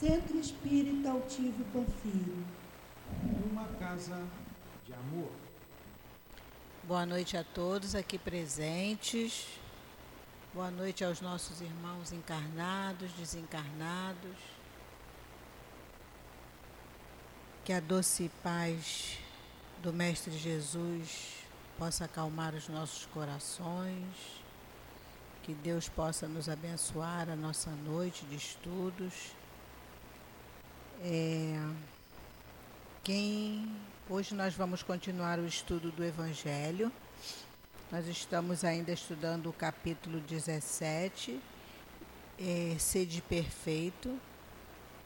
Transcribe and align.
Centro 0.00 0.38
Espírita 0.38 1.10
Altivo 1.10 1.62
Panfiro. 1.74 2.42
Uma 3.52 3.66
casa 3.78 4.26
de 4.82 4.94
amor. 4.94 5.30
Boa 6.84 7.04
noite 7.04 7.36
a 7.36 7.44
todos 7.44 7.94
aqui 7.94 8.16
presentes. 8.16 9.46
Boa 10.54 10.70
noite 10.70 11.04
aos 11.04 11.20
nossos 11.20 11.60
irmãos 11.60 12.12
encarnados, 12.12 13.12
desencarnados. 13.12 14.38
Que 17.62 17.74
a 17.74 17.80
doce 17.80 18.30
paz 18.42 19.18
do 19.82 19.92
Mestre 19.92 20.32
Jesus 20.32 21.44
possa 21.78 22.06
acalmar 22.06 22.54
os 22.54 22.70
nossos 22.70 23.04
corações 23.04 24.40
que 25.42 25.52
Deus 25.52 25.90
possa 25.90 26.26
nos 26.26 26.48
abençoar 26.48 27.28
a 27.28 27.36
nossa 27.36 27.70
noite 27.70 28.24
de 28.24 28.36
estudos. 28.36 29.38
É, 31.02 31.58
quem 33.02 33.74
hoje 34.06 34.34
nós 34.34 34.52
vamos 34.52 34.82
continuar 34.82 35.38
o 35.38 35.46
estudo 35.46 35.90
do 35.90 36.04
Evangelho. 36.04 36.92
Nós 37.90 38.06
estamos 38.06 38.64
ainda 38.64 38.92
estudando 38.92 39.48
o 39.48 39.52
capítulo 39.52 40.20
17, 40.20 41.40
é, 42.38 42.76
Sede 42.78 43.22
Perfeito. 43.22 44.14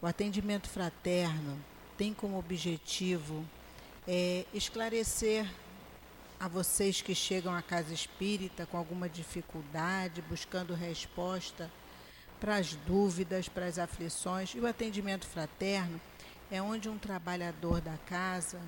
o 0.00 0.06
atendimento 0.06 0.70
fraterno 0.70 1.62
tem 1.98 2.14
como 2.14 2.38
objetivo 2.38 3.44
é, 4.08 4.46
esclarecer 4.54 5.46
a 6.40 6.48
vocês 6.48 7.02
que 7.02 7.14
chegam 7.14 7.54
à 7.54 7.60
casa 7.60 7.92
espírita 7.92 8.64
com 8.64 8.78
alguma 8.78 9.10
dificuldade, 9.10 10.22
buscando 10.22 10.72
resposta 10.72 11.70
para 12.40 12.56
as 12.56 12.74
dúvidas, 12.74 13.50
para 13.50 13.66
as 13.66 13.78
aflições. 13.78 14.54
E 14.54 14.60
o 14.60 14.66
atendimento 14.66 15.26
fraterno 15.26 16.00
é 16.50 16.60
onde 16.62 16.88
um 16.88 16.96
trabalhador 16.96 17.82
da 17.82 17.98
casa 18.06 18.58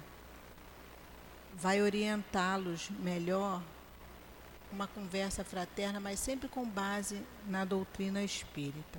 vai 1.54 1.80
orientá-los 1.80 2.90
melhor, 2.90 3.62
uma 4.72 4.86
conversa 4.86 5.44
fraterna, 5.44 6.00
mas 6.00 6.18
sempre 6.18 6.48
com 6.48 6.68
base 6.68 7.22
na 7.46 7.64
doutrina 7.64 8.22
espírita. 8.22 8.98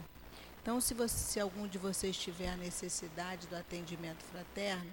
Então, 0.62 0.80
se, 0.80 0.94
você, 0.94 1.18
se 1.18 1.40
algum 1.40 1.68
de 1.68 1.78
vocês 1.78 2.18
tiver 2.18 2.58
necessidade 2.58 3.46
do 3.48 3.56
atendimento 3.56 4.24
fraterno, 4.24 4.90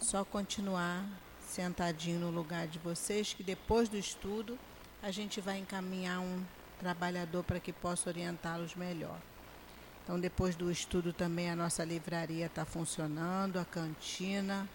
só 0.00 0.24
continuar 0.24 1.04
sentadinho 1.46 2.20
no 2.20 2.30
lugar 2.30 2.66
de 2.66 2.78
vocês, 2.78 3.34
que 3.34 3.42
depois 3.42 3.88
do 3.88 3.98
estudo 3.98 4.58
a 5.02 5.10
gente 5.10 5.40
vai 5.40 5.58
encaminhar 5.58 6.20
um 6.20 6.42
trabalhador 6.78 7.44
para 7.44 7.60
que 7.60 7.72
possa 7.72 8.08
orientá-los 8.08 8.74
melhor. 8.74 9.18
Então, 10.02 10.18
depois 10.18 10.54
do 10.54 10.70
estudo 10.70 11.12
também 11.12 11.50
a 11.50 11.56
nossa 11.56 11.84
livraria 11.84 12.46
está 12.46 12.64
funcionando, 12.64 13.58
a 13.58 13.64
cantina. 13.64 14.68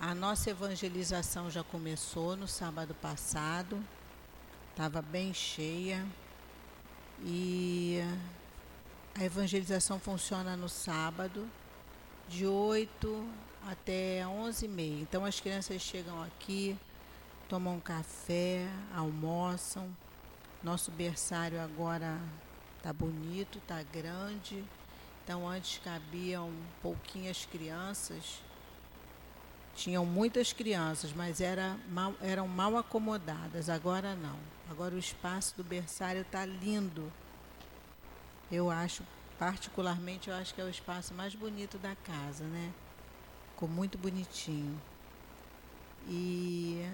A 0.00 0.14
nossa 0.14 0.50
evangelização 0.50 1.50
já 1.50 1.62
começou 1.64 2.36
no 2.36 2.46
sábado 2.46 2.94
passado, 2.94 3.82
estava 4.70 5.02
bem 5.02 5.34
cheia. 5.34 6.06
E 7.24 7.98
a 9.18 9.24
evangelização 9.24 9.98
funciona 9.98 10.56
no 10.56 10.68
sábado, 10.68 11.48
de 12.28 12.46
8 12.46 13.28
até 13.66 14.22
11h30. 14.22 15.00
Então 15.02 15.24
as 15.24 15.40
crianças 15.40 15.82
chegam 15.82 16.22
aqui, 16.22 16.78
tomam 17.48 17.76
um 17.76 17.80
café, 17.80 18.68
almoçam. 18.94 19.88
Nosso 20.62 20.90
berçário 20.90 21.60
agora 21.60 22.18
Tá 22.82 22.92
bonito, 22.92 23.60
tá 23.66 23.82
grande. 23.82 24.64
Então 25.24 25.46
antes 25.48 25.78
cabiam 25.78 26.50
pouquinhas 26.80 27.44
crianças. 27.44 28.40
Tinham 29.78 30.04
muitas 30.04 30.52
crianças, 30.52 31.12
mas 31.12 31.40
era 31.40 31.78
mal, 31.88 32.12
eram 32.20 32.48
mal 32.48 32.76
acomodadas. 32.76 33.68
Agora 33.68 34.16
não. 34.16 34.36
Agora 34.68 34.92
o 34.92 34.98
espaço 34.98 35.56
do 35.56 35.62
berçário 35.62 36.22
está 36.22 36.44
lindo. 36.44 37.12
Eu 38.50 38.72
acho, 38.72 39.04
particularmente, 39.38 40.30
eu 40.30 40.34
acho 40.34 40.52
que 40.52 40.60
é 40.60 40.64
o 40.64 40.68
espaço 40.68 41.14
mais 41.14 41.32
bonito 41.32 41.78
da 41.78 41.94
casa, 41.94 42.42
né? 42.42 42.72
Ficou 43.52 43.68
muito 43.68 43.96
bonitinho. 43.96 44.80
E 46.08 46.84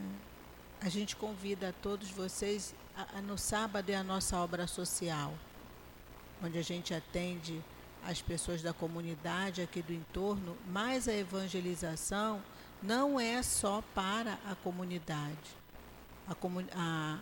a 0.79 0.91
gente 0.91 1.17
convida 1.17 1.71
a 1.71 1.73
todos 1.73 2.11
vocês. 2.11 2.75
A, 2.95 3.17
a, 3.19 3.23
no 3.23 3.39
sábado 3.39 3.89
é 3.89 3.97
a 3.97 4.05
nossa 4.05 4.37
obra 4.37 4.67
social 4.67 5.33
onde 6.43 6.59
a 6.59 6.63
gente 6.63 6.93
atende 6.93 7.65
as 8.05 8.21
pessoas 8.21 8.61
da 8.61 8.75
comunidade 8.75 9.63
aqui 9.63 9.81
do 9.81 9.95
entorno, 9.95 10.55
mas 10.69 11.09
a 11.09 11.15
evangelização 11.15 12.43
não 12.85 13.19
é 13.19 13.43
só 13.43 13.83
para 13.95 14.39
a 14.45 14.55
comunidade. 14.57 15.57
A, 16.29 16.35
comun 16.35 16.65
a 16.75 17.19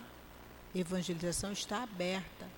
evangelização 0.75 1.53
está 1.53 1.83
aberta 1.83 2.49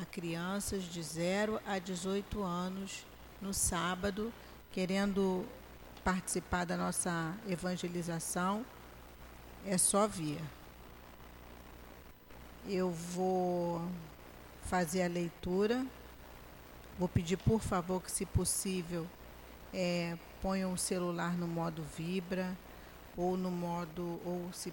a 0.00 0.04
crianças 0.04 0.84
de 0.84 1.02
0 1.02 1.60
a 1.66 1.78
18 1.78 2.42
anos 2.42 3.04
no 3.40 3.52
sábado, 3.52 4.32
querendo 4.72 5.44
participar 6.04 6.64
da 6.64 6.76
nossa 6.76 7.34
evangelização, 7.48 8.64
é 9.66 9.76
só 9.76 10.06
vir. 10.06 10.40
Eu 12.68 12.90
vou 12.90 13.82
fazer 14.62 15.02
a 15.02 15.08
leitura. 15.08 15.84
Vou 16.98 17.08
pedir, 17.08 17.36
por 17.36 17.60
favor, 17.60 18.00
que, 18.02 18.12
se 18.12 18.24
possível, 18.24 19.06
é, 19.72 20.16
ponham 20.42 20.72
o 20.72 20.78
celular 20.78 21.36
no 21.36 21.46
modo 21.46 21.82
vibra 21.96 22.56
ou 23.16 23.36
no 23.36 23.50
modo 23.50 24.20
ou 24.24 24.50
se 24.52 24.72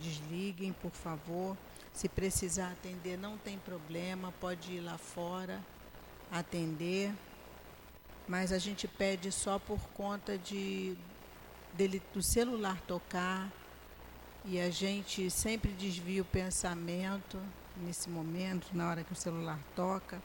desliguem, 0.00 0.72
por 0.72 0.90
favor. 0.90 1.56
Se 1.92 2.08
precisar 2.08 2.72
atender, 2.72 3.16
não 3.16 3.38
tem 3.38 3.58
problema, 3.58 4.32
pode 4.40 4.72
ir 4.72 4.80
lá 4.80 4.98
fora 4.98 5.60
atender. 6.30 7.12
Mas 8.26 8.52
a 8.52 8.58
gente 8.58 8.88
pede 8.88 9.30
só 9.30 9.58
por 9.58 9.80
conta 9.90 10.36
de 10.36 10.96
dele 11.74 12.00
do 12.12 12.22
celular 12.22 12.80
tocar 12.82 13.52
e 14.44 14.60
a 14.60 14.70
gente 14.70 15.30
sempre 15.30 15.72
desvia 15.72 16.22
o 16.22 16.24
pensamento 16.24 17.38
nesse 17.76 18.08
momento, 18.08 18.68
na 18.72 18.88
hora 18.88 19.02
que 19.02 19.12
o 19.12 19.16
celular 19.16 19.58
toca. 19.74 20.22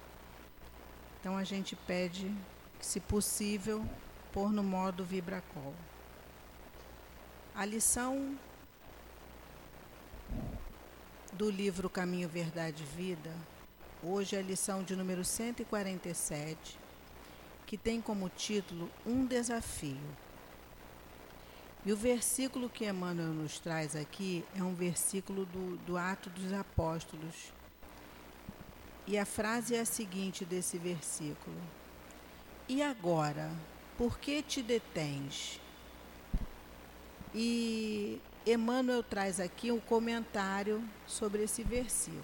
Então 1.20 1.38
a 1.38 1.44
gente 1.44 1.76
pede 1.76 2.34
que, 2.80 2.86
se 2.86 3.00
possível, 3.00 3.86
pôr 4.32 4.52
no 4.52 4.64
modo 4.64 5.04
vibracol. 5.04 5.74
A 7.56 7.66
lição 7.66 8.38
do 11.34 11.50
livro 11.50 11.90
Caminho, 11.90 12.30
Verdade 12.30 12.84
e 12.84 12.86
Vida, 12.86 13.34
hoje 14.04 14.36
é 14.36 14.40
a 14.40 14.44
lição 14.44 14.84
de 14.84 14.96
número 14.96 15.26
147, 15.26 16.78
que 17.66 17.78
tem 17.78 18.02
como 18.02 18.30
título 18.30 18.90
Um 19.06 19.26
Desafio. 19.26 19.98
E 21.86 21.94
o 21.94 21.98
versículo 21.98 22.70
que 22.70 22.86
Emmanuel 22.86 23.34
nos 23.34 23.58
traz 23.58 23.96
aqui 23.96 24.46
é 24.56 24.62
um 24.62 24.76
versículo 24.76 25.46
do, 25.46 25.78
do 25.78 25.98
Ato 25.98 26.30
dos 26.30 26.52
Apóstolos. 26.54 27.54
E 29.08 29.18
a 29.18 29.26
frase 29.26 29.76
é 29.76 29.80
a 29.80 29.86
seguinte 29.86 30.46
desse 30.46 30.78
versículo: 30.78 31.58
E 32.68 32.84
agora, 32.84 33.50
por 34.00 34.18
que 34.18 34.42
te 34.42 34.64
detens? 34.64 35.60
E 37.36 38.22
Emmanuel 38.46 39.04
traz 39.04 39.42
aqui 39.42 39.74
um 39.74 39.80
comentário 39.82 40.82
sobre 41.06 41.44
esse 41.44 41.64
versículo. 41.64 42.24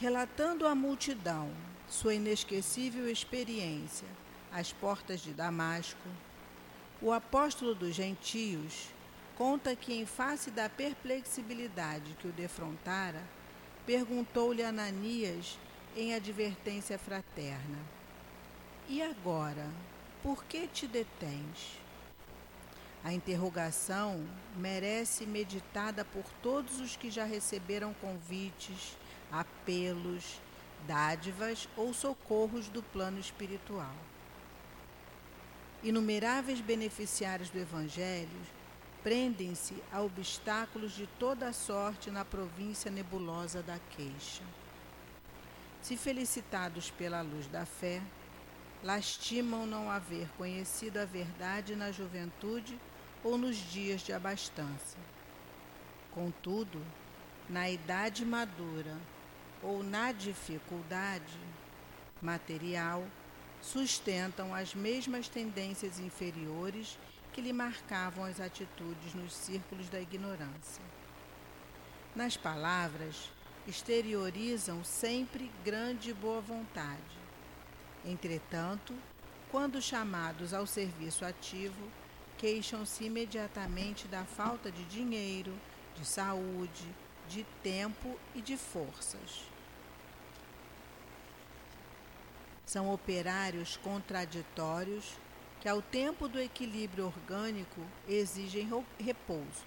Relatando 0.00 0.66
à 0.66 0.74
multidão 0.74 1.52
sua 1.86 2.14
inesquecível 2.14 3.06
experiência 3.06 4.08
às 4.50 4.72
portas 4.72 5.20
de 5.20 5.34
Damasco, 5.34 6.08
o 7.02 7.12
apóstolo 7.12 7.74
dos 7.74 7.94
gentios 7.94 8.88
conta 9.36 9.76
que, 9.76 9.92
em 9.92 10.06
face 10.06 10.50
da 10.50 10.70
perplexibilidade 10.70 12.16
que 12.18 12.28
o 12.28 12.32
defrontara, 12.32 13.22
perguntou-lhe 13.84 14.62
Ananias 14.62 15.58
em 15.94 16.14
advertência 16.14 16.98
fraterna: 16.98 18.03
E 18.86 19.00
agora, 19.02 19.66
por 20.22 20.44
que 20.44 20.66
te 20.66 20.86
detens? 20.86 21.80
A 23.02 23.12
interrogação 23.12 24.26
merece 24.56 25.24
meditada 25.24 26.04
por 26.04 26.24
todos 26.42 26.80
os 26.80 26.94
que 26.94 27.10
já 27.10 27.24
receberam 27.24 27.94
convites, 27.94 28.96
apelos, 29.32 30.38
dádivas 30.86 31.66
ou 31.76 31.94
socorros 31.94 32.68
do 32.68 32.82
plano 32.82 33.18
espiritual. 33.18 33.94
Inumeráveis 35.82 36.60
beneficiários 36.60 37.48
do 37.48 37.58
Evangelho 37.58 38.28
prendem-se 39.02 39.82
a 39.92 40.00
obstáculos 40.02 40.92
de 40.92 41.06
toda 41.18 41.52
sorte 41.52 42.10
na 42.10 42.24
província 42.24 42.90
nebulosa 42.90 43.62
da 43.62 43.78
queixa. 43.96 44.42
Se 45.82 45.96
felicitados 45.96 46.90
pela 46.90 47.20
luz 47.20 47.46
da 47.46 47.66
fé, 47.66 48.00
lastimam 48.84 49.64
não 49.64 49.90
haver 49.90 50.28
conhecido 50.36 50.98
a 50.98 51.06
verdade 51.06 51.74
na 51.74 51.90
juventude 51.90 52.78
ou 53.22 53.38
nos 53.38 53.56
dias 53.56 54.02
de 54.02 54.12
abastança. 54.12 54.98
Contudo, 56.12 56.84
na 57.48 57.70
idade 57.70 58.26
madura 58.26 58.98
ou 59.62 59.82
na 59.82 60.12
dificuldade 60.12 61.38
material, 62.20 63.02
sustentam 63.62 64.54
as 64.54 64.74
mesmas 64.74 65.28
tendências 65.28 65.98
inferiores 65.98 66.98
que 67.32 67.40
lhe 67.40 67.54
marcavam 67.54 68.24
as 68.24 68.38
atitudes 68.38 69.14
nos 69.14 69.32
círculos 69.32 69.88
da 69.88 69.98
ignorância. 69.98 70.84
Nas 72.14 72.36
palavras, 72.36 73.30
exteriorizam 73.66 74.84
sempre 74.84 75.50
grande 75.64 76.12
boa 76.12 76.42
vontade. 76.42 77.23
Entretanto, 78.04 78.94
quando 79.50 79.80
chamados 79.80 80.52
ao 80.52 80.66
serviço 80.66 81.24
ativo, 81.24 81.88
queixam-se 82.36 83.04
imediatamente 83.04 84.06
da 84.08 84.24
falta 84.24 84.70
de 84.70 84.84
dinheiro, 84.84 85.54
de 85.94 86.04
saúde, 86.04 86.86
de 87.28 87.44
tempo 87.62 88.18
e 88.34 88.42
de 88.42 88.56
forças. 88.56 89.44
São 92.66 92.92
operários 92.92 93.76
contraditórios 93.76 95.14
que, 95.60 95.68
ao 95.68 95.80
tempo 95.80 96.28
do 96.28 96.40
equilíbrio 96.40 97.06
orgânico, 97.06 97.80
exigem 98.08 98.68
repouso 98.98 99.64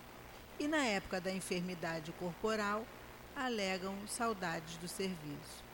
e, 0.59 0.67
na 0.67 0.83
época 0.85 1.21
da 1.21 1.31
enfermidade 1.31 2.11
corporal, 2.13 2.85
alegam 3.35 3.95
saudades 4.07 4.77
do 4.77 4.87
serviço. 4.87 5.66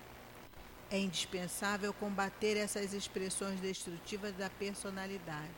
É 0.94 1.00
indispensável 1.00 1.92
combater 1.92 2.56
essas 2.56 2.94
expressões 2.94 3.60
destrutivas 3.60 4.32
da 4.36 4.48
personalidade. 4.48 5.50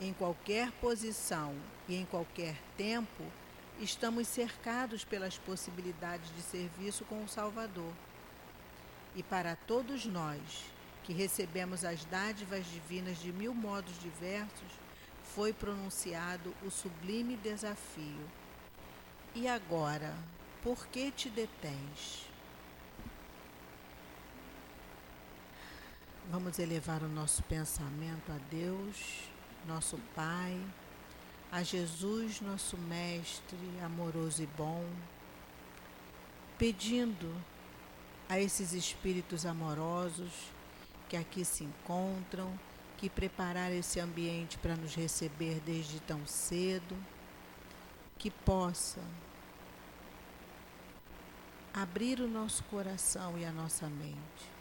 Em 0.00 0.14
qualquer 0.14 0.72
posição 0.80 1.54
e 1.86 1.96
em 1.96 2.06
qualquer 2.06 2.56
tempo, 2.78 3.22
estamos 3.78 4.26
cercados 4.26 5.04
pelas 5.04 5.36
possibilidades 5.36 6.34
de 6.34 6.40
serviço 6.40 7.04
com 7.04 7.22
o 7.22 7.28
Salvador 7.28 7.92
e 9.14 9.22
para 9.22 9.54
todos 9.54 10.06
nós, 10.06 10.64
que 11.04 11.12
recebemos 11.12 11.84
as 11.84 12.06
dádivas 12.06 12.64
divinas 12.64 13.20
de 13.20 13.30
mil 13.30 13.52
modos 13.52 13.98
diversos, 14.00 14.72
foi 15.24 15.52
pronunciado 15.52 16.54
o 16.64 16.70
sublime 16.70 17.36
desafio. 17.36 18.30
E 19.34 19.46
agora, 19.46 20.16
por 20.62 20.86
que 20.86 21.10
te 21.10 21.28
detens? 21.28 22.25
Vamos 26.28 26.58
elevar 26.58 27.04
o 27.04 27.08
nosso 27.08 27.40
pensamento 27.44 28.32
a 28.32 28.38
Deus, 28.50 29.30
nosso 29.64 29.96
Pai, 30.12 30.60
a 31.52 31.62
Jesus, 31.62 32.40
nosso 32.40 32.76
Mestre 32.76 33.56
amoroso 33.84 34.42
e 34.42 34.46
bom, 34.46 34.84
pedindo 36.58 37.32
a 38.28 38.40
esses 38.40 38.72
espíritos 38.72 39.46
amorosos 39.46 40.50
que 41.08 41.16
aqui 41.16 41.44
se 41.44 41.62
encontram, 41.62 42.58
que 42.96 43.08
prepararam 43.08 43.76
esse 43.76 44.00
ambiente 44.00 44.58
para 44.58 44.74
nos 44.74 44.96
receber 44.96 45.60
desde 45.64 46.00
tão 46.00 46.26
cedo, 46.26 46.96
que 48.18 48.32
possa 48.32 49.00
abrir 51.72 52.20
o 52.20 52.26
nosso 52.26 52.64
coração 52.64 53.38
e 53.38 53.44
a 53.44 53.52
nossa 53.52 53.86
mente, 53.88 54.55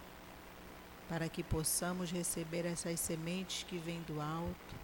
para 1.07 1.29
que 1.29 1.43
possamos 1.43 2.12
receber 2.12 2.65
essas 2.65 3.00
sementes 3.00 3.63
que 3.63 3.77
vêm 3.77 4.01
do 4.01 4.19
alto, 4.19 4.75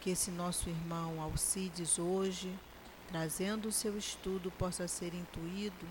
que 0.00 0.10
esse 0.10 0.30
nosso 0.30 0.68
irmão 0.68 1.20
Alcides 1.20 1.98
hoje, 1.98 2.52
trazendo 3.08 3.68
o 3.68 3.72
seu 3.72 3.96
estudo, 3.96 4.50
possa 4.50 4.86
ser 4.88 5.14
intuído 5.14 5.86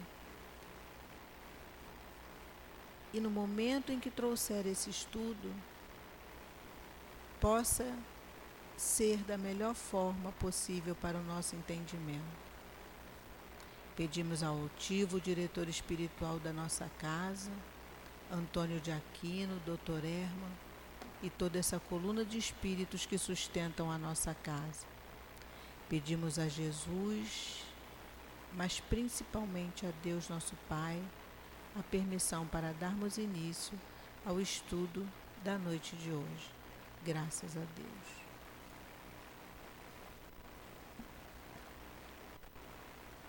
e 3.14 3.20
no 3.20 3.30
momento 3.30 3.92
em 3.92 4.00
que 4.00 4.12
trouxer 4.12 4.68
esse 4.68 4.90
estudo, 4.90 5.52
possa 7.40 7.98
ser 8.78 9.18
da 9.24 9.38
melhor 9.38 9.74
forma 9.74 10.32
possível 10.34 10.96
para 10.96 11.18
o 11.18 11.24
nosso 11.24 11.56
entendimento. 11.56 12.50
Pedimos 13.96 14.44
ao 14.44 14.56
altivo 14.56 15.20
diretor 15.20 15.68
espiritual 15.68 16.40
da 16.40 16.54
nossa 16.54 16.90
casa, 17.00 17.52
Antônio 18.32 18.80
de 18.80 18.92
Aquino, 18.92 19.60
Dr. 19.66 20.06
Erma 20.06 20.50
e 21.22 21.30
toda 21.30 21.58
essa 21.58 21.80
coluna 21.80 22.24
de 22.24 22.38
espíritos 22.38 23.06
que 23.06 23.18
sustentam 23.18 23.92
a 23.92 23.98
nossa 23.98 24.34
casa. 24.34 24.86
Pedimos 25.90 26.38
a 26.38 26.48
Jesus, 26.48 27.64
mas 28.54 28.80
principalmente 28.80 29.86
a 29.86 29.92
Deus, 30.04 30.30
nosso 30.30 30.56
Pai, 30.68 31.02
a 31.78 31.84
permissão 31.84 32.46
para 32.46 32.74
darmos 32.74 33.18
início 33.18 33.78
ao 34.26 34.40
estudo 34.40 35.08
da 35.44 35.58
noite 35.58 35.96
de 35.96 36.12
hoje. 36.12 36.52
Graças 37.04 37.58
a 37.58 37.62
Deus. 37.76 38.20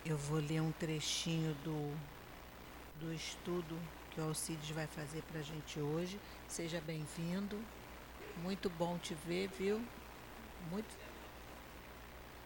Eu 0.05 0.17
vou 0.17 0.39
ler 0.39 0.61
um 0.61 0.73
trechinho 0.73 1.55
do, 1.63 1.95
do 2.99 3.13
estudo 3.13 3.79
que 4.11 4.21
o 4.21 4.25
Alcides 4.25 4.71
vai 4.71 4.87
fazer 4.87 5.23
para 5.23 5.41
a 5.41 5.43
gente 5.43 5.81
hoje. 5.81 6.19
Seja 6.49 6.81
bem-vindo. 6.85 7.59
Muito 8.43 8.69
bom 8.71 8.99
te 8.99 9.15
ver, 9.27 9.49
viu? 9.49 9.81
Muito. 10.71 10.89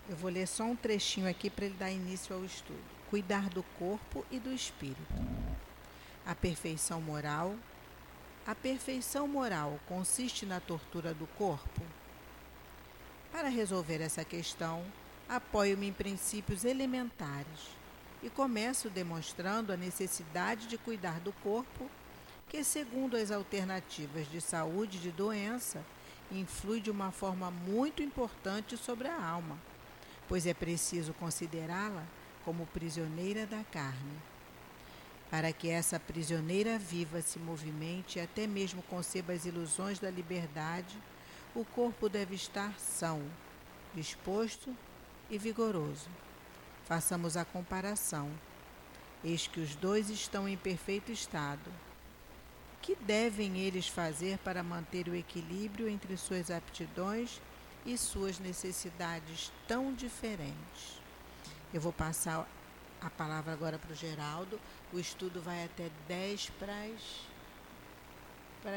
Eu 0.09 0.16
vou 0.16 0.30
ler 0.30 0.47
só 0.47 0.64
um 0.64 0.76
trechinho 0.76 1.28
aqui 1.28 1.49
para 1.49 1.64
ele 1.64 1.75
dar 1.75 1.90
início 1.90 2.35
ao 2.35 2.44
estudo. 2.44 2.78
Cuidar 3.09 3.49
do 3.49 3.62
corpo 3.78 4.25
e 4.30 4.38
do 4.38 4.52
espírito. 4.52 5.00
A 6.26 6.35
perfeição 6.35 7.00
moral. 7.00 7.54
A 8.47 8.54
perfeição 8.54 9.26
moral 9.26 9.80
consiste 9.87 10.44
na 10.44 10.61
tortura 10.61 11.14
do 11.14 11.26
corpo? 11.28 11.80
Para 13.33 13.49
resolver 13.49 14.02
essa 14.02 14.23
questão, 14.23 14.85
apoio-me 15.28 15.88
em 15.88 15.92
princípios 15.92 16.64
elementares 16.64 17.84
e 18.25 18.31
começo 18.31 18.88
demonstrando 18.88 19.71
a 19.71 19.76
necessidade 19.76 20.66
de 20.66 20.78
cuidar 20.78 21.21
do 21.21 21.31
corpo, 21.35 21.90
que, 22.49 22.64
segundo 22.64 23.19
as 23.19 23.31
alternativas 23.31 24.26
de 24.31 24.40
saúde 24.40 24.97
e 24.97 25.00
de 25.00 25.11
doença, 25.11 25.85
influi 26.33 26.81
de 26.81 26.90
uma 26.90 27.12
forma 27.12 27.50
muito 27.50 28.02
importante 28.02 28.78
sobre 28.78 29.09
a 29.09 29.23
alma, 29.23 29.59
pois 30.26 30.47
é 30.47 30.54
preciso 30.54 31.12
considerá-la 31.12 32.02
como 32.47 32.66
prisioneira 32.69 33.47
da 33.47 33.62
carne. 33.64 34.16
Para 35.31 35.52
que 35.52 35.69
essa 35.69 36.00
prisioneira 36.00 36.78
viva 36.78 37.21
se 37.21 37.38
movimente 37.38 38.19
e 38.19 38.23
até 38.23 38.47
mesmo 38.47 38.83
conceba 38.85 39.35
as 39.35 39.45
ilusões 39.45 39.99
da 39.99 40.11
liberdade, 40.11 40.97
o 41.54 41.62
corpo 41.62 42.09
deve 42.09 42.35
estar 42.35 42.73
são, 42.78 43.23
disposto 43.95 44.75
e 45.28 45.37
vigoroso. 45.37 46.09
Façamos 46.85 47.37
a 47.37 47.45
comparação. 47.45 48.31
Eis 49.23 49.47
que 49.47 49.61
os 49.61 49.75
dois 49.75 50.11
estão 50.11 50.49
em 50.49 50.57
perfeito 50.57 51.11
estado. 51.11 51.73
Que 52.83 52.95
devem 52.95 53.59
eles 53.59 53.88
fazer 53.88 54.37
para 54.38 54.62
manter 54.62 55.09
o 55.09 55.14
equilíbrio 55.14 55.88
entre 55.88 56.17
suas 56.19 56.50
aptidões 56.50 57.41
e 57.87 57.97
suas 57.97 58.38
necessidades 58.38 59.50
tão 59.67 59.95
diferentes? 59.95 61.00
Eu 61.73 61.81
vou 61.81 61.93
passar 61.93 62.47
a 63.00 63.09
palavra 63.09 63.53
agora 63.53 63.79
para 63.79 63.93
o 63.93 63.97
Geraldo. 63.97 64.61
O 64.93 64.99
estudo 64.99 65.41
vai 65.41 65.64
até 65.64 65.91
10 66.07 66.50
para 66.50 66.76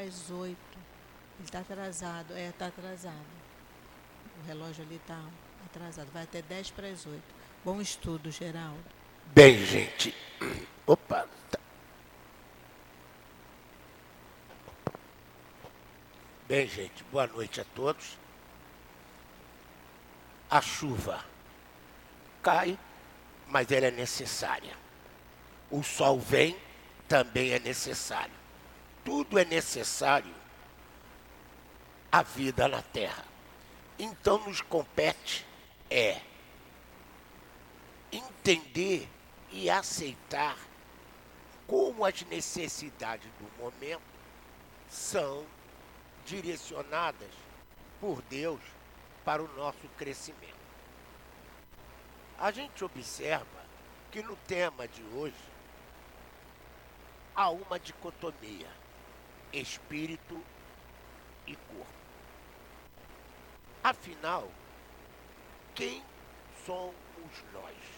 as 0.02 0.32
8. 0.32 0.58
Ele 1.38 1.46
está 1.46 1.60
atrasado. 1.60 2.34
É, 2.34 2.48
está 2.48 2.68
atrasado. 2.68 3.26
O 4.42 4.48
relógio 4.48 4.86
ali 4.86 4.96
está 4.96 5.22
atrasado. 5.66 6.10
Vai 6.14 6.24
até 6.24 6.42
10 6.42 6.72
para 6.72 6.88
as 6.88 7.06
8. 7.06 7.37
Bom 7.64 7.82
estudo, 7.82 8.32
Geraldo. 8.32 8.84
Bem, 9.28 9.58
gente. 9.66 10.16
Opa. 10.86 11.28
Tá. 11.52 11.60
Bem, 16.48 16.68
gente, 16.68 17.04
boa 17.12 17.28
noite 17.28 17.60
a 17.60 17.66
todos. 17.76 18.18
A 20.50 20.62
chuva 20.62 21.26
cai, 22.42 22.80
mas 23.48 23.70
ela 23.70 23.88
é 23.88 23.92
necessária. 23.92 24.74
O 25.70 25.84
sol 25.84 26.20
vem, 26.20 26.58
também 27.08 27.52
é 27.52 27.60
necessário. 27.60 28.34
Tudo 29.04 29.38
é 29.38 29.44
necessário 29.44 30.34
à 32.12 32.24
vida 32.24 32.68
na 32.68 32.82
terra. 32.82 33.26
Então 34.00 34.38
nos 34.40 34.62
compete 34.62 35.46
é 35.90 36.22
entender 38.12 39.08
e 39.52 39.70
aceitar 39.70 40.58
como 41.66 42.06
as 42.06 42.22
necessidades 42.24 43.30
do 43.40 43.64
momento 43.64 44.02
são 44.90 45.46
direcionadas 46.26 47.32
por 48.00 48.22
Deus 48.24 48.62
para 49.26 49.44
o 49.44 49.56
nosso 49.56 49.88
crescimento. 49.98 50.56
A 52.38 52.52
gente 52.52 52.84
observa 52.84 53.66
que 54.12 54.22
no 54.22 54.36
tema 54.48 54.88
de 54.88 55.04
hoje 55.16 55.36
há 57.36 57.50
uma 57.50 57.80
dicotomia: 57.80 58.70
espírito 59.52 60.42
e 61.46 61.56
corpo. 61.56 61.88
Afinal, 63.84 64.50
quem 65.74 66.04
somos 66.66 66.94
nós? 67.54 67.97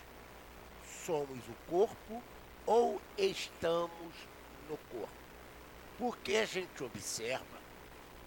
Somos 1.09 1.39
o 1.49 1.55
corpo 1.67 2.21
ou 2.67 3.01
estamos 3.17 4.13
no 4.69 4.77
corpo? 4.77 5.09
Porque 5.97 6.35
a 6.35 6.45
gente 6.45 6.83
observa 6.83 7.57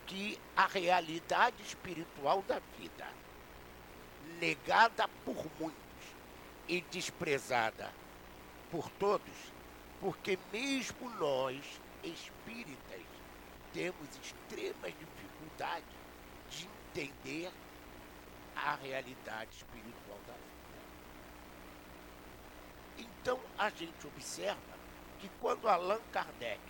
que 0.04 0.36
a 0.56 0.66
realidade 0.66 1.62
espiritual 1.62 2.42
da 2.42 2.60
vida, 2.76 3.06
negada 4.40 5.06
por 5.24 5.36
muitos 5.60 5.76
e 6.66 6.80
desprezada 6.80 7.88
por 8.68 8.90
todos, 8.98 9.52
porque 10.00 10.36
mesmo 10.52 11.08
nós, 11.20 11.62
espíritas, 12.02 13.06
temos 13.72 14.08
extremas 14.20 14.92
dificuldades 14.98 15.86
de 16.50 16.66
entender 16.66 17.52
a 18.56 18.74
realidade 18.74 19.54
espiritual 19.54 20.18
da 20.26 20.32
vida. 20.32 20.51
Então 23.22 23.38
a 23.56 23.70
gente 23.70 24.04
observa 24.04 24.58
que 25.20 25.30
quando 25.40 25.68
Allan 25.68 26.00
Kardec 26.12 26.60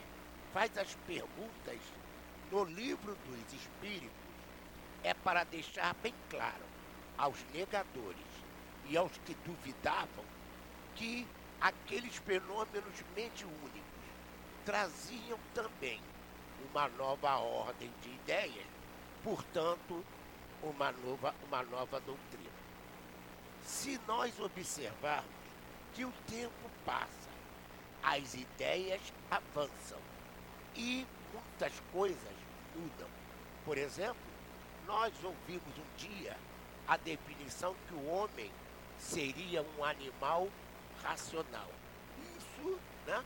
faz 0.52 0.76
as 0.76 0.94
perguntas 1.06 1.78
no 2.50 2.64
livro 2.64 3.16
dos 3.24 3.54
Espíritos, 3.54 4.10
é 5.02 5.14
para 5.14 5.44
deixar 5.44 5.94
bem 6.02 6.14
claro 6.28 6.62
aos 7.16 7.42
negadores 7.54 8.26
e 8.86 8.98
aos 8.98 9.12
que 9.24 9.34
duvidavam 9.46 10.24
que 10.94 11.26
aqueles 11.58 12.16
fenômenos 12.16 13.02
mediúnicos 13.16 13.82
traziam 14.66 15.38
também 15.54 15.98
uma 16.70 16.86
nova 16.90 17.38
ordem 17.38 17.90
de 18.02 18.10
ideias, 18.10 18.66
portanto, 19.24 20.04
uma 20.62 20.92
nova, 20.92 21.34
uma 21.48 21.62
nova 21.62 21.98
doutrina. 22.00 22.52
Se 23.64 23.98
nós 24.06 24.38
observarmos 24.38 25.41
que 25.94 26.04
o 26.04 26.12
tempo 26.28 26.70
passa, 26.84 27.30
as 28.02 28.34
ideias 28.34 29.00
avançam 29.30 29.98
e 30.74 31.06
muitas 31.32 31.72
coisas 31.92 32.34
mudam. 32.74 33.08
Por 33.64 33.78
exemplo, 33.78 34.16
nós 34.86 35.12
ouvimos 35.22 35.78
um 35.78 35.96
dia 35.96 36.36
a 36.86 36.96
definição 36.96 37.74
que 37.86 37.94
o 37.94 38.08
homem 38.08 38.50
seria 38.98 39.64
um 39.78 39.84
animal 39.84 40.48
racional. 41.02 41.70
Isso, 42.38 42.78
né? 43.06 43.24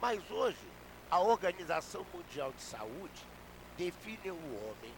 Mas 0.00 0.28
hoje, 0.30 0.68
a 1.10 1.20
Organização 1.20 2.04
Mundial 2.12 2.52
de 2.52 2.62
Saúde 2.62 3.22
define 3.76 4.30
o 4.30 4.68
homem 4.68 4.92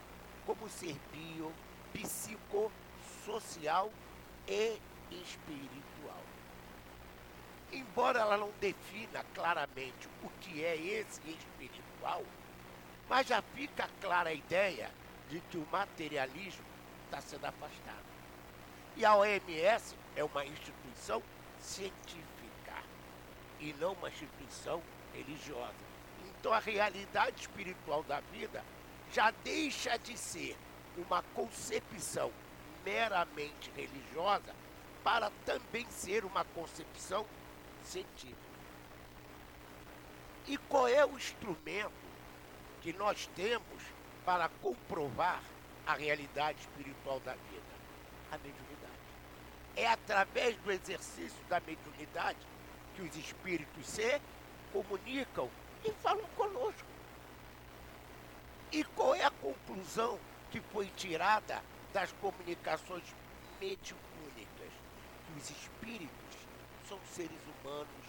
como 0.44 0.68
ser 0.68 0.96
bio, 1.12 1.52
psicossocial 1.92 3.90
e 4.46 4.78
espiritual. 5.10 5.95
Embora 7.73 8.20
ela 8.20 8.37
não 8.37 8.50
defina 8.61 9.25
claramente 9.35 10.08
o 10.23 10.28
que 10.40 10.64
é 10.64 10.76
esse 10.76 11.20
espiritual, 11.28 12.23
mas 13.08 13.26
já 13.26 13.42
fica 13.42 13.88
clara 14.00 14.30
a 14.30 14.35
ideia 14.35 14.90
de 15.28 15.40
que 15.40 15.58
o 15.58 15.66
materialismo 15.70 16.64
está 17.04 17.20
sendo 17.20 17.44
afastado. 17.44 18.06
E 18.96 19.04
a 19.04 19.14
OMS 19.14 19.96
é 20.14 20.25
uma 20.25 20.44
instituição 20.44 21.23
científica 21.61 22.26
e 23.61 23.75
não 23.75 23.92
uma 23.92 24.08
instituição 24.08 24.82
religiosa. 25.12 25.75
Então 26.28 26.52
a 26.52 26.58
realidade 26.58 27.42
espiritual 27.42 28.02
da 28.04 28.20
vida 28.20 28.64
já 29.12 29.30
deixa 29.44 29.96
de 29.99 30.16
ser 30.16 30.56
uma 30.96 31.23
concepção 31.35 32.32
meramente 32.85 33.70
religiosa 33.76 34.54
para 35.02 35.30
também 35.44 35.87
ser 35.90 36.25
uma 36.25 36.44
concepção 36.44 37.26
científica. 37.86 38.36
E 40.46 40.56
qual 40.56 40.86
é 40.86 41.04
o 41.04 41.16
instrumento 41.16 41.92
que 42.80 42.92
nós 42.92 43.28
temos 43.34 43.82
para 44.24 44.48
comprovar 44.48 45.42
a 45.86 45.94
realidade 45.94 46.60
espiritual 46.60 47.20
da 47.20 47.32
vida? 47.32 47.76
A 48.30 48.38
mediunidade. 48.38 48.92
É 49.74 49.88
através 49.88 50.56
do 50.58 50.70
exercício 50.70 51.44
da 51.48 51.60
mediunidade 51.60 52.38
que 52.94 53.02
os 53.02 53.16
espíritos 53.16 53.86
se 53.86 54.20
comunicam 54.72 55.50
e 55.84 55.90
falam 55.92 56.24
conosco. 56.36 56.86
E 58.72 58.84
qual 58.84 59.14
é 59.14 59.24
a 59.24 59.30
conclusão 59.30 60.18
que 60.50 60.60
foi 60.60 60.86
tirada 60.96 61.62
das 61.92 62.12
comunicações 62.12 63.04
mediúnicas? 63.60 64.72
Que 65.26 65.38
os 65.38 65.50
espíritos 65.50 66.45
são 66.88 66.98
seres 67.12 67.40
humanos 67.42 68.06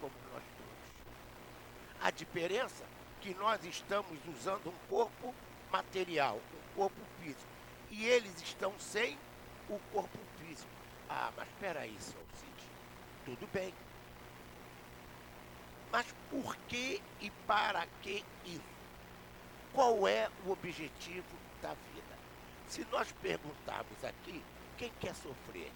como 0.00 0.14
nós 0.32 0.42
todos. 0.56 2.00
A 2.00 2.10
diferença 2.10 2.84
é 2.84 3.22
que 3.22 3.34
nós 3.34 3.64
estamos 3.64 4.18
usando 4.28 4.68
um 4.68 4.88
corpo 4.88 5.34
material, 5.70 6.36
um 6.36 6.76
corpo 6.76 7.00
físico, 7.20 7.50
e 7.90 8.04
eles 8.04 8.40
estão 8.42 8.72
sem 8.78 9.18
o 9.68 9.78
corpo 9.92 10.18
físico. 10.38 10.70
Ah, 11.08 11.32
mas 11.36 11.48
espera 11.48 11.80
aí, 11.80 11.96
Sr. 11.98 12.18
Cid. 12.34 12.70
Tudo 13.24 13.48
bem. 13.52 13.72
Mas 15.90 16.06
por 16.30 16.56
que 16.68 17.00
e 17.20 17.30
para 17.46 17.86
que 18.02 18.24
isso? 18.44 18.74
Qual 19.72 20.06
é 20.06 20.28
o 20.44 20.50
objetivo 20.50 21.36
da 21.62 21.74
vida? 21.74 22.18
Se 22.66 22.84
nós 22.90 23.10
perguntarmos 23.12 24.04
aqui, 24.04 24.42
quem 24.76 24.92
quer 25.00 25.14
sofrer? 25.14 25.70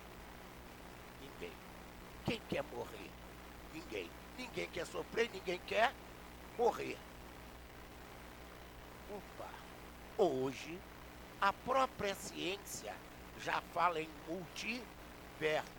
Quem 2.29 2.41
quer 2.47 2.63
morrer? 2.75 3.11
Ninguém. 3.73 4.11
Ninguém 4.37 4.69
quer 4.69 4.87
sofrer, 4.87 5.31
ninguém 5.33 5.59
quer 5.67 5.95
morrer. 6.59 6.99
Opa! 9.11 9.49
Hoje, 10.19 10.79
a 11.41 11.55
própria 11.55 12.15
ciência 12.15 12.95
já 13.41 13.63
fala 13.73 13.99
em 13.99 14.09
multiverso, 14.29 15.73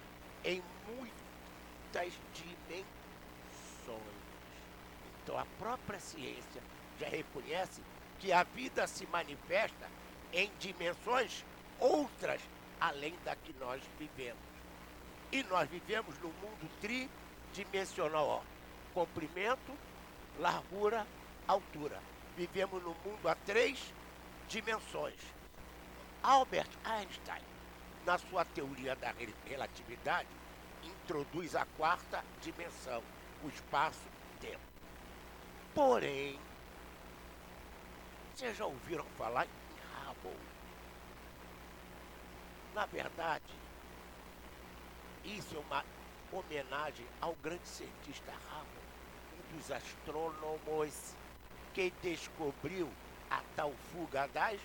em 0.43 0.63
muitas 0.87 2.13
dimensões. 2.33 2.89
Então, 5.21 5.37
a 5.37 5.45
própria 5.59 5.99
ciência 5.99 6.63
já 6.99 7.09
reconhece 7.09 7.83
que 8.19 8.33
a 8.33 8.41
vida 8.41 8.87
se 8.87 9.05
manifesta 9.05 9.87
em 10.33 10.51
dimensões 10.59 11.45
outras 11.79 12.41
além 12.81 13.15
da 13.23 13.35
que 13.35 13.53
nós 13.59 13.83
vivemos. 13.99 14.48
E 15.31 15.43
nós 15.43 15.69
vivemos 15.69 16.17
no 16.19 16.29
mundo 16.29 16.69
tridimensional, 16.81 18.27
ó. 18.27 18.41
comprimento, 18.93 19.77
largura, 20.39 21.05
altura. 21.47 22.01
Vivemos 22.35 22.81
no 22.81 22.95
mundo 23.05 23.27
a 23.27 23.35
três 23.35 23.93
dimensões. 24.47 25.19
Albert 26.23 26.69
Einstein, 26.83 27.43
na 28.05 28.17
sua 28.17 28.43
teoria 28.43 28.95
da 28.95 29.13
relatividade, 29.45 30.27
introduz 30.83 31.55
a 31.55 31.65
quarta 31.77 32.23
dimensão, 32.41 33.03
o 33.43 33.49
espaço-tempo. 33.49 34.59
Porém, 35.75 36.39
vocês 38.35 38.57
já 38.57 38.65
ouviram 38.65 39.05
falar 39.17 39.45
em 39.45 40.09
Hubble? 40.09 40.39
Na 42.73 42.85
verdade, 42.85 43.43
isso 45.37 45.55
é 45.55 45.59
uma 45.59 45.85
homenagem 46.31 47.05
ao 47.21 47.35
grande 47.35 47.67
cientista 47.67 48.31
Hubble, 48.31 48.81
um 49.37 49.57
dos 49.57 49.71
astrônomos 49.71 51.15
que 51.73 51.91
descobriu 52.01 52.89
a 53.29 53.41
tal 53.55 53.73
fuga 53.91 54.27
das 54.29 54.59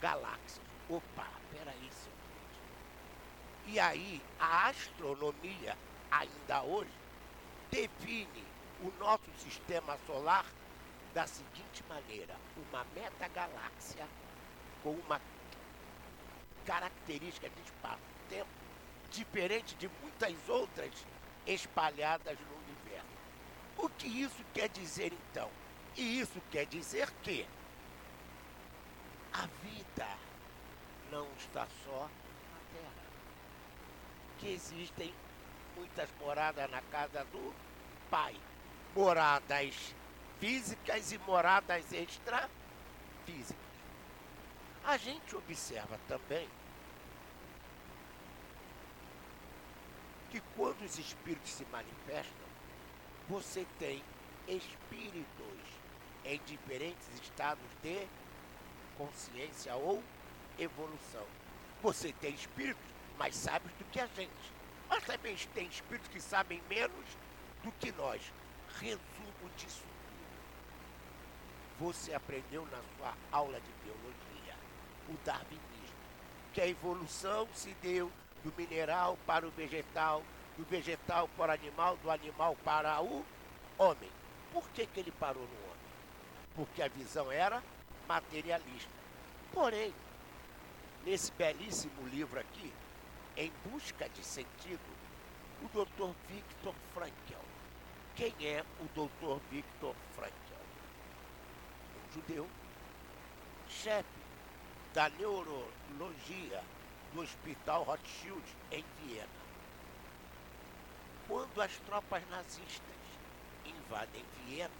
galáxias. 0.00 0.60
Opa, 0.88 1.28
peraí, 1.52 1.90
seu 1.92 2.12
E 3.66 3.78
aí, 3.78 4.22
a 4.40 4.68
astronomia, 4.68 5.76
ainda 6.10 6.62
hoje, 6.62 6.90
define 7.70 8.44
o 8.80 8.90
nosso 8.98 9.30
sistema 9.38 9.98
solar 10.06 10.46
da 11.12 11.26
seguinte 11.26 11.84
maneira: 11.88 12.34
uma 12.56 12.84
metagaláxia 12.94 14.06
com 14.82 14.92
uma 14.92 15.20
característica 16.64 17.48
de 17.50 17.60
espaço-tempo 17.62 18.67
diferente 19.10 19.74
de 19.76 19.88
muitas 20.02 20.34
outras 20.48 20.92
espalhadas 21.46 22.38
no 22.38 22.56
universo. 22.56 23.06
O 23.76 23.88
que 23.88 24.06
isso 24.06 24.44
quer 24.52 24.68
dizer 24.68 25.12
então? 25.12 25.50
E 25.96 26.20
isso 26.20 26.40
quer 26.50 26.66
dizer 26.66 27.10
que 27.22 27.46
a 29.32 29.46
vida 29.62 30.08
não 31.10 31.26
está 31.36 31.66
só 31.84 32.02
na 32.02 32.60
Terra. 32.72 33.06
Que 34.38 34.52
existem 34.52 35.14
muitas 35.76 36.08
moradas 36.20 36.70
na 36.70 36.82
casa 36.82 37.24
do 37.26 37.54
Pai. 38.10 38.36
Moradas 38.94 39.94
físicas 40.40 41.12
e 41.12 41.18
moradas 41.18 41.92
extrafísicas. 41.92 43.56
A 44.84 44.96
gente 44.96 45.36
observa 45.36 45.98
também 46.08 46.48
que 50.30 50.40
quando 50.56 50.82
os 50.82 50.98
espíritos 50.98 51.50
se 51.50 51.64
manifestam, 51.66 52.46
você 53.28 53.66
tem 53.78 54.02
espíritos 54.46 55.58
em 56.24 56.40
diferentes 56.46 57.06
estados 57.22 57.64
de 57.82 58.06
consciência 58.96 59.74
ou 59.76 60.02
evolução. 60.58 61.26
Você 61.82 62.12
tem 62.14 62.34
espíritos 62.34 62.84
mais 63.18 63.34
sábios 63.34 63.72
do 63.74 63.84
que 63.86 64.00
a 64.00 64.06
gente. 64.06 64.58
Mas 64.88 65.04
também 65.04 65.36
tem 65.54 65.66
espíritos 65.66 66.08
que 66.08 66.20
sabem 66.20 66.62
menos 66.68 67.06
do 67.62 67.70
que 67.72 67.92
nós. 67.92 68.22
Resumo 68.80 69.50
disso 69.56 69.88
você 71.78 72.12
aprendeu 72.12 72.66
na 72.66 72.78
sua 72.96 73.14
aula 73.30 73.60
de 73.60 73.72
biologia, 73.84 74.56
o 75.08 75.16
darwinismo, 75.24 75.96
que 76.52 76.60
a 76.60 76.66
evolução 76.66 77.48
se 77.54 77.72
deu 77.74 78.10
do 78.44 78.52
mineral 78.56 79.18
para 79.26 79.46
o 79.46 79.50
vegetal, 79.50 80.22
do 80.56 80.64
vegetal 80.64 81.28
para 81.36 81.52
o 81.52 81.54
animal, 81.54 81.96
do 81.98 82.10
animal 82.10 82.56
para 82.64 83.00
o 83.00 83.24
homem. 83.76 84.10
Por 84.52 84.68
que, 84.70 84.86
que 84.86 85.00
ele 85.00 85.12
parou 85.12 85.42
no 85.42 85.64
homem? 85.64 85.78
Porque 86.54 86.82
a 86.82 86.88
visão 86.88 87.30
era 87.30 87.62
materialista. 88.06 88.90
Porém, 89.52 89.94
nesse 91.04 91.30
belíssimo 91.32 92.06
livro 92.08 92.40
aqui, 92.40 92.72
Em 93.36 93.52
Busca 93.70 94.08
de 94.08 94.24
Sentido, 94.24 94.80
o 95.62 95.68
Dr. 95.68 96.14
Viktor 96.28 96.74
Frankl. 96.94 97.44
Quem 98.16 98.34
é 98.42 98.64
o 98.80 98.84
Dr. 98.94 99.40
Viktor 99.50 99.94
Frankl? 100.16 100.48
judeu, 102.14 102.48
chefe 103.68 104.08
da 104.94 105.08
neurologia 105.10 106.62
do 107.12 107.20
Hospital 107.20 107.82
Rothschild 107.84 108.44
em 108.70 108.84
Viena. 109.00 109.28
Quando 111.26 111.60
as 111.60 111.76
tropas 111.78 112.26
nazistas 112.28 112.82
invadem 113.64 114.24
Viena, 114.44 114.70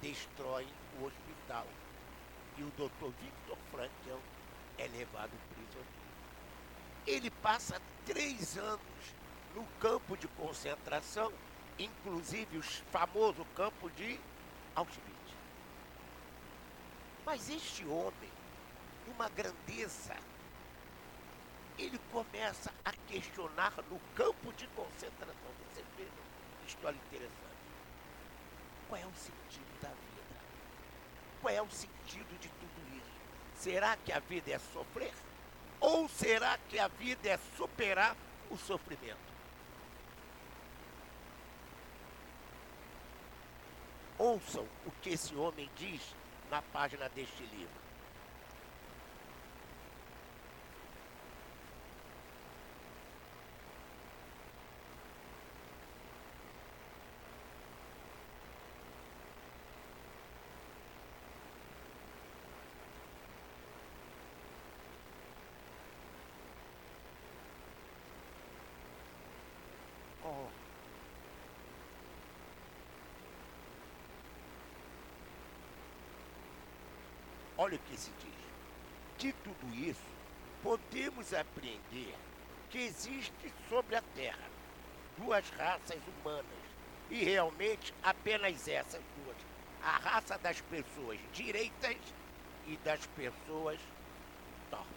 destroem 0.00 0.68
o 0.98 1.04
hospital 1.04 1.66
e 2.56 2.62
o 2.62 2.70
Dr. 2.70 3.10
Viktor 3.20 3.58
Frankl 3.70 4.20
é 4.78 4.86
levado 4.88 5.32
prisioneiro. 5.54 6.04
Ele 7.06 7.30
passa 7.30 7.80
três 8.06 8.56
anos 8.56 8.80
no 9.54 9.64
campo 9.80 10.16
de 10.16 10.26
concentração, 10.28 11.32
inclusive 11.78 12.58
o 12.58 12.62
famoso 12.62 13.44
campo 13.56 13.90
de 13.90 14.18
Auschwitz. 14.74 15.14
Mas 17.24 17.48
este 17.48 17.84
homem, 17.86 18.30
uma 19.14 19.28
grandeza, 19.28 20.16
ele 21.78 21.98
começa 22.12 22.72
a 22.84 22.92
questionar 23.08 23.72
no 23.90 23.98
campo 24.14 24.52
de 24.52 24.66
concentração. 24.68 25.34
Você 25.72 25.82
vê 25.96 26.04
uma 26.04 26.66
história 26.66 26.96
interessante. 26.96 27.34
Qual 28.88 29.00
é 29.00 29.06
o 29.06 29.14
sentido 29.14 29.80
da 29.80 29.88
vida? 29.88 30.22
Qual 31.40 31.54
é 31.54 31.62
o 31.62 31.70
sentido 31.70 32.38
de 32.38 32.48
tudo 32.48 32.96
isso? 32.96 33.10
Será 33.56 33.96
que 33.96 34.12
a 34.12 34.20
vida 34.20 34.52
é 34.52 34.58
sofrer? 34.58 35.12
Ou 35.80 36.08
será 36.08 36.58
que 36.68 36.78
a 36.78 36.88
vida 36.88 37.28
é 37.28 37.38
superar 37.56 38.16
o 38.50 38.56
sofrimento? 38.56 39.34
Ouçam 44.16 44.66
o 44.86 44.90
que 45.02 45.10
esse 45.10 45.34
homem 45.34 45.68
diz 45.76 46.14
na 46.50 46.62
página 46.62 47.08
deste 47.08 47.42
livro. 47.46 47.83
Olha 77.56 77.76
o 77.76 77.78
que 77.78 77.96
se 77.96 78.10
diz. 78.20 78.34
De 79.18 79.32
tudo 79.32 79.74
isso, 79.74 80.02
podemos 80.62 81.32
aprender 81.32 82.14
que 82.70 82.78
existe 82.78 83.52
sobre 83.68 83.94
a 83.94 84.02
Terra 84.14 84.48
duas 85.16 85.48
raças 85.50 86.00
humanas 86.08 86.44
e 87.10 87.22
realmente 87.22 87.94
apenas 88.02 88.66
essas 88.66 89.02
duas. 89.16 89.36
A 89.82 89.98
raça 89.98 90.38
das 90.38 90.60
pessoas 90.62 91.18
direitas 91.32 91.96
e 92.66 92.76
das 92.78 93.06
pessoas 93.08 93.78
torpes. 94.70 94.88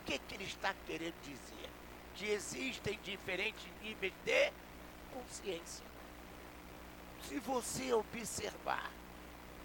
O 0.00 0.04
que, 0.06 0.18
que 0.18 0.34
ele 0.34 0.44
está 0.44 0.74
querendo 0.86 1.20
dizer? 1.22 1.70
Que 2.14 2.30
existem 2.30 2.98
diferentes 3.04 3.66
níveis 3.82 4.12
de 4.24 4.52
consciência. 5.12 5.84
Se 7.22 7.38
você 7.40 7.92
observar 7.92 8.90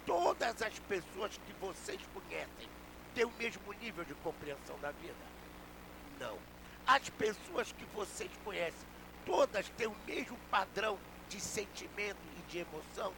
todas 0.06 0.62
as 0.62 0.78
pessoas 0.80 1.38
que 1.38 1.52
vocês 1.54 2.00
conhecem 2.12 2.68
têm 3.14 3.24
o 3.24 3.32
mesmo 3.32 3.72
nível 3.74 4.04
de 4.04 4.14
compreensão 4.16 4.78
da 4.80 4.90
vida? 4.92 5.14
Não. 6.18 6.38
As 6.86 7.08
pessoas 7.10 7.72
que 7.72 7.84
vocês 7.86 8.30
conhecem, 8.44 8.86
todas 9.24 9.68
têm 9.70 9.86
o 9.86 9.96
mesmo 10.06 10.36
padrão 10.50 10.98
de 11.28 11.40
sentimento 11.40 12.18
e 12.38 12.42
de 12.50 12.58
emoção? 12.58 13.12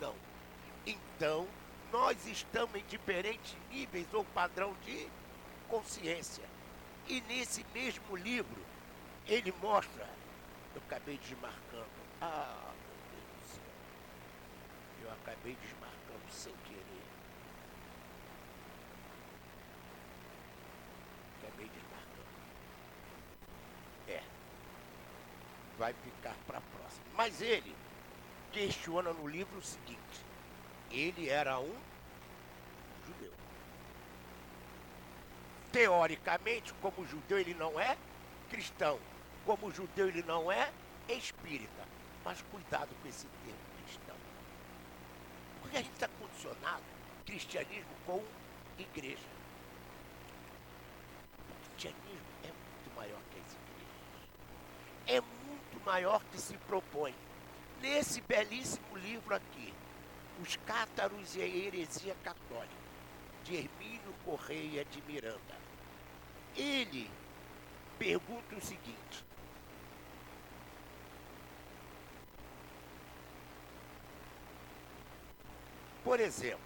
Não. 0.00 0.14
Então, 0.86 1.46
nós 1.92 2.26
estamos 2.26 2.76
em 2.76 2.84
diferentes 2.84 3.56
níveis 3.70 4.06
ou 4.12 4.24
padrão 4.24 4.74
de 4.84 5.08
consciência. 5.68 6.44
E 7.08 7.20
nesse 7.22 7.64
mesmo 7.74 8.16
livro, 8.16 8.62
ele 9.26 9.52
mostra, 9.60 10.08
eu 10.74 10.82
acabei 10.86 11.18
desmarcando, 11.18 11.86
ah, 12.20 12.72
meu 12.86 12.96
Deus 13.12 13.24
do 13.40 13.54
céu, 13.54 13.62
eu 15.02 15.07
acabei 15.22 15.56
desmarcando 15.56 16.30
sem 16.30 16.54
querer. 16.64 17.02
Acabei 21.42 21.68
desmarcando. 21.68 22.28
É, 24.08 24.22
vai 25.78 25.92
ficar 25.92 26.34
para 26.46 26.58
a 26.58 26.60
próxima. 26.60 27.04
Mas 27.14 27.40
ele 27.40 27.74
questiona 28.52 29.12
no 29.12 29.26
livro 29.26 29.58
o 29.58 29.62
seguinte, 29.62 30.24
ele 30.90 31.28
era 31.28 31.58
um 31.58 31.76
judeu. 33.06 33.32
Teoricamente, 35.72 36.72
como 36.74 37.06
judeu, 37.06 37.38
ele 37.38 37.54
não 37.54 37.78
é 37.78 37.96
cristão. 38.50 38.98
Como 39.44 39.70
judeu, 39.70 40.08
ele 40.08 40.22
não 40.22 40.50
é 40.50 40.70
espírita. 41.08 41.86
Mas 42.24 42.42
cuidado 42.50 42.94
com 43.00 43.08
esse 43.08 43.26
termo. 43.44 43.77
Porque 45.68 45.76
a 45.76 45.82
gente 45.82 45.92
está 45.92 46.08
condicionado 46.08 46.82
cristianismo 47.26 47.90
com 48.06 48.24
igreja. 48.78 49.18
O 51.50 51.68
cristianismo 51.68 52.26
é 52.42 52.46
muito 52.46 52.96
maior 52.96 53.20
que 53.30 53.38
as 53.38 53.52
igrejas. 53.52 54.30
É 55.06 55.20
muito 55.20 55.84
maior 55.84 56.24
que 56.32 56.40
se 56.40 56.56
propõe. 56.56 57.14
Nesse 57.82 58.22
belíssimo 58.22 58.96
livro 58.96 59.34
aqui, 59.34 59.74
Os 60.40 60.56
Cátaros 60.56 61.36
e 61.36 61.42
a 61.42 61.46
Heresia 61.46 62.16
Católica, 62.24 62.74
de 63.44 63.56
Hermínio 63.56 64.14
Correia 64.24 64.86
de 64.86 65.02
Miranda. 65.02 65.54
Ele 66.56 67.10
pergunta 67.98 68.56
o 68.56 68.60
seguinte: 68.62 69.22
Por 76.04 76.20
exemplo, 76.20 76.60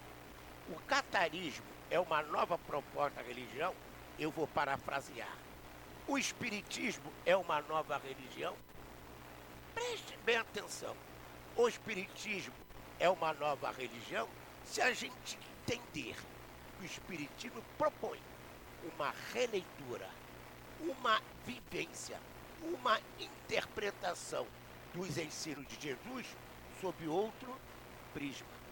o 0.69 0.75
catarismo 0.81 1.65
é 1.89 1.99
uma 1.99 2.21
nova 2.23 2.57
proposta 2.57 3.21
religião? 3.21 3.73
Eu 4.17 4.31
vou 4.31 4.47
parafrasear. 4.47 5.37
O 6.07 6.17
espiritismo 6.17 7.11
é 7.25 7.35
uma 7.35 7.61
nova 7.61 7.97
religião? 7.97 8.55
Preste 9.73 10.17
bem 10.25 10.37
atenção. 10.37 10.95
O 11.55 11.67
espiritismo 11.67 12.53
é 12.99 13.09
uma 13.09 13.33
nova 13.33 13.71
religião 13.71 14.27
se 14.65 14.81
a 14.81 14.93
gente 14.93 15.37
entender 15.61 16.15
que 16.77 16.83
o 16.83 16.85
espiritismo 16.85 17.63
propõe 17.77 18.19
uma 18.95 19.13
releitura, 19.33 20.09
uma 20.79 21.21
vivência, 21.45 22.19
uma 22.61 22.99
interpretação 23.19 24.45
dos 24.93 25.17
ensinos 25.17 25.67
de 25.67 25.81
Jesus 25.81 26.27
sob 26.81 27.07
outro 27.07 27.55
prisma. 28.13 28.62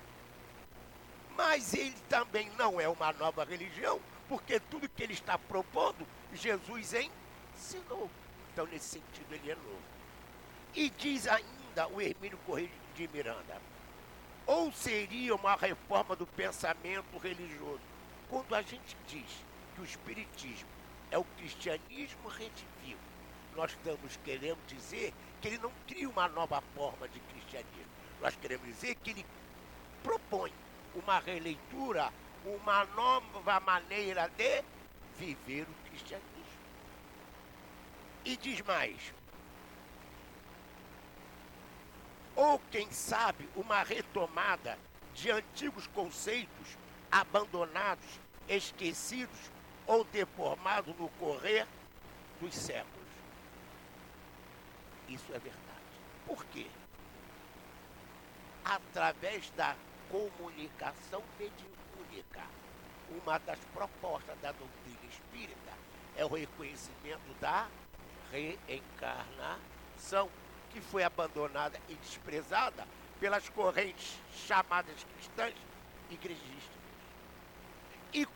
Mas 1.36 1.74
ele 1.74 1.96
também 2.10 2.50
não 2.58 2.80
é 2.80 2.88
uma 2.88 3.14
nova 3.14 3.44
religião, 3.44 4.00
porque 4.28 4.60
tudo 4.60 4.90
que 4.90 5.04
ele 5.04 5.14
está 5.14 5.38
propondo, 5.38 6.08
Jesus 6.34 6.94
ensinou. 7.56 8.10
Então, 8.52 8.66
nesse 8.66 9.00
sentido, 9.00 9.34
ele 9.34 9.52
é 9.52 9.56
novo. 9.56 9.82
E 10.76 10.90
diz 10.90 11.28
ainda 11.28 11.88
o 11.88 12.02
Hermínio 12.02 12.38
Correia 12.46 12.70
de 12.96 13.08
Miranda, 13.08 13.62
ou 14.46 14.72
seria 14.72 15.36
uma 15.36 15.56
reforma 15.56 16.16
do 16.16 16.26
pensamento 16.28 17.18
religioso, 17.18 17.82
quando 18.30 18.54
a 18.56 18.62
gente 18.62 18.98
diz 19.08 19.46
que 19.76 19.82
o 19.82 19.86
Espiritismo 19.86 20.70
é 21.10 21.18
o 21.18 21.24
cristianismo 21.24 22.28
redivivo, 22.28 23.00
nós 23.56 23.72
estamos 23.72 24.18
querendo 24.24 24.60
dizer 24.68 25.14
que 25.42 25.50
ele 25.50 25.58
não 25.58 25.72
cria 25.88 26.10
uma 26.10 26.28
nova 26.30 26.62
forma 26.76 27.08
de 27.10 27.20
cristianismo. 27.20 27.92
Nós 28.22 28.36
queremos 28.36 28.66
dizer 28.68 28.96
que 28.96 29.10
ele 29.10 29.26
propõe 30.04 30.52
uma 30.96 31.20
releitura, 31.20 32.12
uma 32.46 32.86
nova 32.86 33.60
maneira 33.60 34.30
de 34.30 34.64
viver 35.18 35.64
o 35.64 35.90
cristianismo. 35.90 36.32
E 38.24 38.38
diz 38.38 38.62
mais, 38.62 39.14
ou 42.36 42.60
quem 42.72 42.92
sabe 42.92 43.50
uma 43.56 43.84
retomada 43.84 44.78
de 45.14 45.30
antigos 45.32 45.88
conceitos 45.88 46.78
abandonados, 47.12 48.20
esquecidos 48.48 49.52
ou 49.86 50.04
deformados 50.06 50.96
no 50.98 51.10
correr 51.10 51.68
dos 52.40 52.56
séculos. 52.56 53.02
Isso 55.10 55.34
é 55.34 55.40
verdade. 55.40 55.62
Por 56.26 56.46
quê? 56.46 56.68
Através 58.64 59.50
da 59.52 59.76
comunicação 60.12 61.24
mediúnica. 61.40 62.46
Uma 63.24 63.38
das 63.40 63.60
propostas 63.74 64.38
da 64.42 64.52
doutrina 64.52 65.00
espírita 65.10 65.72
é 66.16 66.26
o 66.26 66.28
reconhecimento 66.28 67.34
da 67.40 67.68
reencarnação 68.32 70.30
que 70.70 70.82
foi 70.82 71.04
abandonada 71.04 71.80
e 71.90 71.96
desprezada 71.96 72.86
pelas 73.20 73.50
correntes 73.50 74.20
chamadas 74.34 75.04
cristãs 75.16 75.56
igrejistas. 76.10 76.82
E 78.14 78.28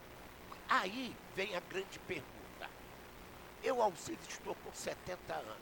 aí 0.69 1.15
vem 1.35 1.55
a 1.55 1.59
grande 1.59 1.99
pergunta. 1.99 2.69
Eu, 3.63 3.81
Alcides, 3.81 4.27
estou 4.29 4.55
com 4.55 4.73
70 4.73 5.33
anos. 5.33 5.57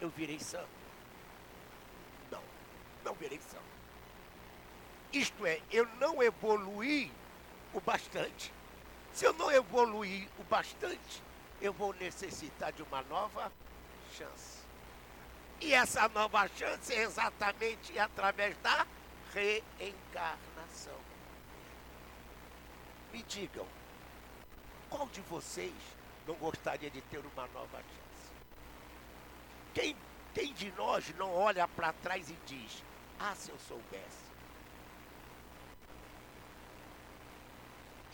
Eu 0.00 0.10
virei 0.10 0.38
santo? 0.38 0.68
Não, 2.30 2.42
não 3.04 3.14
virei 3.14 3.40
santo. 3.40 3.77
Isto 5.12 5.46
é, 5.46 5.60
eu 5.70 5.86
não 5.98 6.22
evoluí 6.22 7.10
o 7.72 7.80
bastante. 7.80 8.52
Se 9.12 9.24
eu 9.24 9.32
não 9.32 9.50
evoluir 9.50 10.28
o 10.38 10.44
bastante, 10.44 11.22
eu 11.60 11.72
vou 11.72 11.92
necessitar 11.94 12.72
de 12.72 12.82
uma 12.82 13.02
nova 13.02 13.50
chance. 14.16 14.58
E 15.60 15.72
essa 15.74 16.08
nova 16.08 16.46
chance 16.48 16.92
é 16.92 17.02
exatamente 17.02 17.98
através 17.98 18.56
da 18.58 18.86
reencarnação. 19.32 20.98
Me 23.12 23.22
digam, 23.22 23.66
qual 24.88 25.06
de 25.08 25.20
vocês 25.22 25.74
não 26.26 26.34
gostaria 26.34 26.90
de 26.90 27.00
ter 27.02 27.18
uma 27.18 27.46
nova 27.48 27.78
chance? 27.78 28.32
Quem, 29.74 29.96
quem 30.34 30.52
de 30.52 30.70
nós 30.72 31.12
não 31.16 31.34
olha 31.34 31.66
para 31.66 31.92
trás 31.94 32.30
e 32.30 32.38
diz: 32.46 32.84
Ah, 33.18 33.34
se 33.34 33.50
eu 33.50 33.58
soubesse? 33.66 34.27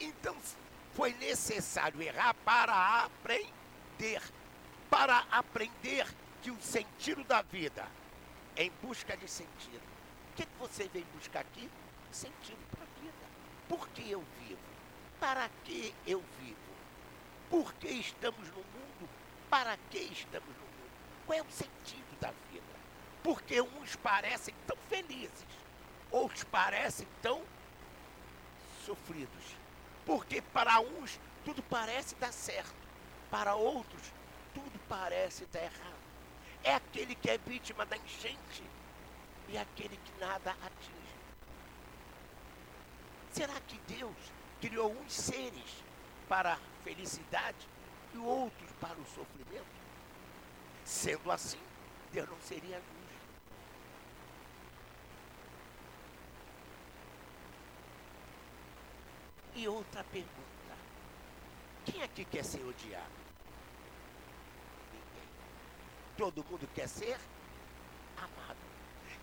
Então 0.04 0.36
foi 0.92 1.14
necessário 1.14 2.00
errar 2.02 2.34
para 2.44 3.04
aprender. 3.04 4.22
Para 4.90 5.24
aprender 5.30 6.06
que 6.42 6.50
o 6.50 6.60
sentido 6.60 7.24
da 7.24 7.40
vida 7.40 7.86
é 8.54 8.64
em 8.64 8.72
busca 8.82 9.16
de 9.16 9.26
sentido. 9.26 9.82
O 10.30 10.36
que, 10.36 10.44
que 10.44 10.58
você 10.58 10.88
veio 10.88 11.06
buscar 11.14 11.40
aqui? 11.40 11.70
Sentido 12.12 12.58
para 12.70 12.82
a 12.82 13.00
vida. 13.00 13.26
Por 13.66 13.88
que 13.88 14.10
eu 14.10 14.22
vivo? 14.40 14.60
Para 15.18 15.48
que 15.64 15.94
eu 16.06 16.22
vivo? 16.38 16.58
Por 17.48 17.72
que 17.74 17.88
estamos 17.88 18.46
no 18.48 18.56
mundo? 18.56 19.08
Para 19.48 19.76
que 19.90 19.98
estamos 19.98 20.48
no 20.48 20.64
mundo? 20.64 20.90
Qual 21.26 21.38
é 21.38 21.42
o 21.42 21.50
sentido 21.50 22.20
da 22.20 22.30
vida? 22.52 22.64
Porque 23.22 23.60
uns 23.60 23.96
parecem 23.96 24.54
tão 24.66 24.76
felizes, 24.88 25.46
outros 26.10 26.44
parecem 26.44 27.08
tão 27.22 27.42
sofridos. 28.84 29.63
Porque 30.04 30.40
para 30.40 30.80
uns 30.80 31.18
tudo 31.44 31.62
parece 31.62 32.14
dar 32.16 32.32
certo, 32.32 32.74
para 33.30 33.54
outros 33.54 34.12
tudo 34.54 34.80
parece 34.88 35.44
dar 35.46 35.62
errado 35.62 36.04
é 36.64 36.74
aquele 36.74 37.14
que 37.14 37.30
é 37.30 37.36
vítima 37.38 37.84
da 37.84 37.96
enchente 37.96 38.64
e 39.48 39.58
aquele 39.58 39.96
que 39.98 40.18
nada 40.18 40.52
atinge. 40.52 40.94
Será 43.30 43.60
que 43.60 43.78
Deus 43.86 44.16
criou 44.60 44.90
uns 44.90 45.12
seres 45.12 45.84
para 46.26 46.54
a 46.54 46.58
felicidade 46.82 47.68
e 48.14 48.18
outros 48.18 48.70
para 48.80 48.98
o 48.98 49.04
sofrimento? 49.04 49.66
Sendo 50.84 51.30
assim, 51.30 51.60
Deus 52.10 52.28
não 52.28 52.40
seria 52.40 52.76
justo. 52.76 53.03
Outra 59.68 60.04
pergunta: 60.04 60.76
quem 61.84 62.02
aqui 62.02 62.24
quer 62.24 62.44
ser 62.44 62.64
odiado? 62.64 63.24
Todo 66.16 66.44
mundo 66.44 66.68
quer 66.74 66.88
ser 66.88 67.18
amado. 68.16 68.58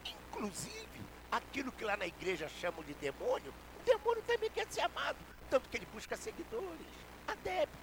Inclusive, 0.06 1.02
Aquilo 1.32 1.72
que 1.72 1.86
lá 1.86 1.96
na 1.96 2.06
igreja 2.06 2.50
chamam 2.50 2.84
de 2.84 2.94
demônio, 2.96 3.54
o 3.80 3.84
demônio 3.86 4.22
também 4.24 4.50
quer 4.50 4.68
ser 4.70 4.82
amado. 4.82 5.18
Tanto 5.50 5.70
que 5.70 5.78
ele 5.78 5.88
busca 5.94 6.18
seguidores, 6.18 6.88
adeptos. 7.26 7.80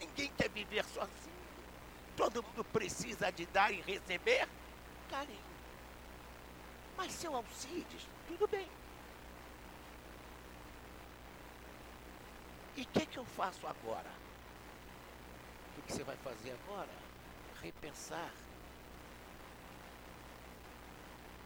Ninguém 0.00 0.32
quer 0.36 0.50
viver 0.50 0.84
sozinho. 0.84 1.32
Todo 2.16 2.42
mundo 2.42 2.64
precisa 2.64 3.30
de 3.30 3.46
dar 3.46 3.70
e 3.72 3.80
receber 3.82 4.48
carinho. 5.08 5.38
Mas 6.96 7.12
seu 7.12 7.36
Alcides, 7.36 8.08
tudo 8.26 8.48
bem. 8.48 8.68
E 12.76 12.82
o 12.82 12.86
que, 12.86 13.06
que 13.06 13.18
eu 13.18 13.24
faço 13.24 13.66
agora? 13.66 14.10
O 15.78 15.82
que 15.82 15.92
você 15.92 16.04
vai 16.04 16.16
fazer 16.16 16.56
agora? 16.64 16.90
Repensar 17.60 18.30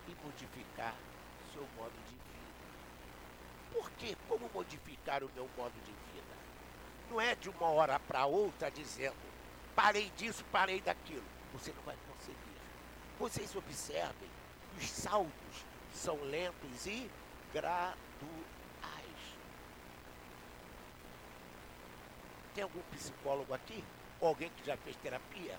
e 0.09 0.25
modificar 0.25 0.95
seu 1.53 1.67
modo 1.77 1.95
de 2.07 2.15
vida. 2.15 2.27
Por 3.73 3.91
quê? 3.93 4.17
Como 4.29 4.49
modificar 4.55 5.25
o 5.25 5.31
meu 5.35 5.49
modo 5.57 5.75
de 5.85 5.93
vida? 5.93 6.37
Não 7.11 7.21
é 7.21 7.35
de 7.35 7.49
uma 7.49 7.69
hora 7.69 7.99
para 7.99 8.27
outra 8.27 8.71
dizendo 8.71 9.17
parei 9.77 10.11
disso, 10.17 10.45
parei 10.51 10.81
daquilo. 10.81 11.23
Você 11.53 11.73
não 11.73 11.83
vai 11.83 11.97
conseguir. 12.09 12.37
Vocês 13.19 13.55
observem, 13.55 14.31
os 14.77 14.89
saltos 14.89 15.65
são 15.93 16.17
lentos 16.25 16.87
e 16.87 17.11
graduais. 17.53 17.95
Tem 22.57 22.63
algum 22.65 22.81
psicólogo 22.91 23.53
aqui? 23.53 23.85
Ou 24.19 24.29
alguém 24.29 24.49
que 24.49 24.65
já 24.65 24.79
fez 24.79 24.97
terapia? 24.97 25.59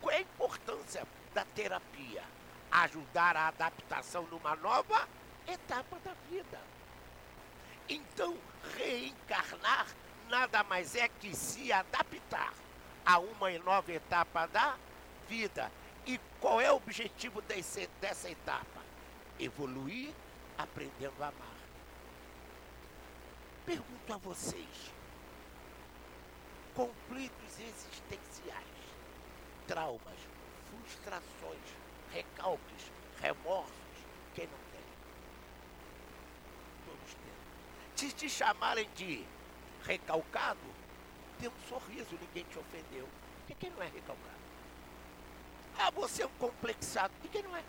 Qual 0.00 0.12
é 0.12 0.16
a 0.16 0.20
importância 0.20 1.06
da 1.32 1.44
terapia? 1.44 2.24
Ajudar 2.72 3.36
a 3.36 3.46
adaptação 3.46 4.24
numa 4.24 4.56
nova 4.56 5.08
etapa 5.46 5.96
da 6.00 6.12
vida. 6.28 6.60
Então, 7.88 8.36
reencarnar 8.76 9.86
nada 10.28 10.64
mais 10.64 10.96
é 10.96 11.06
que 11.08 11.36
se 11.36 11.72
adaptar 11.72 12.52
a 13.06 13.20
uma 13.20 13.50
nova 13.60 13.92
etapa 13.92 14.46
da 14.46 14.76
vida. 15.28 15.70
E 16.04 16.18
qual 16.40 16.60
é 16.60 16.72
o 16.72 16.76
objetivo 16.76 17.40
desse, 17.42 17.88
dessa 18.00 18.28
etapa? 18.28 18.82
Evoluir 19.38 20.12
aprendendo 20.58 21.22
a 21.22 21.28
amar. 21.28 21.54
Pergunto 23.64 24.12
a 24.12 24.16
vocês: 24.16 24.92
conflitos 26.74 27.60
existenciais, 27.60 28.64
traumas, 29.66 30.18
frustrações, 30.68 31.62
recalques, 32.12 32.90
remorsos, 33.20 33.72
quem 34.34 34.46
não 34.46 34.58
tem? 34.72 34.82
Todos 36.84 37.14
têm. 37.14 37.32
Se 37.94 38.12
te 38.12 38.28
chamarem 38.28 38.88
de 38.96 39.24
recalcado, 39.84 40.58
dê 41.38 41.48
um 41.48 41.68
sorriso, 41.68 42.18
ninguém 42.20 42.44
te 42.44 42.58
ofendeu. 42.58 43.08
Porque 43.38 43.54
quem 43.54 43.70
não 43.70 43.82
é 43.82 43.86
recalcado? 43.86 44.34
Ah, 45.78 45.90
você 45.90 46.22
é 46.22 46.26
um 46.26 46.30
complexado. 46.38 47.12
E 47.22 47.28
quem 47.28 47.42
não 47.42 47.56
é? 47.56 47.62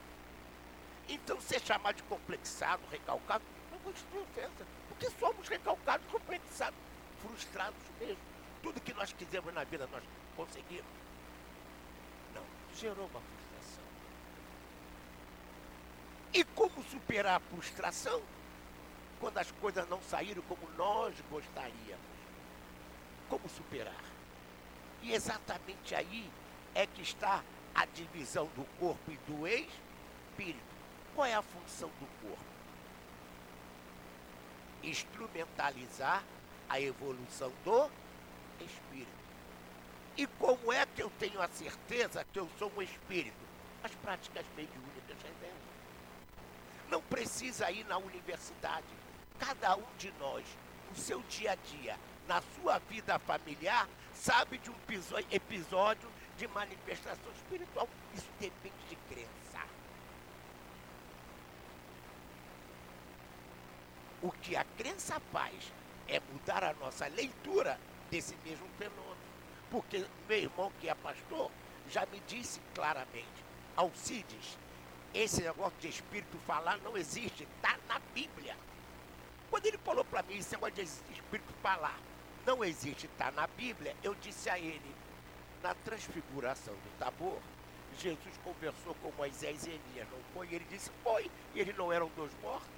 Então, 1.08 1.40
ser 1.42 1.62
chamado 1.62 1.98
de 1.98 2.04
complexado, 2.04 2.82
recalcado, 2.90 3.44
não 3.72 3.78
constitui 3.80 4.20
ofensa. 4.22 4.66
Porque 4.90 5.10
somos 5.20 5.48
recalcados, 5.48 6.08
complexados, 6.12 6.80
frustrados 7.22 7.78
mesmo. 8.00 8.35
Tudo 8.66 8.82
que 8.82 8.96
nós 8.96 9.14
quisemos 9.14 9.54
na 9.54 9.64
vida, 9.64 9.88
nós 9.92 10.04
conseguimos. 10.36 10.90
Não, 12.34 12.42
gerou 12.74 13.06
uma 13.06 13.22
frustração. 13.22 13.84
E 16.34 16.44
como 16.44 16.84
superar 16.86 17.36
a 17.36 17.40
frustração 17.40 18.24
quando 19.20 19.38
as 19.38 19.52
coisas 19.52 19.88
não 19.88 20.02
saíram 20.02 20.42
como 20.42 20.68
nós 20.76 21.14
gostaríamos? 21.30 22.06
Como 23.30 23.48
superar? 23.48 24.04
E 25.04 25.14
exatamente 25.14 25.94
aí 25.94 26.28
é 26.74 26.88
que 26.88 27.04
está 27.04 27.44
a 27.76 27.86
divisão 27.86 28.48
do 28.56 28.66
corpo 28.80 29.12
e 29.12 29.18
do 29.32 29.48
espírito. 29.48 30.76
Qual 31.14 31.28
é 31.28 31.36
a 31.36 31.44
função 31.44 31.90
do 32.00 32.08
corpo? 32.28 32.44
Instrumentalizar 34.82 36.24
a 36.68 36.82
evolução 36.82 37.54
do 37.64 37.92
espírito. 38.64 39.26
E 40.18 40.26
como 40.26 40.72
é 40.72 40.86
que 40.86 41.04
eu 41.04 41.10
tenho 41.20 41.42
a 41.42 41.48
certeza 41.50 42.26
que 42.32 42.40
eu 42.40 42.50
sou 42.58 42.72
um 42.76 42.82
espírito? 42.82 43.36
As 43.84 43.94
práticas 43.96 44.46
mediúnicas 44.56 45.18
revelam. 45.22 45.56
Não 46.90 47.02
precisa 47.02 47.70
ir 47.70 47.86
na 47.86 47.98
universidade. 47.98 48.86
Cada 49.38 49.76
um 49.76 49.86
de 49.98 50.12
nós, 50.20 50.46
no 50.90 50.96
seu 50.96 51.22
dia 51.24 51.52
a 51.52 51.56
dia, 51.56 52.00
na 52.28 52.42
sua 52.56 52.80
vida 52.80 53.20
familiar, 53.20 53.88
sabe 54.14 54.58
de 54.58 54.72
um 54.72 54.76
episódio 55.30 56.10
de 56.38 56.48
manifestação 56.48 57.32
espiritual. 57.34 57.88
Isso 58.14 58.30
depende 58.40 58.86
de 58.90 58.96
crença. 59.14 59.68
O 64.22 64.32
que 64.32 64.56
a 64.56 64.64
crença 64.78 65.20
faz 65.32 65.74
é 66.08 66.20
mudar 66.32 66.64
a 66.64 66.74
nossa 66.74 67.08
leitura 67.08 67.80
desse 68.10 68.36
mesmo 68.44 68.68
fenômeno. 68.78 69.16
Porque 69.70 70.06
meu 70.28 70.38
irmão, 70.38 70.72
que 70.80 70.90
é 70.90 70.96
pastor, 70.96 71.52
já 71.90 72.06
me 72.08 72.22
disse 72.28 72.60
claramente: 72.74 73.46
Alcides, 73.76 74.58
esse 75.14 75.42
negócio 75.42 75.78
de 75.80 75.90
espírito 75.90 76.38
falar 76.46 76.78
não 76.80 76.98
existe, 76.98 77.44
está 77.44 77.78
na 77.88 78.00
Bíblia. 78.14 78.56
Quando 79.50 79.66
ele 79.66 79.78
falou 79.78 80.04
para 80.04 80.24
mim 80.24 80.38
esse 80.38 80.54
negócio 80.54 80.76
de 80.76 80.84
espírito 80.84 81.54
falar 81.62 82.00
não 82.46 82.64
existe, 82.64 83.08
está 83.08 83.32
na 83.32 83.48
Bíblia, 83.48 83.96
eu 84.04 84.14
disse 84.16 84.50
a 84.50 84.60
ele: 84.60 84.96
na 85.64 85.74
transfiguração 85.74 86.74
do 86.74 87.00
Tabor, 87.00 87.40
Jesus 87.98 88.38
conversou 88.44 88.94
com 88.96 89.12
Moisés 89.14 89.66
e 89.66 89.70
Elias, 89.70 90.08
não 90.12 90.20
foi? 90.34 90.54
Ele 90.54 90.66
disse: 90.70 90.92
foi. 91.04 91.32
E 91.54 91.60
eles 91.60 91.76
não 91.76 91.92
eram 91.92 92.10
dois 92.16 92.32
mortos? 92.42 92.70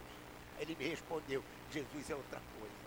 Ele 0.59 0.75
me 0.75 0.87
respondeu: 0.87 1.43
Jesus 1.71 2.09
é 2.09 2.15
outra 2.15 2.41
coisa. 2.59 2.86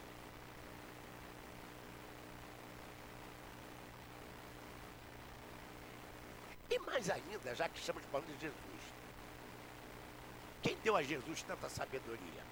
E 6.70 6.78
mais 6.78 7.10
ainda, 7.10 7.54
já 7.54 7.68
que 7.68 7.80
estamos 7.80 8.02
falando 8.12 8.32
de 8.36 8.42
Jesus, 8.42 8.60
quem 10.62 10.76
deu 10.84 10.96
a 10.96 11.02
Jesus 11.02 11.42
tanta 11.42 11.68
sabedoria? 11.68 12.44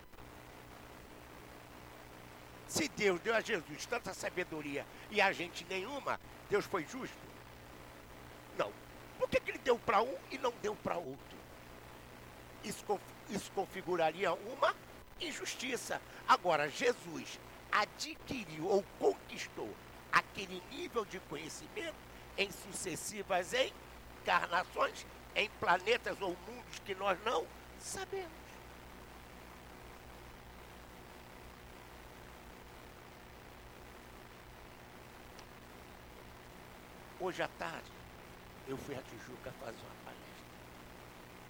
Se 2.66 2.88
Deus 2.88 3.20
deu 3.20 3.34
a 3.34 3.40
Jesus 3.40 3.86
tanta 3.86 4.12
sabedoria 4.12 4.84
e 5.10 5.20
a 5.20 5.32
gente 5.32 5.64
nenhuma, 5.64 6.20
Deus 6.50 6.66
foi 6.66 6.84
justo? 6.84 7.16
Não. 8.58 8.72
Por 9.18 9.28
que, 9.28 9.40
que 9.40 9.50
ele 9.52 9.58
deu 9.58 9.78
para 9.78 10.02
um 10.02 10.16
e 10.30 10.38
não 10.38 10.52
deu 10.60 10.74
para 10.76 10.96
outro? 10.96 11.38
Isso, 12.64 12.84
isso 13.30 13.50
configuraria 13.52 14.32
uma 14.32 14.74
injustiça. 15.20 16.00
Agora, 16.26 16.68
Jesus 16.68 17.38
adquiriu 17.70 18.66
ou 18.66 18.84
conquistou 18.98 19.72
aquele 20.12 20.62
nível 20.70 21.04
de 21.04 21.20
conhecimento 21.20 21.96
em 22.36 22.50
sucessivas 22.50 23.52
encarnações, 24.28 25.06
em 25.34 25.48
planetas 25.58 26.20
ou 26.20 26.36
mundos 26.46 26.78
que 26.84 26.94
nós 26.94 27.18
não 27.24 27.46
sabemos. 27.80 28.28
Hoje 37.20 37.42
à 37.42 37.48
tarde, 37.48 37.90
eu 38.68 38.76
fui 38.76 38.94
a 38.94 39.02
Tijuca 39.02 39.50
fazer 39.52 39.78
uma 39.80 40.04
palestra. 40.04 40.28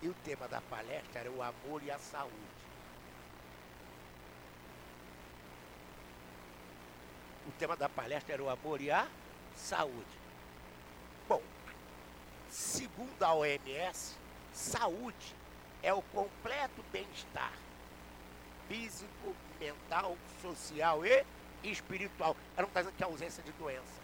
E 0.00 0.08
o 0.08 0.14
tema 0.24 0.46
da 0.46 0.60
palestra 0.60 1.20
era 1.20 1.30
o 1.30 1.42
amor 1.42 1.82
e 1.82 1.90
a 1.90 1.98
saúde. 1.98 2.32
O 7.46 7.50
tema 7.58 7.76
da 7.76 7.88
palestra 7.88 8.34
era 8.34 8.42
o 8.42 8.48
amor 8.48 8.80
e 8.80 8.90
a 8.90 9.08
saúde. 9.56 10.27
Segundo 12.48 13.22
a 13.22 13.34
OMS, 13.34 14.16
saúde 14.52 15.36
é 15.82 15.92
o 15.92 16.02
completo 16.02 16.82
bem-estar 16.92 17.52
físico, 18.68 19.34
mental, 19.58 20.16
social 20.42 21.04
e 21.04 21.24
espiritual. 21.64 22.36
Ela 22.56 22.62
não 22.62 22.68
está 22.68 22.80
dizendo 22.82 22.96
que 22.96 23.02
é 23.02 23.06
ausência 23.06 23.42
de 23.42 23.52
doença. 23.52 24.00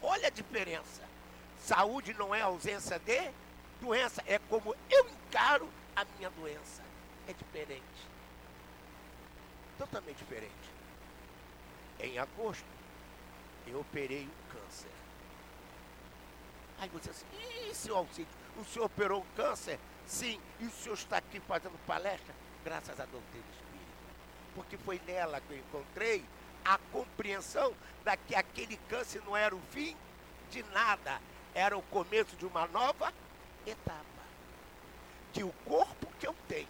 Olha 0.00 0.28
a 0.28 0.30
diferença. 0.30 1.02
Saúde 1.58 2.14
não 2.14 2.34
é 2.34 2.40
ausência 2.40 2.98
de 2.98 3.30
doença, 3.80 4.22
é 4.26 4.38
como 4.38 4.74
eu 4.88 5.08
encaro 5.08 5.68
a 5.94 6.04
minha 6.16 6.30
doença. 6.30 6.82
É 7.26 7.32
diferente. 7.32 7.82
Totalmente 9.76 10.18
diferente. 10.18 10.52
Em 11.98 12.18
agosto, 12.18 12.64
eu 13.66 13.80
operei 13.80 14.24
um 14.24 14.52
câncer. 14.52 15.05
Aí 16.78 16.88
você 16.90 17.10
assim, 17.10 17.26
ih, 17.68 17.74
seu 17.74 17.96
Alcide, 17.96 18.28
o 18.56 18.64
senhor 18.64 18.86
operou 18.86 19.20
um 19.20 19.36
câncer? 19.36 19.78
Sim, 20.06 20.40
e 20.60 20.66
o 20.66 20.70
senhor 20.70 20.94
está 20.94 21.18
aqui 21.18 21.40
fazendo 21.40 21.78
palestra? 21.86 22.34
graças 22.66 22.98
à 22.98 23.04
doutrina 23.04 23.44
espírita. 23.52 23.92
Porque 24.56 24.76
foi 24.76 25.00
nela 25.06 25.40
que 25.40 25.52
eu 25.52 25.58
encontrei 25.58 26.24
a 26.64 26.76
compreensão 26.90 27.72
da 28.04 28.16
que 28.16 28.34
aquele 28.34 28.76
câncer 28.88 29.22
não 29.24 29.36
era 29.36 29.54
o 29.54 29.60
fim 29.70 29.96
de 30.50 30.64
nada, 30.64 31.20
era 31.54 31.78
o 31.78 31.82
começo 31.82 32.34
de 32.34 32.44
uma 32.44 32.66
nova 32.66 33.14
etapa. 33.64 34.04
Que 35.32 35.44
o 35.44 35.52
corpo 35.64 36.08
que 36.18 36.26
eu 36.26 36.34
tenho 36.48 36.68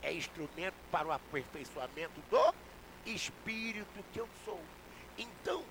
é 0.00 0.10
instrumento 0.14 0.74
para 0.90 1.06
o 1.06 1.12
aperfeiçoamento 1.12 2.18
do 2.30 2.54
espírito 3.04 4.02
que 4.10 4.20
eu 4.20 4.28
sou. 4.42 4.60
Então, 5.18 5.62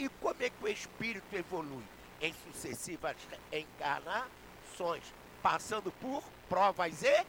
e 0.00 0.08
como 0.08 0.42
é 0.42 0.48
que 0.48 0.64
o 0.64 0.68
espírito 0.68 1.36
evolui? 1.36 1.84
Em 2.22 2.32
sucessivas 2.32 3.16
encarnações, 3.52 5.04
passando 5.42 5.92
por 5.92 6.22
provas 6.48 7.02
e 7.02 7.26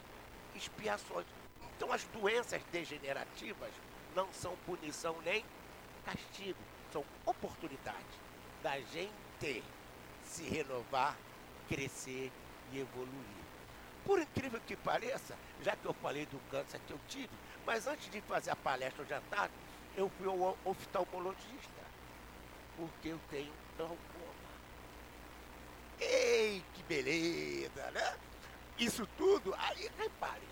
expiações. 0.55 1.25
Então, 1.75 1.91
as 1.91 2.03
doenças 2.05 2.61
degenerativas 2.71 3.71
não 4.15 4.31
são 4.31 4.55
punição 4.65 5.15
nem 5.25 5.43
castigo, 6.05 6.59
são 6.93 7.03
oportunidades 7.25 8.19
da 8.63 8.79
gente 8.79 9.63
se 10.23 10.43
renovar, 10.43 11.17
crescer 11.67 12.31
e 12.71 12.79
evoluir. 12.79 13.41
Por 14.05 14.19
incrível 14.19 14.61
que 14.65 14.77
pareça, 14.77 15.37
já 15.61 15.75
que 15.75 15.85
eu 15.85 15.93
falei 15.93 16.25
do 16.25 16.39
câncer 16.49 16.79
que 16.87 16.93
eu 16.93 16.99
tive, 17.09 17.29
mas 17.65 17.85
antes 17.85 18.09
de 18.09 18.21
fazer 18.21 18.51
a 18.51 18.55
palestra 18.55 19.03
hoje 19.03 19.13
à 19.13 19.21
tarde, 19.29 19.53
eu 19.97 20.09
fui 20.17 20.27
ao 20.27 20.57
oftalmologista, 20.63 21.80
porque 22.77 23.09
eu 23.09 23.19
tenho 23.29 23.51
glaucoma. 23.77 23.99
Ei, 25.99 26.63
que 26.73 26.83
beleza, 26.83 27.91
né? 27.91 28.17
Isso 28.77 29.07
tudo, 29.17 29.53
aí 29.55 29.89
repare, 29.97 30.47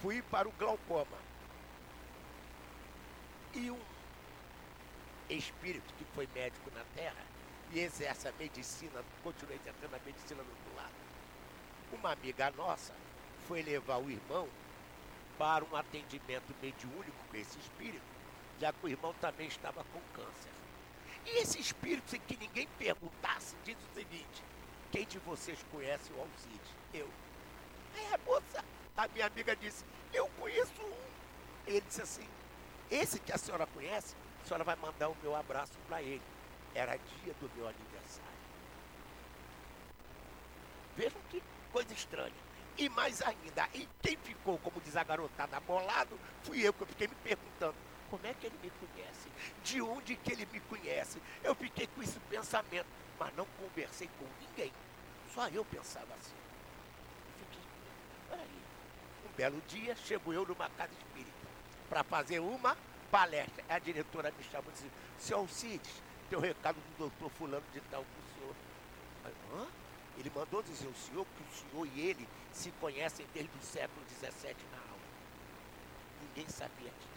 fui 0.00 0.22
para 0.22 0.48
o 0.48 0.52
glaucoma. 0.52 1.18
E 3.54 3.70
um 3.70 3.80
espírito 5.28 5.92
que 5.94 6.04
foi 6.14 6.28
médico 6.34 6.70
na 6.74 6.84
Terra 6.94 7.24
e 7.72 7.80
exerce 7.80 8.28
a 8.28 8.32
medicina, 8.32 9.02
continua 9.22 9.54
exercendo 9.54 9.94
a 9.94 9.98
medicina 10.04 10.42
do 10.42 10.50
outro 10.50 10.76
lado. 10.76 10.92
Uma 11.92 12.12
amiga 12.12 12.50
nossa 12.52 12.94
foi 13.48 13.62
levar 13.62 13.98
o 13.98 14.10
irmão 14.10 14.48
para 15.38 15.64
um 15.64 15.74
atendimento 15.74 16.54
mediúnico 16.60 17.16
com 17.30 17.36
esse 17.36 17.58
espírito, 17.58 18.11
já 18.62 18.72
que 18.72 18.86
o 18.86 18.88
irmão 18.88 19.12
também 19.20 19.48
estava 19.48 19.82
com 19.92 20.00
câncer. 20.14 20.52
E 21.26 21.42
esse 21.42 21.58
espírito, 21.58 22.08
sem 22.08 22.20
que 22.20 22.36
ninguém 22.36 22.68
perguntasse, 22.78 23.56
diz 23.64 23.76
o 23.76 23.94
seguinte: 23.94 24.44
quem 24.92 25.04
de 25.04 25.18
vocês 25.18 25.58
conhece 25.72 26.12
o 26.12 26.20
Alcide? 26.20 26.70
Eu. 26.94 27.10
Aí 27.96 28.14
a 28.14 28.18
moça, 28.18 28.64
a 28.96 29.08
minha 29.08 29.26
amiga 29.26 29.56
disse, 29.56 29.84
eu 30.14 30.28
conheço 30.38 30.80
um. 30.80 30.94
Ele 31.66 31.80
disse 31.80 32.02
assim, 32.02 32.28
esse 32.88 33.18
que 33.18 33.32
a 33.32 33.38
senhora 33.38 33.66
conhece, 33.66 34.14
a 34.44 34.46
senhora 34.46 34.62
vai 34.62 34.76
mandar 34.76 35.08
o 35.08 35.16
meu 35.20 35.34
abraço 35.34 35.72
para 35.88 36.00
ele. 36.00 36.22
Era 36.72 36.96
dia 36.96 37.34
do 37.40 37.50
meu 37.56 37.66
aniversário. 37.66 38.30
Vejam 40.96 41.20
que 41.30 41.42
coisa 41.72 41.92
estranha. 41.92 42.52
E 42.78 42.88
mais 42.88 43.20
ainda, 43.22 43.68
e 43.74 43.88
quem 44.00 44.16
ficou, 44.18 44.56
como 44.58 44.80
diz 44.80 44.96
a 44.96 45.04
garotada, 45.04 45.60
bolado, 45.60 46.18
fui 46.42 46.66
eu 46.66 46.72
que 46.72 46.82
eu 46.82 46.86
fiquei 46.86 47.06
me 47.06 47.14
perguntando, 47.16 47.74
como 48.12 48.26
é 48.26 48.34
que 48.34 48.44
ele 48.44 48.58
me 48.62 48.70
conhece? 48.70 49.30
De 49.64 49.80
onde 49.80 50.16
que 50.16 50.32
ele 50.32 50.46
me 50.52 50.60
conhece? 50.60 51.18
Eu 51.42 51.54
fiquei 51.54 51.86
com 51.86 52.02
esse 52.02 52.20
pensamento, 52.28 52.86
mas 53.18 53.34
não 53.34 53.46
conversei 53.58 54.06
com 54.18 54.26
ninguém. 54.38 54.70
Só 55.32 55.48
eu 55.48 55.64
pensava 55.64 56.12
assim. 56.20 56.34
Fiquei, 57.38 57.64
peraí. 58.28 58.62
Um 59.26 59.32
belo 59.34 59.62
dia, 59.66 59.96
chego 59.96 60.30
eu 60.30 60.44
numa 60.44 60.68
casa 60.68 60.92
espírita 60.92 61.32
para 61.88 62.04
fazer 62.04 62.38
uma 62.38 62.76
palestra. 63.10 63.64
A 63.66 63.78
diretora 63.78 64.30
me 64.36 64.44
chamou 64.44 64.70
e 64.70 64.74
disse, 64.74 64.90
seu 65.18 65.38
Alcides, 65.38 66.02
tem 66.28 66.38
o 66.38 66.42
recado 66.42 66.76
do 66.76 66.98
doutor 66.98 67.30
fulano 67.30 67.64
de 67.72 67.80
tal 67.80 68.04
para 68.04 68.20
o 68.20 68.34
senhor. 68.34 68.56
Aí, 69.24 69.34
Hã? 69.54 69.66
Ele 70.18 70.30
mandou 70.34 70.62
dizer 70.62 70.86
ao 70.86 70.94
senhor 70.94 71.24
que 71.24 71.42
o 71.42 71.56
senhor 71.56 71.88
e 71.96 72.00
ele 72.08 72.28
se 72.52 72.70
conhecem 72.72 73.26
desde 73.32 73.56
o 73.56 73.62
século 73.62 74.04
XVII 74.10 74.54
na 74.70 74.78
aula. 74.78 75.00
Ninguém 76.20 76.46
sabia 76.50 76.90
disso. 76.90 77.11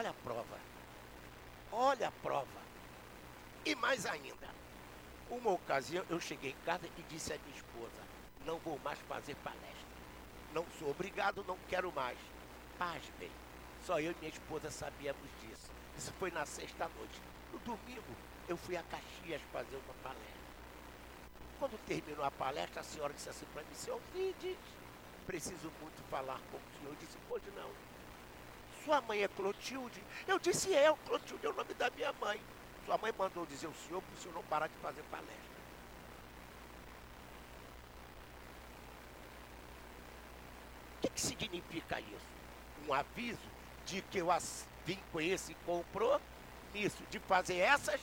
Olha 0.00 0.08
a 0.08 0.14
prova. 0.14 0.58
Olha 1.70 2.08
a 2.08 2.10
prova. 2.10 2.60
E 3.66 3.74
mais 3.74 4.06
ainda. 4.06 4.48
Uma 5.28 5.50
ocasião 5.50 6.02
eu 6.08 6.18
cheguei 6.18 6.52
em 6.52 6.64
casa 6.64 6.86
e 6.86 7.02
disse 7.02 7.34
à 7.34 7.38
minha 7.44 7.54
esposa, 7.54 8.02
não 8.46 8.58
vou 8.60 8.78
mais 8.78 8.98
fazer 9.00 9.34
palestra. 9.44 10.00
Não 10.54 10.64
sou 10.78 10.92
obrigado, 10.92 11.44
não 11.46 11.58
quero 11.68 11.92
mais. 11.92 12.18
Pasmem. 12.78 13.30
Só 13.84 14.00
eu 14.00 14.12
e 14.12 14.16
minha 14.20 14.30
esposa 14.30 14.70
sabíamos 14.70 15.28
disso. 15.42 15.70
Isso 15.98 16.14
foi 16.14 16.30
na 16.30 16.46
sexta-noite. 16.46 17.20
No 17.52 17.58
domingo, 17.58 18.16
eu 18.48 18.56
fui 18.56 18.78
a 18.78 18.82
Caxias 18.84 19.42
fazer 19.52 19.76
uma 19.76 19.94
palestra. 20.02 20.40
Quando 21.58 21.78
terminou 21.84 22.24
a 22.24 22.30
palestra, 22.30 22.80
a 22.80 22.84
senhora 22.84 23.12
disse 23.12 23.28
assim 23.28 23.44
para 23.52 23.62
mim, 23.64 23.74
seu 23.74 24.00
Vides, 24.14 24.56
preciso 25.26 25.70
muito 25.78 26.02
falar 26.08 26.40
com 26.50 26.56
o 26.56 26.78
senhor. 26.78 26.88
Eu 26.88 26.96
disse, 26.98 27.18
pode 27.28 27.50
não. 27.50 27.89
Sua 28.84 29.00
mãe 29.02 29.22
é 29.22 29.28
Clotilde? 29.28 30.02
Eu 30.26 30.38
disse, 30.38 30.74
é, 30.74 30.90
o 30.90 30.96
Clotilde 30.96 31.46
é 31.46 31.50
o 31.50 31.52
nome 31.52 31.74
da 31.74 31.90
minha 31.90 32.12
mãe. 32.14 32.40
Sua 32.86 32.96
mãe 32.98 33.12
mandou 33.16 33.44
dizer 33.46 33.66
ao 33.66 33.74
senhor 33.74 34.02
para 34.02 34.14
o 34.14 34.18
senhor 34.18 34.34
não 34.34 34.42
parar 34.44 34.68
de 34.68 34.74
fazer 34.76 35.02
palestra. 35.04 35.50
O 40.96 41.00
que, 41.02 41.10
que 41.10 41.20
significa 41.20 42.00
isso? 42.00 42.26
Um 42.88 42.94
aviso 42.94 43.38
de 43.84 44.02
que 44.02 44.18
eu 44.18 44.28
vim 44.84 44.98
com 45.12 45.20
esse 45.20 45.54
compromisso 45.66 47.02
de 47.10 47.18
fazer 47.20 47.58
essas 47.58 48.00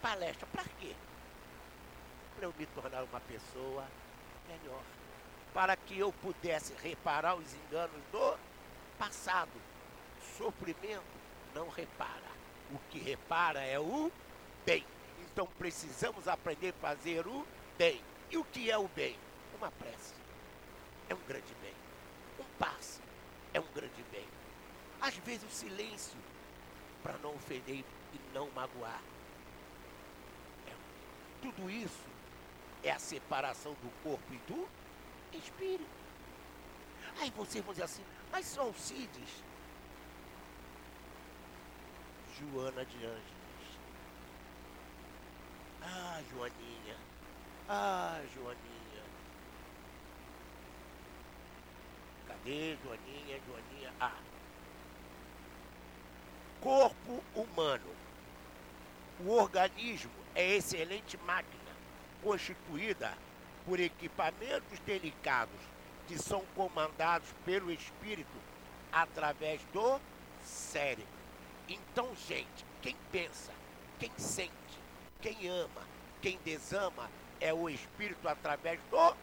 palestras. 0.00 0.48
Para 0.50 0.64
quê? 0.80 0.94
Para 2.36 2.46
eu 2.46 2.54
me 2.58 2.66
tornar 2.66 3.04
uma 3.04 3.20
pessoa 3.20 3.86
melhor. 4.48 4.82
Para 5.52 5.76
que 5.76 5.98
eu 5.98 6.12
pudesse 6.12 6.74
reparar 6.82 7.36
os 7.36 7.54
enganos 7.54 8.02
do 8.10 8.36
passado. 8.98 9.50
Sofrimento 10.36 11.02
não 11.54 11.68
repara. 11.68 12.34
O 12.72 12.78
que 12.90 12.98
repara 12.98 13.60
é 13.60 13.78
o 13.78 14.10
bem. 14.66 14.84
Então 15.20 15.46
precisamos 15.58 16.26
aprender 16.26 16.70
a 16.70 16.80
fazer 16.80 17.26
o 17.26 17.46
bem. 17.78 18.00
E 18.30 18.36
o 18.36 18.44
que 18.44 18.70
é 18.70 18.76
o 18.76 18.88
bem? 18.88 19.16
Uma 19.56 19.70
prece. 19.70 20.14
É 21.08 21.14
um 21.14 21.20
grande 21.28 21.54
bem. 21.62 21.74
Um 22.40 22.44
passe 22.58 23.00
é 23.52 23.60
um 23.60 23.66
grande 23.74 24.02
bem. 24.10 24.26
Às 25.00 25.16
vezes 25.18 25.44
o 25.44 25.54
silêncio 25.54 26.18
para 27.02 27.16
não 27.18 27.34
ofender 27.34 27.84
e 28.12 28.20
não 28.32 28.50
magoar. 28.50 29.00
É- 30.66 30.72
tudo 31.42 31.70
isso 31.70 32.08
é 32.82 32.90
a 32.90 32.98
separação 32.98 33.74
do 33.74 33.90
corpo 34.02 34.32
e 34.32 34.38
do 34.50 34.68
espírito. 35.36 35.84
Aí 37.20 37.30
vocês 37.30 37.64
vão 37.64 37.72
dizer 37.72 37.84
assim, 37.84 38.04
mas 38.32 38.58
Alcides. 38.58 39.44
Joana 42.52 42.84
de 42.84 42.96
Ângeles. 42.96 43.78
Ah, 45.82 46.20
Joaninha. 46.30 46.96
Ah, 47.68 48.20
Joaninha. 48.34 49.02
Cadê 52.26 52.76
Joaninha, 52.82 53.40
Joaninha? 53.46 53.92
Ah. 54.00 54.18
Corpo 56.60 57.22
humano. 57.34 57.94
O 59.20 59.30
organismo 59.30 60.10
é 60.34 60.56
excelente 60.56 61.16
máquina, 61.18 61.72
constituída 62.22 63.16
por 63.64 63.78
equipamentos 63.78 64.78
delicados 64.80 65.60
que 66.06 66.18
são 66.18 66.44
comandados 66.54 67.28
pelo 67.44 67.70
espírito 67.70 68.36
através 68.92 69.62
do 69.72 70.00
cérebro. 70.42 71.13
Então, 71.68 72.14
gente, 72.28 72.64
quem 72.82 72.96
pensa, 73.10 73.52
quem 73.98 74.10
sente, 74.16 74.52
quem 75.20 75.48
ama, 75.48 75.82
quem 76.20 76.38
desama 76.44 77.10
é 77.40 77.52
o 77.52 77.68
espírito 77.68 78.28
através 78.28 78.78
do 78.90 78.90
corpo. 78.90 79.16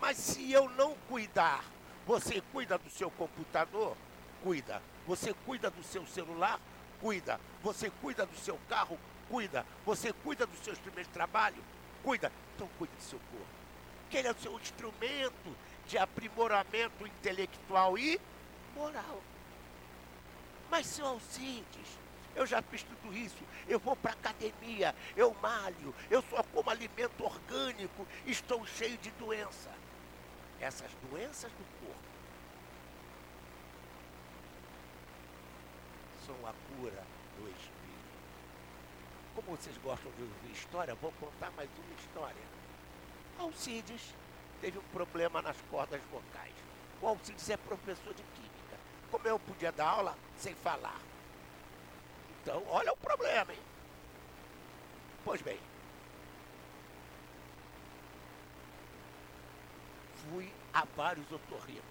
Mas 0.00 0.16
se 0.16 0.50
eu 0.50 0.68
não 0.70 0.94
cuidar, 1.08 1.62
você 2.06 2.40
cuida 2.52 2.78
do 2.78 2.88
seu 2.88 3.10
computador? 3.10 3.96
Cuida. 4.42 4.82
Você 5.06 5.34
cuida 5.46 5.70
do 5.70 5.82
seu 5.82 6.06
celular? 6.06 6.58
Cuida. 7.00 7.38
Você 7.62 7.90
cuida 8.00 8.24
do 8.24 8.36
seu 8.38 8.58
carro? 8.68 8.98
Cuida. 9.28 9.66
Você 9.84 10.12
cuida 10.12 10.46
do 10.46 10.56
seu 10.56 10.72
instrumento 10.72 11.06
de 11.06 11.12
trabalho? 11.12 11.62
Cuida. 12.02 12.32
Então 12.56 12.68
cuide 12.78 12.94
do 12.94 13.02
seu 13.02 13.18
corpo. 13.30 13.46
Que 14.08 14.16
ele 14.16 14.28
é 14.28 14.32
o 14.32 14.38
seu 14.38 14.58
instrumento 14.58 15.56
de 15.86 15.98
aprimoramento 15.98 17.06
intelectual 17.06 17.98
e 17.98 18.18
moral. 18.74 19.20
Mas, 20.70 20.86
seu 20.86 21.06
Alcides, 21.06 21.98
eu 22.34 22.46
já 22.46 22.62
fiz 22.62 22.82
tudo 22.82 23.12
isso. 23.12 23.42
Eu 23.68 23.78
vou 23.78 23.96
para 23.96 24.12
academia, 24.12 24.94
eu 25.16 25.34
malho, 25.42 25.94
eu 26.08 26.22
só 26.22 26.42
como 26.44 26.70
alimento 26.70 27.24
orgânico, 27.24 28.06
estou 28.24 28.64
cheio 28.66 28.96
de 28.98 29.10
doença. 29.12 29.70
Essas 30.60 30.90
doenças 31.10 31.50
do 31.52 31.64
corpo 31.80 32.10
são 36.26 36.36
a 36.46 36.52
cura 36.68 37.02
do 37.36 37.48
espírito. 37.48 37.80
Como 39.34 39.56
vocês 39.56 39.76
gostam 39.78 40.12
de 40.12 40.22
ouvir 40.22 40.52
história, 40.52 40.94
vou 40.94 41.12
contar 41.12 41.50
mais 41.52 41.68
uma 41.76 41.94
história. 41.98 42.60
Alcides 43.38 44.14
teve 44.60 44.78
um 44.78 44.82
problema 44.92 45.40
nas 45.40 45.56
cordas 45.70 46.00
vocais. 46.12 46.54
O 47.00 47.08
Alcides 47.08 47.48
é 47.48 47.56
professor 47.56 48.12
de 48.12 48.22
química. 48.22 48.49
Como 49.10 49.26
eu 49.26 49.38
podia 49.38 49.72
dar 49.72 49.88
aula 49.88 50.16
sem 50.36 50.54
falar? 50.54 51.00
Então, 52.42 52.62
olha 52.68 52.92
o 52.92 52.96
problema, 52.96 53.52
hein? 53.52 53.58
Pois 55.24 55.42
bem. 55.42 55.58
Fui 60.28 60.50
a 60.72 60.84
vários 60.96 61.30
otorrinos. 61.30 61.84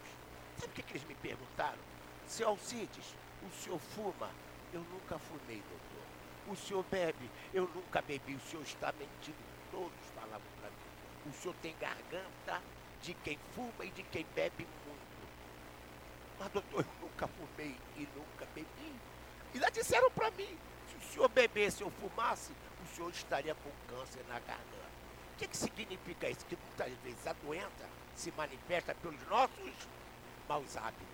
Sabe 0.57 0.71
o 0.71 0.75
que, 0.75 0.83
que 0.83 0.91
eles 0.93 1.07
me 1.07 1.15
perguntaram? 1.15 1.79
Seu 2.27 2.47
Alcides, 2.49 3.15
o 3.43 3.51
senhor 3.51 3.79
fuma? 3.79 4.29
Eu 4.73 4.81
nunca 4.81 5.17
fumei, 5.17 5.61
doutor. 5.61 5.99
O 6.47 6.55
senhor 6.55 6.83
bebe? 6.89 7.29
Eu 7.53 7.69
nunca 7.73 8.01
bebi. 8.01 8.35
O 8.35 8.39
senhor 8.39 8.63
está 8.63 8.91
mentindo. 8.93 9.37
Todos 9.71 9.91
falavam 10.15 10.41
para 10.59 10.69
mim. 10.69 11.29
O 11.29 11.33
senhor 11.33 11.55
tem 11.61 11.75
garganta 11.77 12.61
de 13.01 13.13
quem 13.13 13.37
fuma 13.53 13.85
e 13.85 13.89
de 13.89 14.03
quem 14.03 14.25
bebe 14.35 14.67
muito. 14.85 14.99
Mas, 16.39 16.51
doutor, 16.51 16.85
eu 16.98 16.98
fumei 17.59 17.75
e 17.97 18.07
nunca 18.15 18.45
bebi. 18.55 18.95
E 19.53 19.59
lá 19.59 19.69
disseram 19.69 20.09
para 20.11 20.31
mim, 20.31 20.57
se 20.87 20.95
o 20.95 21.13
senhor 21.13 21.29
bebesse 21.29 21.83
ou 21.83 21.91
fumasse, 21.91 22.53
o 22.83 22.95
senhor 22.95 23.09
estaria 23.11 23.55
com 23.55 23.69
câncer 23.87 24.23
na 24.27 24.39
garganta. 24.39 24.89
O 25.33 25.37
que, 25.37 25.47
que 25.47 25.57
significa 25.57 26.29
isso? 26.29 26.45
Que 26.45 26.55
muitas 26.55 26.93
vezes 27.03 27.27
a 27.27 27.33
doença 27.33 27.89
se 28.15 28.31
manifesta 28.31 28.95
pelos 28.95 29.21
nossos 29.27 29.73
maus 30.47 30.77
hábitos. 30.77 31.07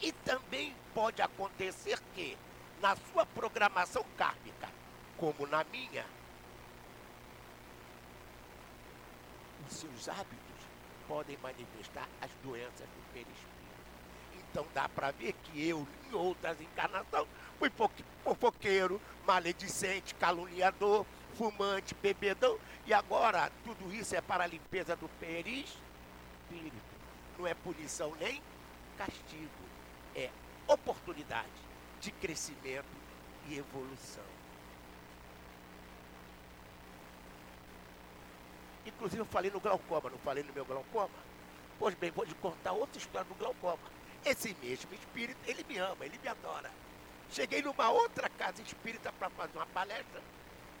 E 0.00 0.12
também 0.12 0.74
pode 0.94 1.22
acontecer 1.22 1.98
que, 2.14 2.36
na 2.80 2.96
sua 3.12 3.24
programação 3.24 4.04
kármica, 4.16 4.68
como 5.16 5.46
na 5.46 5.62
minha, 5.64 6.04
os 9.68 9.76
seus 9.76 10.08
hábitos 10.08 10.66
podem 11.06 11.36
manifestar 11.38 12.08
as 12.20 12.30
doenças 12.42 12.88
do 12.88 13.12
perispírito. 13.12 13.61
Então 14.52 14.66
dá 14.74 14.86
para 14.86 15.10
ver 15.10 15.32
que 15.32 15.66
eu, 15.66 15.88
em 16.10 16.14
outras 16.14 16.60
encarnações, 16.60 17.26
fui 17.58 17.72
fofoqueiro, 18.22 19.00
maledicente, 19.26 20.14
caluniador, 20.14 21.06
fumante, 21.38 21.94
bebedão. 21.94 22.58
E 22.86 22.92
agora 22.92 23.50
tudo 23.64 23.92
isso 23.94 24.14
é 24.14 24.20
para 24.20 24.44
a 24.44 24.46
limpeza 24.46 24.94
do 24.94 25.08
perispírito. 25.18 25.80
Não 27.38 27.46
é 27.46 27.54
punição 27.54 28.14
nem 28.20 28.42
castigo. 28.98 29.48
É 30.14 30.28
oportunidade 30.68 31.48
de 31.98 32.12
crescimento 32.12 32.84
e 33.48 33.56
evolução. 33.56 34.22
Inclusive 38.84 39.22
eu 39.22 39.26
falei 39.26 39.50
no 39.50 39.60
glaucoma, 39.60 40.10
não 40.10 40.18
falei 40.18 40.44
no 40.44 40.52
meu 40.52 40.66
glaucoma? 40.66 41.08
Pois 41.78 41.94
bem, 41.94 42.10
vou 42.10 42.26
te 42.26 42.34
contar 42.34 42.72
outra 42.72 42.98
história 42.98 43.26
do 43.26 43.34
glaucoma. 43.34 43.91
Esse 44.24 44.56
mesmo 44.62 44.94
espírito, 44.94 45.38
ele 45.46 45.64
me 45.64 45.78
ama, 45.78 46.04
ele 46.04 46.18
me 46.18 46.28
adora. 46.28 46.70
Cheguei 47.30 47.62
numa 47.62 47.90
outra 47.90 48.28
casa 48.28 48.62
espírita 48.62 49.12
para 49.12 49.28
fazer 49.30 49.56
uma 49.58 49.66
palestra 49.66 50.22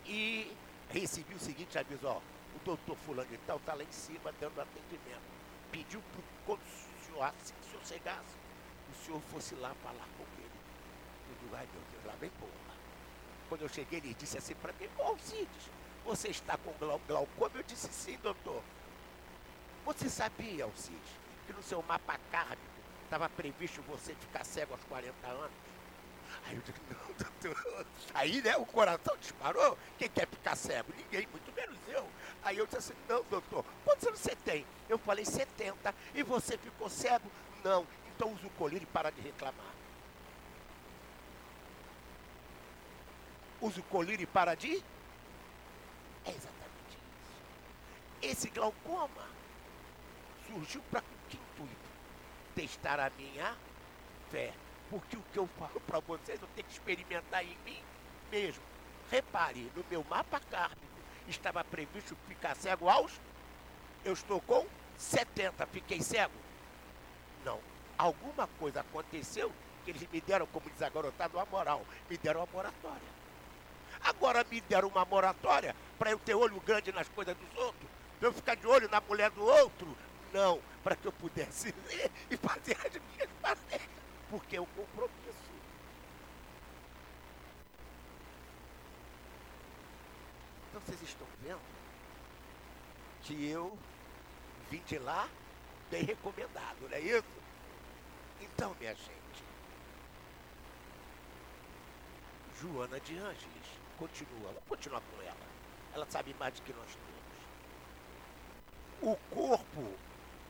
e 0.06 0.54
recebi 0.90 1.34
o 1.34 1.40
seguinte 1.40 1.78
aviso, 1.78 2.06
ó, 2.06 2.18
o 2.18 2.58
doutor 2.64 2.96
fulano 2.98 3.28
de 3.28 3.38
tal 3.38 3.56
está 3.56 3.74
lá 3.74 3.82
em 3.82 3.92
cima 3.92 4.32
dando 4.38 4.60
atendimento. 4.60 5.22
Pediu 5.72 6.00
para 6.12 6.22
quando 6.46 6.60
o 6.60 7.06
senhor, 7.06 7.22
assim, 7.24 7.54
o 7.60 7.70
senhor 7.70 7.86
chegasse, 7.86 8.36
o 8.92 9.04
senhor 9.04 9.20
fosse 9.32 9.54
lá 9.56 9.74
falar 9.82 10.06
com 10.16 10.24
ele. 10.38 10.50
Eu 11.30 11.36
digo, 11.40 11.56
ai 11.56 11.66
meu 11.72 11.82
Deus, 11.90 12.04
lá 12.04 12.14
vem 12.20 12.30
porra. 12.38 12.76
Quando 13.48 13.62
eu 13.62 13.68
cheguei, 13.68 13.98
ele 13.98 14.14
disse 14.14 14.38
assim 14.38 14.54
para 14.54 14.72
mim, 14.74 14.88
ô 14.98 15.02
Alcides, 15.02 15.70
você 16.04 16.28
está 16.28 16.56
com 16.58 16.72
glau 16.78 17.00
glaucoma? 17.08 17.50
Eu 17.54 17.62
disse, 17.62 17.88
sim, 17.92 18.18
doutor. 18.22 18.62
Você 19.84 20.08
sabia, 20.08 20.64
Alcides, 20.64 21.18
que 21.46 21.52
no 21.52 21.62
seu 21.62 21.82
mapa 21.82 22.20
kármico 22.30 22.71
estava 23.12 23.28
previsto 23.28 23.82
você 23.82 24.14
ficar 24.14 24.42
cego 24.42 24.72
aos 24.72 24.82
40 24.84 25.26
anos. 25.26 25.50
Aí 26.46 26.56
eu 26.56 26.62
digo, 26.62 26.78
não, 26.88 27.14
doutor. 27.14 27.86
Aí, 28.14 28.40
né, 28.40 28.56
o 28.56 28.64
coração 28.64 29.14
disparou. 29.18 29.76
Quem 29.98 30.08
quer 30.08 30.26
ficar 30.26 30.56
cego? 30.56 30.94
Ninguém, 30.96 31.28
muito 31.30 31.52
menos 31.54 31.76
eu. 31.88 32.08
Aí 32.42 32.56
eu 32.56 32.64
disse 32.64 32.78
assim, 32.78 32.94
não, 33.06 33.22
doutor, 33.24 33.66
quantos 33.84 34.06
anos 34.06 34.18
você 34.18 34.34
tem? 34.34 34.64
Eu 34.88 34.96
falei 34.96 35.26
70. 35.26 35.94
E 36.14 36.22
você 36.22 36.56
ficou 36.56 36.88
cego? 36.88 37.30
Não. 37.62 37.86
Então 38.16 38.32
usa 38.32 38.46
o 38.46 38.50
colírio 38.50 38.84
e 38.84 38.86
para 38.86 39.10
de 39.10 39.20
reclamar. 39.20 39.74
Usa 43.60 43.78
o 43.78 43.84
colírio 43.84 44.24
e 44.24 44.26
para 44.26 44.54
de? 44.54 44.82
É 46.24 46.30
exatamente 46.30 46.96
isso. 46.96 48.22
Esse 48.22 48.48
glaucoma 48.48 49.28
surgiu 50.48 50.80
para? 50.90 51.04
Testar 52.54 53.00
a 53.00 53.10
minha 53.10 53.54
fé. 54.30 54.52
Porque 54.90 55.16
o 55.16 55.22
que 55.32 55.38
eu 55.38 55.48
falo 55.58 55.80
para 55.80 56.00
vocês, 56.00 56.40
eu 56.40 56.48
tenho 56.54 56.66
que 56.66 56.72
experimentar 56.72 57.44
em 57.44 57.56
mim 57.64 57.82
mesmo. 58.30 58.62
Repare, 59.10 59.70
no 59.74 59.84
meu 59.90 60.04
mapa 60.08 60.40
kármico 60.50 60.80
estava 61.28 61.62
previsto 61.64 62.16
ficar 62.28 62.54
cego 62.56 62.88
aos. 62.88 63.12
Eu 64.04 64.12
estou 64.12 64.40
com 64.40 64.66
70, 64.98 65.66
fiquei 65.66 66.00
cego? 66.00 66.34
Não. 67.44 67.60
Alguma 67.96 68.46
coisa 68.58 68.80
aconteceu 68.80 69.52
que 69.84 69.90
eles 69.90 70.08
me 70.10 70.20
deram, 70.20 70.46
como 70.46 70.68
diz 70.70 70.82
a 70.82 70.88
garotada, 70.88 71.36
uma 71.36 71.46
moral. 71.46 71.86
Me 72.08 72.16
deram 72.16 72.40
uma 72.40 72.48
moratória. 72.52 73.12
Agora 74.04 74.44
me 74.50 74.60
deram 74.62 74.88
uma 74.88 75.04
moratória 75.04 75.76
para 75.98 76.10
eu 76.10 76.18
ter 76.18 76.34
olho 76.34 76.60
grande 76.60 76.90
nas 76.92 77.08
coisas 77.08 77.36
dos 77.36 77.56
outros, 77.56 77.88
para 78.18 78.28
eu 78.28 78.32
ficar 78.32 78.56
de 78.56 78.66
olho 78.66 78.88
na 78.88 79.00
mulher 79.00 79.30
do 79.30 79.44
outro, 79.44 79.96
não, 80.32 80.60
para 80.82 80.96
que 80.96 81.06
eu 81.06 81.12
pudesse 81.12 81.74
ler 81.86 82.10
e 82.30 82.36
fazer 82.36 82.76
as 82.84 82.92
minhas 82.92 83.32
porque 84.32 84.56
é 84.56 84.60
um 84.62 84.66
compromisso. 84.66 85.52
Então 90.70 90.80
vocês 90.80 91.02
estão 91.02 91.26
vendo 91.42 91.60
que 93.20 93.46
eu 93.46 93.78
vim 94.70 94.82
de 94.86 94.98
lá 94.98 95.28
bem 95.90 96.02
recomendado, 96.02 96.78
não 96.80 96.96
é 96.96 97.00
isso? 97.00 97.42
Então, 98.40 98.74
minha 98.80 98.94
gente, 98.94 99.44
Joana 102.58 102.98
de 103.00 103.18
Ângeles, 103.18 103.66
continua, 103.98 104.46
vamos 104.46 104.64
continuar 104.66 105.02
com 105.02 105.20
ela. 105.20 105.36
Ela 105.94 106.06
sabe 106.08 106.34
mais 106.40 106.54
do 106.54 106.62
que 106.62 106.72
nós 106.72 106.88
todos. 106.88 107.02
O 109.02 109.14
corpo 109.34 109.94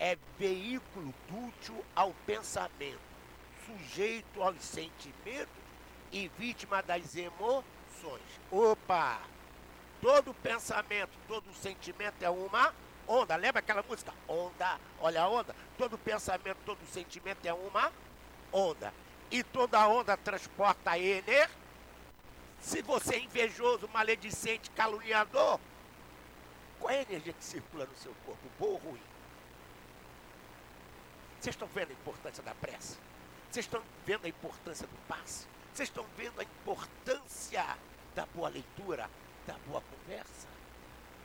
é 0.02 0.18
veículo 0.36 1.14
dútil 1.28 1.84
ao 1.94 2.12
pensamento, 2.26 2.98
sujeito 3.64 4.42
aos 4.42 4.60
sentimentos 4.60 5.54
e 6.10 6.26
vítima 6.36 6.82
das 6.82 7.14
emoções. 7.14 8.20
Opa! 8.50 9.20
Todo 10.00 10.34
pensamento, 10.34 11.12
todo 11.28 11.54
sentimento 11.54 12.20
é 12.20 12.28
uma 12.28 12.74
onda. 13.06 13.36
Lembra 13.36 13.60
aquela 13.60 13.84
música? 13.84 14.12
Onda, 14.26 14.76
olha 15.00 15.22
a 15.22 15.28
onda. 15.28 15.54
Todo 15.78 15.96
pensamento, 15.96 16.58
todo 16.66 16.84
sentimento 16.90 17.46
é 17.46 17.54
uma 17.54 17.92
onda. 18.52 18.92
E 19.30 19.44
toda 19.44 19.86
onda 19.86 20.16
transporta 20.16 20.98
energia. 20.98 21.48
Se 22.58 22.82
você 22.82 23.14
é 23.14 23.20
invejoso, 23.20 23.88
maledicente, 23.92 24.68
caluniador, 24.72 25.60
qual 26.80 26.90
é 26.90 26.98
a 26.98 27.02
energia 27.02 27.32
que 27.32 27.44
circula 27.44 27.86
no 27.86 27.94
seu 27.94 28.12
corpo? 28.26 28.42
Boa 28.58 28.72
ou 28.72 28.78
ruim? 28.78 29.11
Vocês 31.42 31.56
estão 31.56 31.66
vendo 31.66 31.90
a 31.90 31.92
importância 31.92 32.40
da 32.44 32.54
prece? 32.54 32.96
Vocês 33.50 33.66
estão 33.66 33.82
vendo 34.06 34.26
a 34.26 34.28
importância 34.28 34.86
do 34.86 34.96
passe? 35.08 35.44
Vocês 35.74 35.88
estão 35.88 36.06
vendo 36.16 36.40
a 36.40 36.44
importância 36.44 37.66
da 38.14 38.26
boa 38.26 38.48
leitura, 38.48 39.10
da 39.44 39.54
boa 39.66 39.80
conversa? 39.80 40.46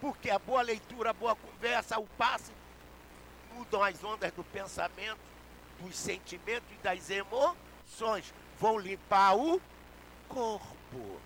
Porque 0.02 0.32
a 0.32 0.40
boa 0.40 0.64
leitura, 0.64 1.12
a 1.12 1.14
boa 1.14 1.36
conversa, 1.36 2.00
o 2.00 2.08
passe 2.18 2.52
mudam 3.54 3.84
as 3.84 4.04
ondas 4.04 4.32
do 4.32 4.44
pensamento, 4.44 5.20
dos 5.80 5.96
sentimentos 5.96 6.68
e 6.72 6.82
das 6.82 7.12
emoções. 7.12 8.34
Vão 8.60 8.80
limpar 8.80 9.38
o 9.38 9.62
corpo. 10.28 11.22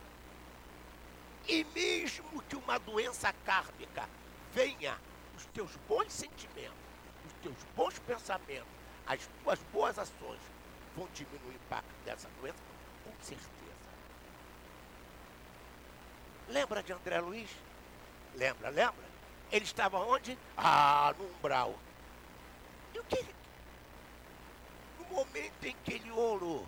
E 1.48 1.64
mesmo 1.64 2.42
que 2.42 2.58
uma 2.58 2.78
doença 2.78 3.32
kármica 3.46 4.10
venha, 4.54 4.98
os 5.38 5.46
teus 5.46 5.78
bons 5.88 6.12
sentimentos, 6.12 6.76
os 7.26 7.32
teus 7.42 7.56
bons 7.74 7.98
pensamentos, 8.00 8.81
as 9.12 9.28
tuas 9.44 9.60
boas 9.74 10.00
ações 10.00 10.40
vão 10.96 11.06
diminuir 11.14 11.50
o 11.50 11.54
impacto 11.54 11.94
dessa 12.06 12.30
doença? 12.40 12.58
Com 13.04 13.12
certeza. 13.22 13.52
Lembra 16.48 16.82
de 16.82 16.94
André 16.94 17.20
Luiz? 17.20 17.50
Lembra, 18.36 18.70
lembra? 18.70 19.04
Ele 19.52 19.66
estava 19.66 20.00
onde? 20.00 20.38
Ah, 20.56 21.14
no 21.18 21.26
umbral. 21.26 21.78
E 22.94 23.00
o 23.00 23.04
que? 23.04 23.26
No 24.98 25.06
momento 25.14 25.66
em 25.66 25.76
que 25.84 25.94
ele 25.96 26.12
orou, 26.12 26.66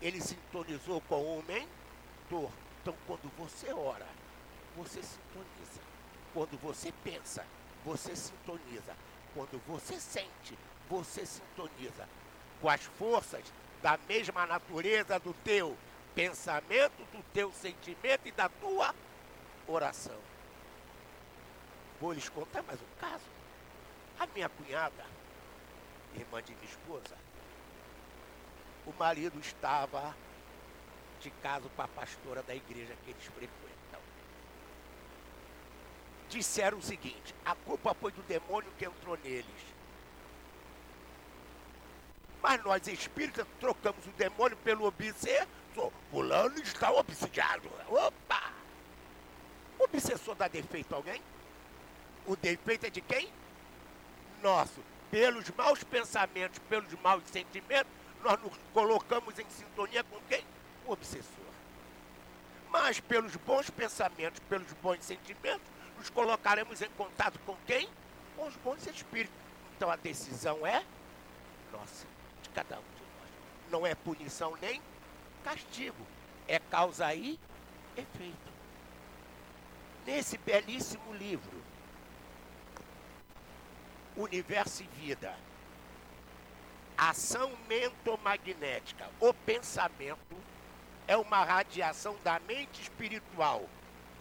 ele 0.00 0.20
sintonizou 0.20 1.00
com 1.02 1.40
o 1.40 1.42
mentor. 1.42 2.52
Então, 2.82 2.94
quando 3.04 3.28
você 3.36 3.72
ora, 3.72 4.06
você 4.76 5.02
sintoniza. 5.02 5.80
Quando 6.32 6.56
você 6.60 6.92
pensa, 7.02 7.44
você 7.84 8.14
sintoniza. 8.14 8.96
Quando 9.34 9.60
você 9.66 9.98
sente, 9.98 10.56
você 10.88 11.24
sintoniza 11.26 12.08
com 12.60 12.68
as 12.68 12.82
forças 12.82 13.44
da 13.82 13.98
mesma 14.08 14.46
natureza 14.46 15.18
do 15.18 15.34
teu 15.44 15.76
pensamento, 16.14 17.04
do 17.12 17.22
teu 17.32 17.52
sentimento 17.52 18.26
e 18.26 18.32
da 18.32 18.48
tua 18.48 18.94
oração. 19.66 20.18
Vou 22.00 22.12
lhes 22.12 22.28
contar 22.28 22.62
mais 22.62 22.80
um 22.80 23.00
caso. 23.00 23.24
A 24.18 24.26
minha 24.28 24.48
cunhada, 24.48 25.04
irmã 26.14 26.42
de 26.42 26.54
minha 26.54 26.70
esposa, 26.70 27.16
o 28.86 28.92
marido 28.92 29.38
estava 29.40 30.14
de 31.20 31.30
caso 31.30 31.68
com 31.70 31.82
a 31.82 31.88
pastora 31.88 32.42
da 32.42 32.54
igreja 32.54 32.96
que 33.04 33.10
eles 33.10 33.24
frequentam. 33.24 34.00
Disseram 36.28 36.78
o 36.78 36.82
seguinte: 36.82 37.34
a 37.44 37.54
culpa 37.54 37.94
foi 37.94 38.12
do 38.12 38.22
demônio 38.22 38.70
que 38.78 38.84
entrou 38.84 39.18
neles. 39.24 39.74
Mas 42.44 42.62
nós 42.62 42.86
espíritas 42.86 43.46
trocamos 43.58 44.06
o 44.06 44.10
demônio 44.10 44.54
pelo 44.58 44.84
obsessor. 44.84 45.46
Fulano 46.10 46.58
está 46.58 46.92
obsidiado. 46.92 47.70
Opa! 47.88 48.52
O 49.78 49.84
obsessor 49.84 50.34
dá 50.34 50.46
defeito 50.46 50.92
a 50.92 50.98
alguém? 50.98 51.22
O 52.26 52.36
defeito 52.36 52.84
é 52.84 52.90
de 52.90 53.00
quem? 53.00 53.32
Nosso. 54.42 54.84
Pelos 55.10 55.48
maus 55.56 55.82
pensamentos, 55.84 56.58
pelos 56.68 56.92
maus 57.00 57.22
sentimentos, 57.32 57.90
nós 58.22 58.38
nos 58.42 58.52
colocamos 58.74 59.38
em 59.38 59.48
sintonia 59.48 60.04
com 60.04 60.20
quem? 60.28 60.44
O 60.84 60.92
obsessor. 60.92 61.46
Mas 62.68 63.00
pelos 63.00 63.34
bons 63.36 63.70
pensamentos, 63.70 64.38
pelos 64.50 64.70
bons 64.82 65.02
sentimentos, 65.02 65.66
nos 65.96 66.10
colocaremos 66.10 66.82
em 66.82 66.90
contato 66.90 67.38
com 67.46 67.56
quem? 67.66 67.88
Com 68.36 68.46
os 68.46 68.56
bons 68.56 68.86
espíritos. 68.86 69.34
Então 69.74 69.90
a 69.90 69.96
decisão 69.96 70.66
é 70.66 70.84
nossa 71.72 72.06
cada 72.54 72.78
um 72.78 72.82
de 72.82 73.02
nós. 73.02 73.30
Não 73.70 73.86
é 73.86 73.94
punição 73.94 74.56
nem 74.60 74.82
castigo, 75.42 76.06
é 76.46 76.58
causa 76.58 77.14
e 77.14 77.38
efeito. 77.96 78.52
Nesse 80.06 80.36
belíssimo 80.38 81.14
livro, 81.14 81.62
Universo 84.16 84.82
e 84.82 84.86
Vida, 84.86 85.36
Ação 86.96 87.52
Mentomagnética, 87.68 89.10
o 89.18 89.34
pensamento 89.34 90.36
é 91.08 91.16
uma 91.16 91.44
radiação 91.44 92.16
da 92.22 92.38
mente 92.40 92.80
espiritual 92.80 93.68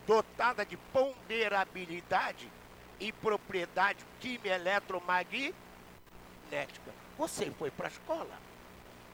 dotada 0.08 0.66
de 0.66 0.76
ponderabilidade 0.76 2.52
e 3.00 3.12
propriedade 3.12 4.04
química-eletromagnética 4.20 7.03
você 7.18 7.52
foi 7.52 7.70
para 7.72 7.88
a 7.88 7.92
escola 7.92 8.38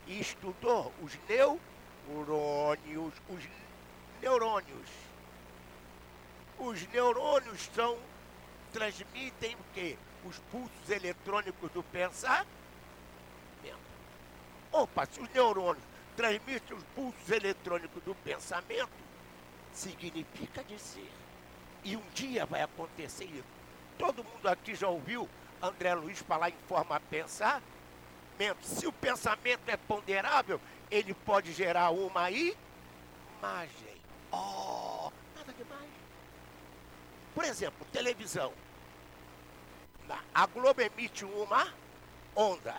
e 0.07 0.19
estudou 0.19 0.93
os 1.01 1.17
neurônios, 1.27 3.13
os 3.29 3.43
neurônios. 4.21 4.89
Os 6.57 6.87
neurônios 6.87 7.69
são, 7.73 7.97
transmitem 8.73 9.55
o 9.55 9.73
quê? 9.73 9.97
Os 10.25 10.37
pulsos 10.51 10.89
eletrônicos 10.89 11.71
do 11.71 11.83
pensamento. 11.83 12.59
Opa, 14.71 15.05
se 15.05 15.19
os 15.19 15.29
neurônios 15.29 15.83
transmitem 16.15 16.77
os 16.77 16.83
pulsos 16.95 17.29
eletrônicos 17.29 18.03
do 18.03 18.13
pensamento, 18.15 18.89
significa 19.73 20.63
dizer. 20.63 21.09
E 21.83 21.95
um 21.95 22.03
dia 22.13 22.45
vai 22.45 22.61
acontecer 22.61 23.25
isso. 23.25 23.43
Todo 23.97 24.23
mundo 24.23 24.47
aqui 24.47 24.75
já 24.75 24.87
ouviu 24.87 25.27
André 25.61 25.93
Luiz 25.93 26.19
falar 26.19 26.49
em 26.49 26.57
forma 26.67 26.99
pensar? 26.99 27.61
Pensamento. 28.39 28.63
Se 28.63 28.87
o 28.87 28.91
pensamento 28.91 29.67
é 29.67 29.75
ponderável, 29.75 30.61
ele 30.89 31.13
pode 31.13 31.51
gerar 31.51 31.89
uma 31.89 32.31
imagem. 32.31 32.55
Oh, 34.31 35.11
nada 35.35 35.51
demais. 35.53 35.89
Por 37.35 37.43
exemplo, 37.43 37.85
televisão. 37.91 38.53
A 40.33 40.45
Globo 40.47 40.81
emite 40.81 41.25
uma 41.25 41.67
onda. 42.35 42.75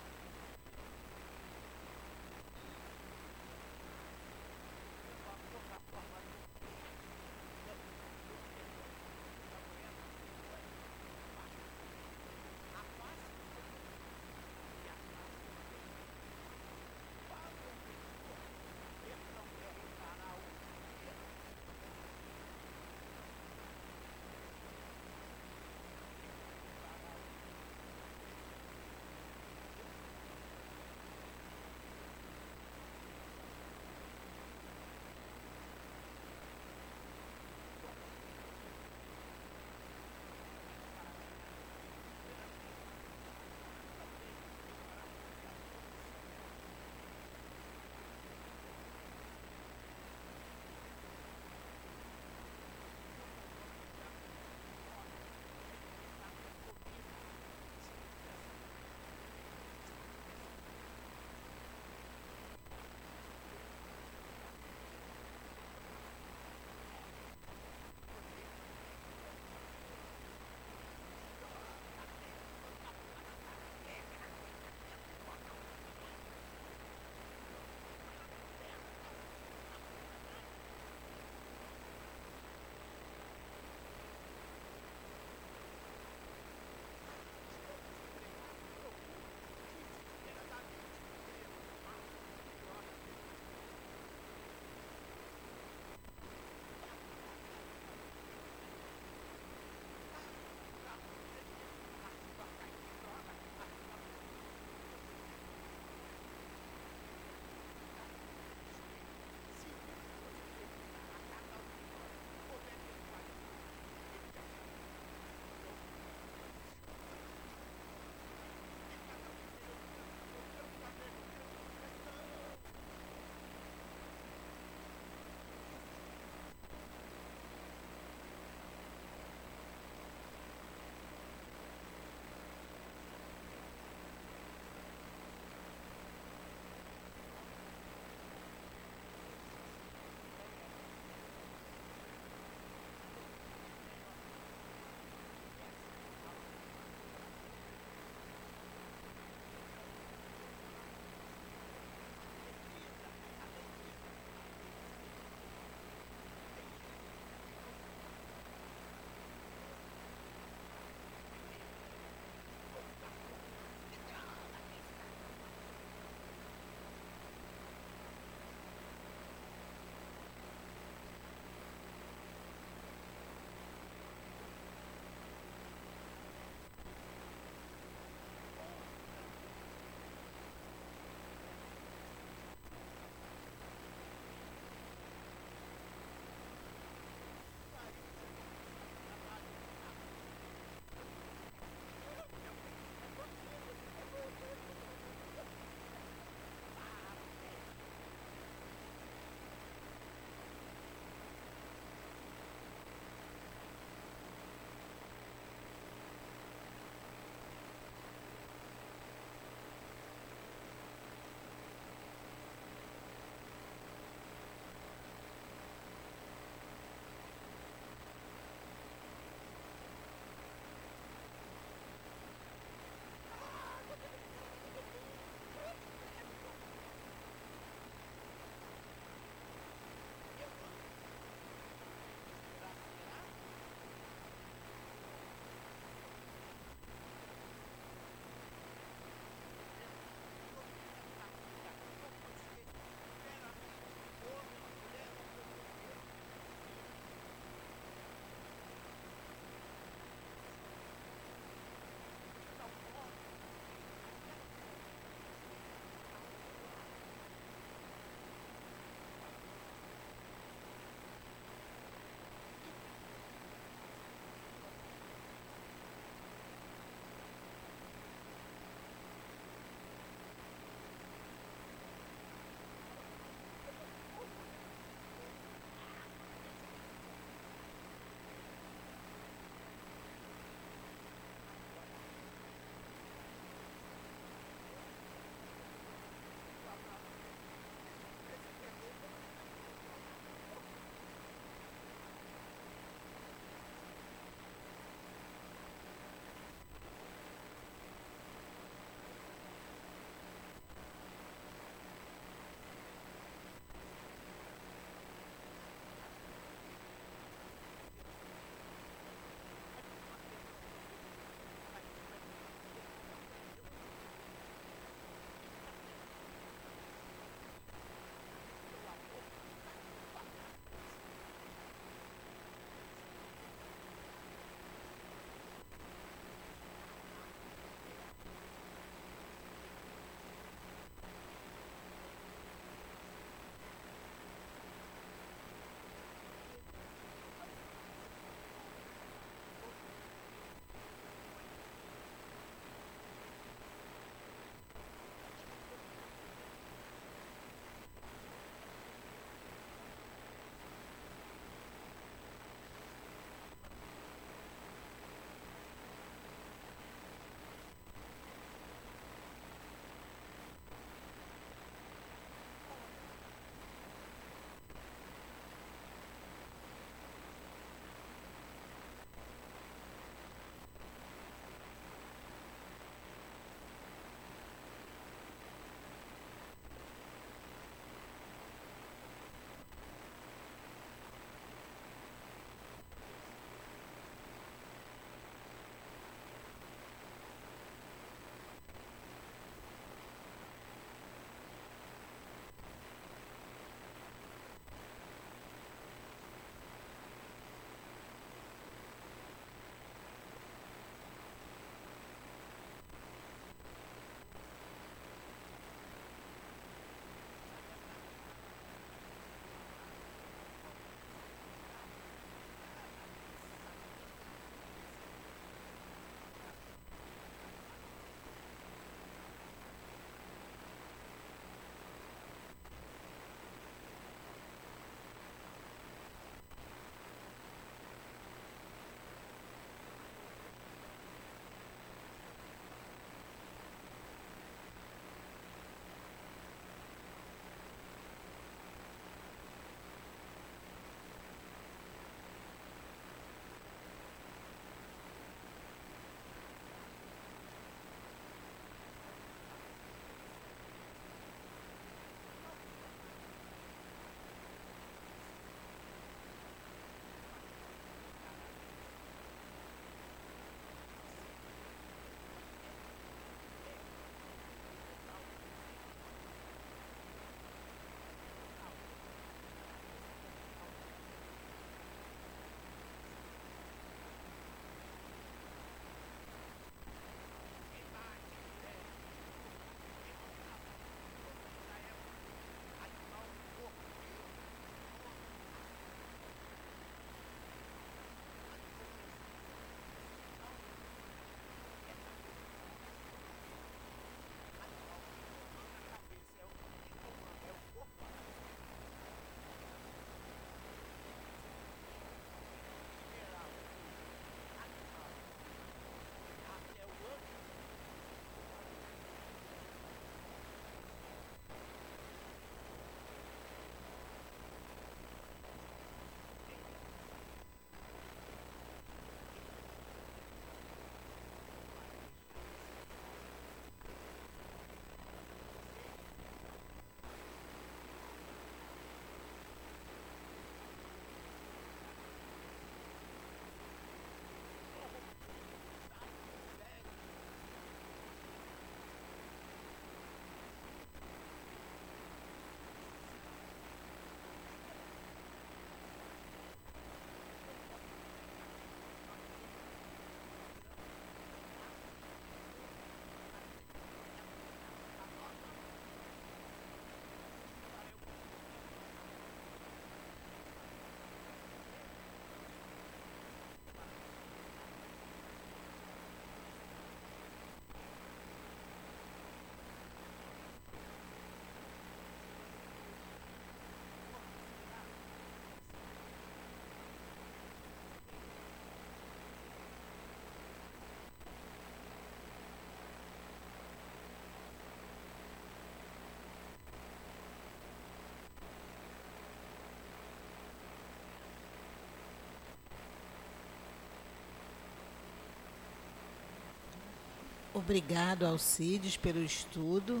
Obrigado, 597.58 598.24
Alcides, 598.24 598.96
pelo 598.96 599.20
estudo. 599.20 600.00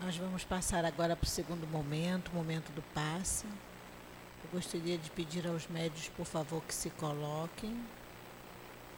Nós 0.00 0.16
vamos 0.16 0.44
passar 0.44 0.84
agora 0.84 1.16
para 1.16 1.26
o 1.26 1.28
segundo 1.28 1.66
momento, 1.66 2.28
o 2.28 2.36
momento 2.36 2.70
do 2.70 2.80
passe. 2.94 3.44
Eu 3.44 4.50
gostaria 4.52 4.96
de 4.96 5.10
pedir 5.10 5.44
aos 5.48 5.66
médios, 5.66 6.08
por 6.10 6.24
favor, 6.24 6.62
que 6.62 6.72
se 6.72 6.90
coloquem. 6.90 7.76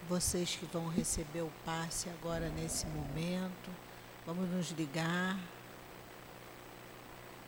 Vocês 0.07 0.55
que 0.55 0.67
vão 0.67 0.87
receber 0.87 1.41
o 1.41 1.51
passe 1.65 2.11
agora 2.11 2.51
nesse 2.51 2.87
momento, 2.89 3.71
vamos 4.27 4.47
nos 4.51 4.71
ligar 4.73 5.39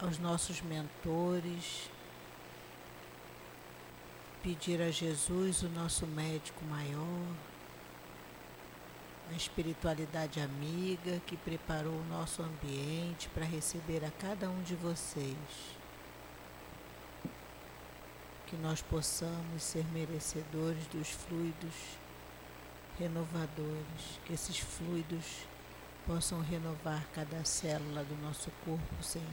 aos 0.01 0.18
nossos 0.18 0.62
mentores, 0.62 1.90
pedir 4.42 4.80
a 4.80 4.90
Jesus, 4.90 5.62
o 5.62 5.68
nosso 5.68 6.07
médico 6.07 6.64
maior, 6.64 7.36
a 9.31 9.35
espiritualidade 9.35 10.41
amiga 10.41 11.20
que 11.27 11.37
preparou 11.37 11.93
o 11.93 12.05
nosso 12.05 12.43
ambiente 12.43 13.29
para 13.31 13.45
receber 13.45 14.05
a 14.05 14.11
cada 14.11 14.49
um 14.49 14.62
de 14.62 14.74
vocês. 14.74 15.37
Que 18.47 18.57
nós 18.57 18.81
possamos 18.81 19.62
ser 19.62 19.85
merecedores 19.87 20.87
dos 20.87 21.09
fluidos 21.09 21.74
renovadores, 22.99 24.20
que 24.24 24.33
esses 24.33 24.59
fluidos 24.59 25.47
possam 26.07 26.41
renovar 26.41 27.05
cada 27.12 27.45
célula 27.45 28.05
do 28.05 28.16
nosso 28.22 28.51
corpo, 28.64 29.03
Senhor. 29.03 29.27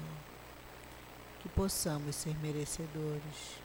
Que 1.41 1.49
possamos 1.49 2.15
ser 2.15 2.35
merecedores 2.39 3.61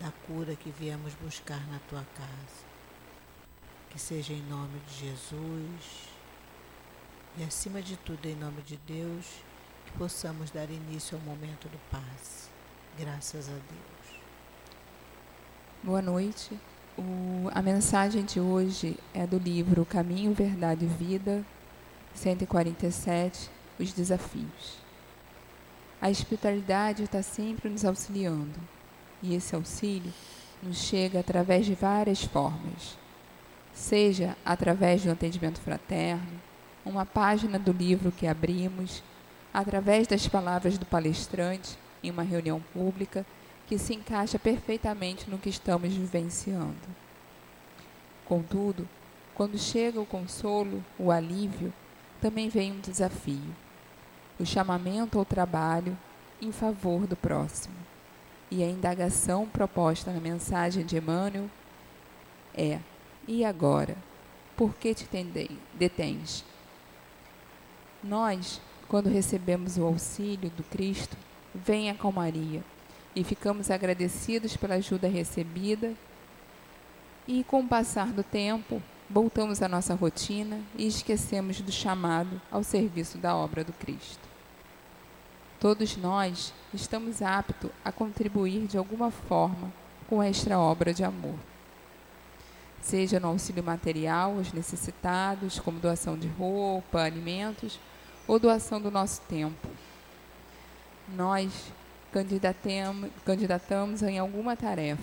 da 0.00 0.10
cura 0.26 0.54
que 0.54 0.70
viemos 0.70 1.12
buscar 1.14 1.66
na 1.68 1.78
tua 1.80 2.04
casa. 2.14 2.73
Que 3.94 4.00
seja 4.00 4.32
em 4.32 4.42
nome 4.50 4.80
de 4.88 5.06
Jesus 5.06 6.08
e, 7.38 7.44
acima 7.44 7.80
de 7.80 7.96
tudo, 7.96 8.26
em 8.26 8.34
nome 8.34 8.60
de 8.62 8.76
Deus, 8.76 9.24
que 9.86 9.92
possamos 9.96 10.50
dar 10.50 10.68
início 10.68 11.16
ao 11.16 11.22
momento 11.22 11.68
do 11.68 11.78
paz. 11.92 12.50
Graças 12.98 13.48
a 13.48 13.52
Deus. 13.52 14.20
Boa 15.80 16.02
noite. 16.02 16.58
O, 16.98 17.48
a 17.54 17.62
mensagem 17.62 18.24
de 18.24 18.40
hoje 18.40 18.98
é 19.14 19.28
do 19.28 19.38
livro 19.38 19.86
Caminho, 19.86 20.34
Verdade 20.34 20.86
e 20.86 20.88
Vida, 20.88 21.46
147, 22.16 23.48
Os 23.78 23.92
Desafios. 23.92 24.78
A 26.00 26.10
espiritualidade 26.10 27.04
está 27.04 27.22
sempre 27.22 27.68
nos 27.68 27.84
auxiliando, 27.84 28.58
e 29.22 29.36
esse 29.36 29.54
auxílio 29.54 30.12
nos 30.60 30.78
chega 30.78 31.20
através 31.20 31.64
de 31.64 31.76
várias 31.76 32.24
formas 32.24 33.03
seja 33.74 34.36
através 34.44 35.02
do 35.02 35.10
atendimento 35.10 35.60
fraterno, 35.60 36.40
uma 36.84 37.04
página 37.04 37.58
do 37.58 37.72
livro 37.72 38.12
que 38.12 38.26
abrimos, 38.26 39.02
através 39.52 40.06
das 40.06 40.26
palavras 40.28 40.78
do 40.78 40.86
palestrante 40.86 41.76
em 42.02 42.10
uma 42.10 42.22
reunião 42.22 42.60
pública 42.72 43.26
que 43.66 43.78
se 43.78 43.94
encaixa 43.94 44.38
perfeitamente 44.38 45.28
no 45.28 45.38
que 45.38 45.48
estamos 45.48 45.92
vivenciando. 45.92 46.74
Contudo, 48.24 48.88
quando 49.34 49.58
chega 49.58 50.00
o 50.00 50.06
consolo, 50.06 50.84
o 50.98 51.10
alívio, 51.10 51.72
também 52.20 52.48
vem 52.48 52.72
um 52.72 52.80
desafio: 52.80 53.54
o 54.38 54.46
chamamento 54.46 55.18
ao 55.18 55.24
trabalho 55.24 55.96
em 56.40 56.52
favor 56.52 57.06
do 57.06 57.16
próximo. 57.16 57.74
E 58.50 58.62
a 58.62 58.66
indagação 58.66 59.46
proposta 59.46 60.12
na 60.12 60.20
mensagem 60.20 60.84
de 60.84 60.96
Emmanuel 60.96 61.50
é: 62.54 62.78
e 63.26 63.44
agora? 63.44 63.96
Por 64.56 64.74
que 64.74 64.94
te 64.94 65.08
detens? 65.74 66.44
Nós, 68.02 68.60
quando 68.86 69.08
recebemos 69.08 69.76
o 69.76 69.84
auxílio 69.84 70.50
do 70.50 70.62
Cristo, 70.62 71.16
vem 71.54 71.90
a 71.90 71.94
calmaria 71.94 72.62
e 73.16 73.24
ficamos 73.24 73.70
agradecidos 73.70 74.56
pela 74.56 74.74
ajuda 74.74 75.08
recebida. 75.08 75.94
E 77.26 77.42
com 77.44 77.60
o 77.60 77.66
passar 77.66 78.12
do 78.12 78.22
tempo, 78.22 78.82
voltamos 79.08 79.62
à 79.62 79.68
nossa 79.68 79.94
rotina 79.94 80.60
e 80.76 80.86
esquecemos 80.86 81.60
do 81.60 81.72
chamado 81.72 82.40
ao 82.50 82.62
serviço 82.62 83.18
da 83.18 83.34
obra 83.34 83.64
do 83.64 83.72
Cristo. 83.72 84.28
Todos 85.58 85.96
nós 85.96 86.52
estamos 86.74 87.22
aptos 87.22 87.70
a 87.84 87.90
contribuir 87.90 88.66
de 88.66 88.76
alguma 88.76 89.10
forma 89.10 89.72
com 90.06 90.22
esta 90.22 90.58
obra 90.58 90.92
de 90.92 91.02
amor 91.02 91.38
seja 92.84 93.18
no 93.18 93.28
auxílio 93.28 93.64
material 93.64 94.36
aos 94.36 94.52
necessitados, 94.52 95.58
como 95.58 95.80
doação 95.80 96.18
de 96.18 96.28
roupa, 96.28 97.00
alimentos, 97.00 97.80
ou 98.28 98.38
doação 98.38 98.78
do 98.78 98.90
nosso 98.90 99.22
tempo. 99.22 99.68
Nós 101.16 101.72
candidatamos 103.24 104.02
em 104.02 104.18
alguma 104.18 104.54
tarefa, 104.54 105.02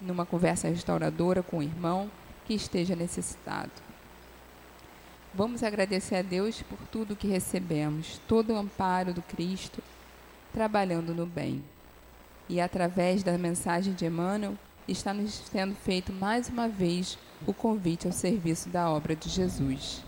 numa 0.00 0.26
conversa 0.26 0.68
restauradora 0.68 1.42
com 1.42 1.58
o 1.58 1.62
irmão 1.62 2.10
que 2.44 2.52
esteja 2.52 2.94
necessitado. 2.94 3.72
Vamos 5.32 5.62
agradecer 5.62 6.16
a 6.16 6.22
Deus 6.22 6.62
por 6.62 6.78
tudo 6.92 7.16
que 7.16 7.26
recebemos, 7.26 8.20
todo 8.28 8.52
o 8.52 8.56
amparo 8.56 9.14
do 9.14 9.22
Cristo, 9.22 9.82
trabalhando 10.52 11.14
no 11.14 11.24
bem. 11.24 11.64
E 12.48 12.60
através 12.60 13.22
da 13.22 13.36
mensagem 13.38 13.94
de 13.94 14.04
Emmanuel, 14.04 14.56
está 14.86 15.14
nos 15.14 15.32
sendo 15.32 15.74
feito 15.74 16.12
mais 16.12 16.48
uma 16.48 16.68
vez 16.68 17.18
o 17.46 17.54
convite 17.54 18.06
ao 18.06 18.12
serviço 18.12 18.68
da 18.68 18.90
obra 18.90 19.16
de 19.16 19.28
Jesus. 19.28 20.02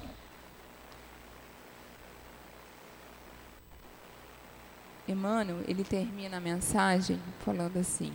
Emmanuel, 5.09 5.63
ele 5.69 5.85
termina 5.85 6.37
a 6.37 6.41
mensagem 6.41 7.21
falando 7.45 7.79
assim: 7.79 8.13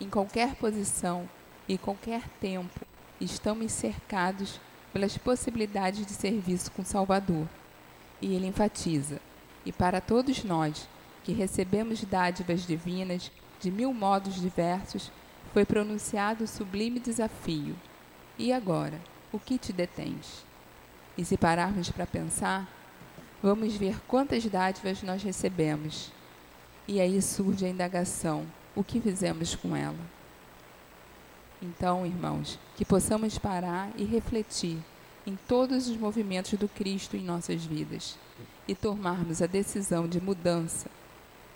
Em 0.00 0.08
qualquer 0.08 0.54
posição 0.54 1.28
e 1.68 1.76
qualquer 1.76 2.22
tempo, 2.40 2.80
estamos 3.20 3.72
cercados 3.72 4.60
pelas 4.92 5.18
possibilidades 5.18 6.06
de 6.06 6.12
serviço 6.12 6.70
com 6.72 6.84
Salvador. 6.84 7.46
E 8.22 8.34
ele 8.34 8.46
enfatiza: 8.46 9.20
E 9.66 9.72
para 9.72 10.00
todos 10.00 10.44
nós 10.44 10.88
que 11.24 11.32
recebemos 11.32 12.02
dádivas 12.04 12.66
divinas 12.66 13.30
de 13.60 13.70
mil 13.70 13.92
modos 13.92 14.40
diversos, 14.40 15.10
foi 15.58 15.64
pronunciado 15.64 16.44
o 16.44 16.46
sublime 16.46 17.00
desafio: 17.00 17.74
E 18.38 18.52
agora, 18.52 19.00
o 19.32 19.40
que 19.40 19.58
te 19.58 19.72
detens? 19.72 20.44
E 21.16 21.24
se 21.24 21.36
pararmos 21.36 21.90
para 21.90 22.06
pensar, 22.06 22.72
vamos 23.42 23.74
ver 23.74 24.00
quantas 24.06 24.44
dádivas 24.44 25.02
nós 25.02 25.20
recebemos. 25.20 26.12
E 26.86 27.00
aí 27.00 27.20
surge 27.20 27.66
a 27.66 27.68
indagação: 27.68 28.46
o 28.76 28.84
que 28.84 29.00
fizemos 29.00 29.56
com 29.56 29.74
ela? 29.74 29.98
Então, 31.60 32.06
irmãos, 32.06 32.56
que 32.76 32.84
possamos 32.84 33.36
parar 33.36 33.90
e 33.96 34.04
refletir 34.04 34.78
em 35.26 35.36
todos 35.48 35.88
os 35.88 35.96
movimentos 35.96 36.56
do 36.56 36.68
Cristo 36.68 37.16
em 37.16 37.24
nossas 37.24 37.64
vidas 37.64 38.16
e 38.68 38.76
tomarmos 38.76 39.42
a 39.42 39.46
decisão 39.46 40.06
de 40.06 40.20
mudança, 40.20 40.88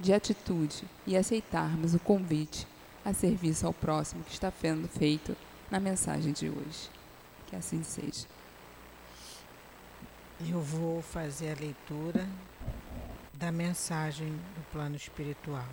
de 0.00 0.12
atitude 0.12 0.82
e 1.07 1.16
aceitarmos 1.16 1.94
o 1.94 2.00
convite 2.00 2.66
a 3.05 3.12
serviço 3.12 3.66
ao 3.66 3.72
próximo 3.72 4.22
que 4.24 4.32
está 4.32 4.50
sendo 4.50 4.88
feito 4.88 5.36
na 5.70 5.80
mensagem 5.80 6.32
de 6.32 6.48
hoje. 6.48 6.90
Que 7.46 7.57
assim 7.57 7.82
seja. 7.82 8.26
Eu 10.40 10.61
vou 10.61 11.03
fazer 11.03 11.53
a 11.53 11.61
leitura 11.61 12.28
da 13.32 13.53
mensagem 13.53 14.28
do 14.28 14.70
plano 14.70 14.96
espiritual. 14.96 15.68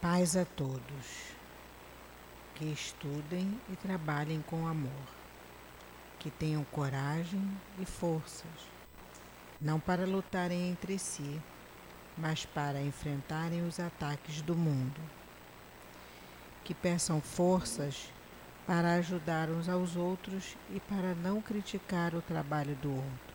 Paz 0.00 0.36
a 0.36 0.44
todos 0.44 1.34
que 2.54 2.66
estudem 2.66 3.60
e 3.70 3.76
trabalhem 3.76 4.42
com 4.42 4.66
amor, 4.66 4.90
que 6.18 6.30
tenham 6.30 6.62
coragem 6.64 7.42
e 7.78 7.84
forças, 7.84 8.46
não 9.60 9.80
para 9.80 10.06
lutarem 10.06 10.70
entre 10.70 10.98
si, 10.98 11.40
mas 12.16 12.46
para 12.46 12.80
enfrentarem 12.80 13.66
os 13.66 13.80
ataques 13.80 14.40
do 14.42 14.54
mundo. 14.54 15.00
Que 16.62 16.72
peçam 16.72 17.20
forças 17.20 18.10
para 18.66 18.94
ajudar 18.94 19.50
uns 19.50 19.68
aos 19.68 19.96
outros 19.96 20.56
e 20.70 20.80
para 20.80 21.14
não 21.14 21.40
criticar 21.42 22.14
o 22.14 22.22
trabalho 22.22 22.74
do 22.76 22.90
outro. 22.90 23.34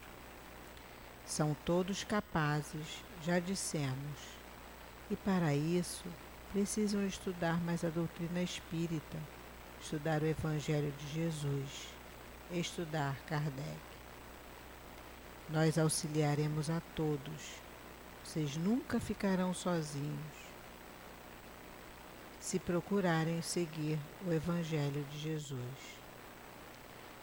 São 1.25 1.55
todos 1.65 2.03
capazes, 2.03 3.03
já 3.21 3.39
dissemos, 3.39 4.19
e 5.11 5.15
para 5.15 5.53
isso 5.53 6.05
precisam 6.51 7.05
estudar 7.05 7.61
mais 7.61 7.83
a 7.83 7.89
doutrina 7.89 8.41
espírita, 8.41 9.17
estudar 9.79 10.23
o 10.23 10.25
Evangelho 10.25 10.91
de 10.97 11.13
Jesus, 11.13 11.89
estudar 12.51 13.15
Kardec. 13.27 13.77
Nós 15.49 15.77
auxiliaremos 15.77 16.69
a 16.71 16.81
todos 16.95 17.68
vocês 18.29 18.57
nunca 18.57 18.99
ficarão 18.99 19.55
sozinhos 19.55 20.19
se 22.39 22.59
procurarem 22.59 23.41
seguir 23.41 23.97
o 24.23 24.31
Evangelho 24.31 25.03
de 25.11 25.17
Jesus. 25.17 25.59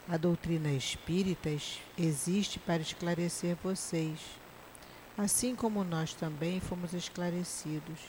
A 0.09 0.17
doutrina 0.17 0.73
espírita 0.73 1.49
existe 1.97 2.59
para 2.59 2.83
esclarecer 2.83 3.57
vocês, 3.63 4.19
assim 5.17 5.55
como 5.55 5.85
nós 5.85 6.13
também 6.13 6.59
fomos 6.59 6.93
esclarecidos. 6.93 8.01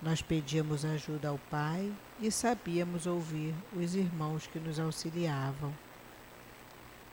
Nós 0.00 0.22
pedíamos 0.22 0.82
ajuda 0.82 1.28
ao 1.28 1.38
Pai 1.50 1.92
e 2.18 2.30
sabíamos 2.30 3.06
ouvir 3.06 3.54
os 3.74 3.94
irmãos 3.94 4.46
que 4.46 4.58
nos 4.58 4.80
auxiliavam. 4.80 5.76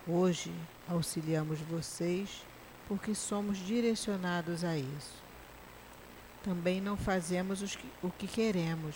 Hoje 0.07 0.53
auxiliamos 0.87 1.59
vocês 1.59 2.45
porque 2.87 3.15
somos 3.15 3.57
direcionados 3.57 4.63
a 4.63 4.77
isso. 4.77 5.23
Também 6.43 6.81
não 6.81 6.97
fazemos 6.97 7.77
o 8.01 8.09
que 8.11 8.27
queremos. 8.27 8.95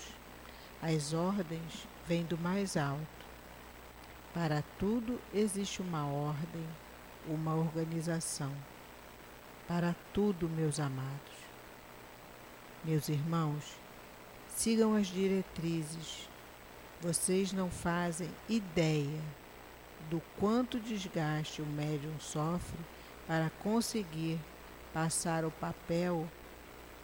As 0.82 1.14
ordens 1.14 1.88
vêm 2.08 2.24
do 2.24 2.38
mais 2.38 2.76
alto. 2.76 3.08
Para 4.34 4.64
tudo 4.78 5.20
existe 5.34 5.82
uma 5.82 6.06
ordem, 6.06 6.66
uma 7.28 7.56
organização. 7.56 8.52
Para 9.68 9.96
tudo, 10.14 10.50
meus 10.50 10.80
amados. 10.80 11.38
Meus 12.84 13.10
irmãos, 13.10 13.64
sigam 14.50 14.96
as 14.96 15.08
diretrizes. 15.08 16.30
Vocês 17.02 17.54
não 17.54 17.70
fazem 17.70 18.30
ideia 18.50 19.22
do 20.10 20.22
quanto 20.40 20.80
desgaste 20.80 21.62
o 21.62 21.66
médium 21.66 22.20
sofre 22.20 22.78
para 23.28 23.52
conseguir 23.62 24.40
passar 24.94 25.44
o 25.44 25.52
papel, 25.52 26.28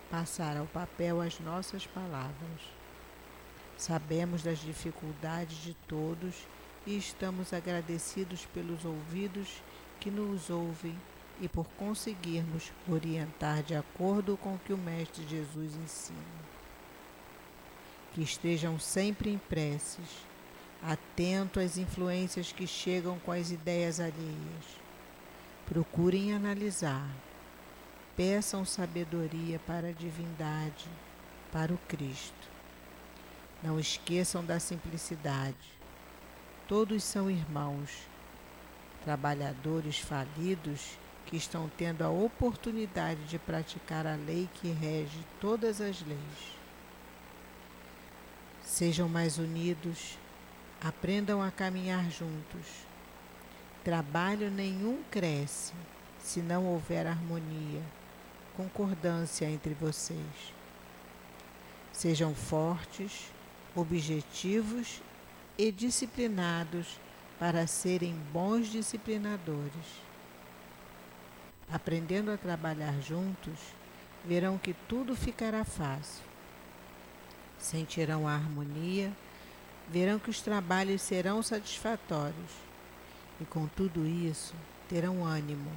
passar 0.10 0.58
ao 0.58 0.66
papel 0.66 1.22
as 1.22 1.40
nossas 1.40 1.86
palavras. 1.86 2.62
Sabemos 3.78 4.42
das 4.42 4.60
dificuldades 4.60 5.58
de 5.58 5.74
todos 5.88 6.48
e 6.88 6.98
estamos 6.98 7.54
agradecidos 7.54 8.46
pelos 8.54 8.86
ouvidos 8.86 9.62
que 10.00 10.10
nos 10.10 10.50
ouvem 10.50 10.98
e 11.42 11.48
por 11.48 11.66
conseguirmos 11.78 12.72
orientar 12.88 13.64
de 13.64 13.76
acordo 13.76 14.38
com 14.38 14.56
o 14.56 14.60
que 14.60 14.72
o 14.72 14.78
Mestre 14.78 15.28
Jesus 15.28 15.76
ensina. 15.76 16.20
Que 18.14 18.22
estejam 18.22 18.80
sempre 18.80 19.32
em 19.32 19.38
preces, 19.38 20.26
atento 20.82 21.60
às 21.60 21.78
influências 21.78 22.52
que 22.52 22.68
chegam 22.68 23.18
com 23.20 23.32
as 23.32 23.52
ideias 23.52 24.00
alheias. 24.00 24.83
Procurem 25.66 26.34
analisar. 26.34 27.08
Peçam 28.16 28.64
sabedoria 28.64 29.60
para 29.60 29.88
a 29.88 29.92
divindade, 29.92 30.88
para 31.52 31.74
o 31.74 31.78
Cristo. 31.88 32.52
Não 33.64 33.80
esqueçam 33.80 34.46
da 34.46 34.60
simplicidade 34.60 35.74
Todos 36.68 37.04
são 37.04 37.30
irmãos, 37.30 38.08
trabalhadores 39.04 40.00
falidos 40.00 40.98
que 41.26 41.36
estão 41.36 41.70
tendo 41.78 42.04
a 42.04 42.10
oportunidade 42.10 43.22
de 43.26 43.38
praticar 43.38 44.08
a 44.08 44.16
lei 44.16 44.50
que 44.54 44.72
rege 44.72 45.26
todas 45.42 45.82
as 45.82 46.02
leis. 46.02 46.58
Sejam 48.64 49.10
mais 49.10 49.38
unidos, 49.38 50.18
aprendam 50.82 51.42
a 51.42 51.52
caminhar 51.52 52.10
juntos. 52.10 52.66
Trabalho 53.84 54.50
nenhum 54.50 55.04
cresce 55.12 55.74
se 56.18 56.42
não 56.42 56.66
houver 56.66 57.06
harmonia, 57.06 57.82
concordância 58.56 59.46
entre 59.46 59.74
vocês. 59.74 60.54
Sejam 61.92 62.34
fortes, 62.34 63.30
objetivos 63.76 65.02
e 65.58 65.70
disciplinados 65.70 66.98
para 67.38 67.68
serem 67.68 68.16
bons 68.32 68.68
disciplinadores. 68.68 70.02
Aprendendo 71.70 72.32
a 72.32 72.38
trabalhar 72.38 72.94
juntos, 73.02 73.60
verão 74.24 74.58
que 74.58 74.74
tudo 74.88 75.14
ficará 75.14 75.66
fácil. 75.66 76.24
Sentirão 77.60 78.30
a 78.30 78.34
harmonia, 78.34 79.12
verão 79.90 80.20
que 80.20 80.30
os 80.30 80.40
trabalhos 80.40 81.02
serão 81.02 81.44
satisfatórios. 81.44 82.73
E 83.42 83.46
com 83.46 83.68
tudo 83.68 84.06
isso, 84.06 84.54
terão 84.88 85.26
ânimo. 85.26 85.72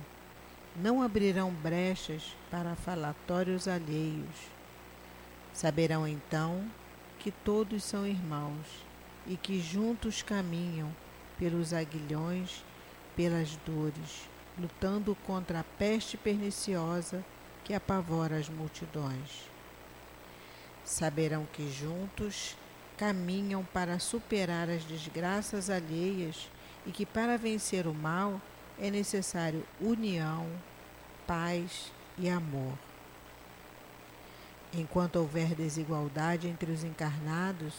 Não 0.76 1.02
abrirão 1.02 1.50
brechas 1.50 2.36
para 2.50 2.76
falatórios 2.76 3.66
alheios. 3.66 4.50
Saberão 5.52 6.06
então 6.06 6.64
que 7.18 7.30
todos 7.30 7.82
são 7.82 8.06
irmãos 8.06 8.84
e 9.26 9.36
que 9.36 9.58
juntos 9.58 10.22
caminham 10.22 10.94
pelos 11.38 11.72
aguilhões, 11.72 12.62
pelas 13.16 13.56
dores, 13.64 14.28
lutando 14.58 15.16
contra 15.26 15.60
a 15.60 15.64
peste 15.64 16.16
perniciosa 16.16 17.24
que 17.64 17.74
apavora 17.74 18.36
as 18.36 18.48
multidões. 18.48 19.50
Saberão 20.84 21.46
que 21.52 21.70
juntos 21.72 22.56
caminham 22.96 23.64
para 23.64 23.98
superar 23.98 24.70
as 24.70 24.84
desgraças 24.84 25.68
alheias 25.68 26.48
e 26.86 26.92
que 26.92 27.04
para 27.04 27.36
vencer 27.36 27.86
o 27.86 27.94
mal 27.94 28.40
é 28.78 28.90
necessário 28.90 29.64
união, 29.80 30.46
paz 31.26 31.92
e 32.16 32.28
amor. 32.28 32.72
Enquanto 34.72 35.16
houver 35.16 35.54
desigualdade 35.54 36.48
entre 36.48 36.70
os 36.70 36.84
encarnados, 36.84 37.74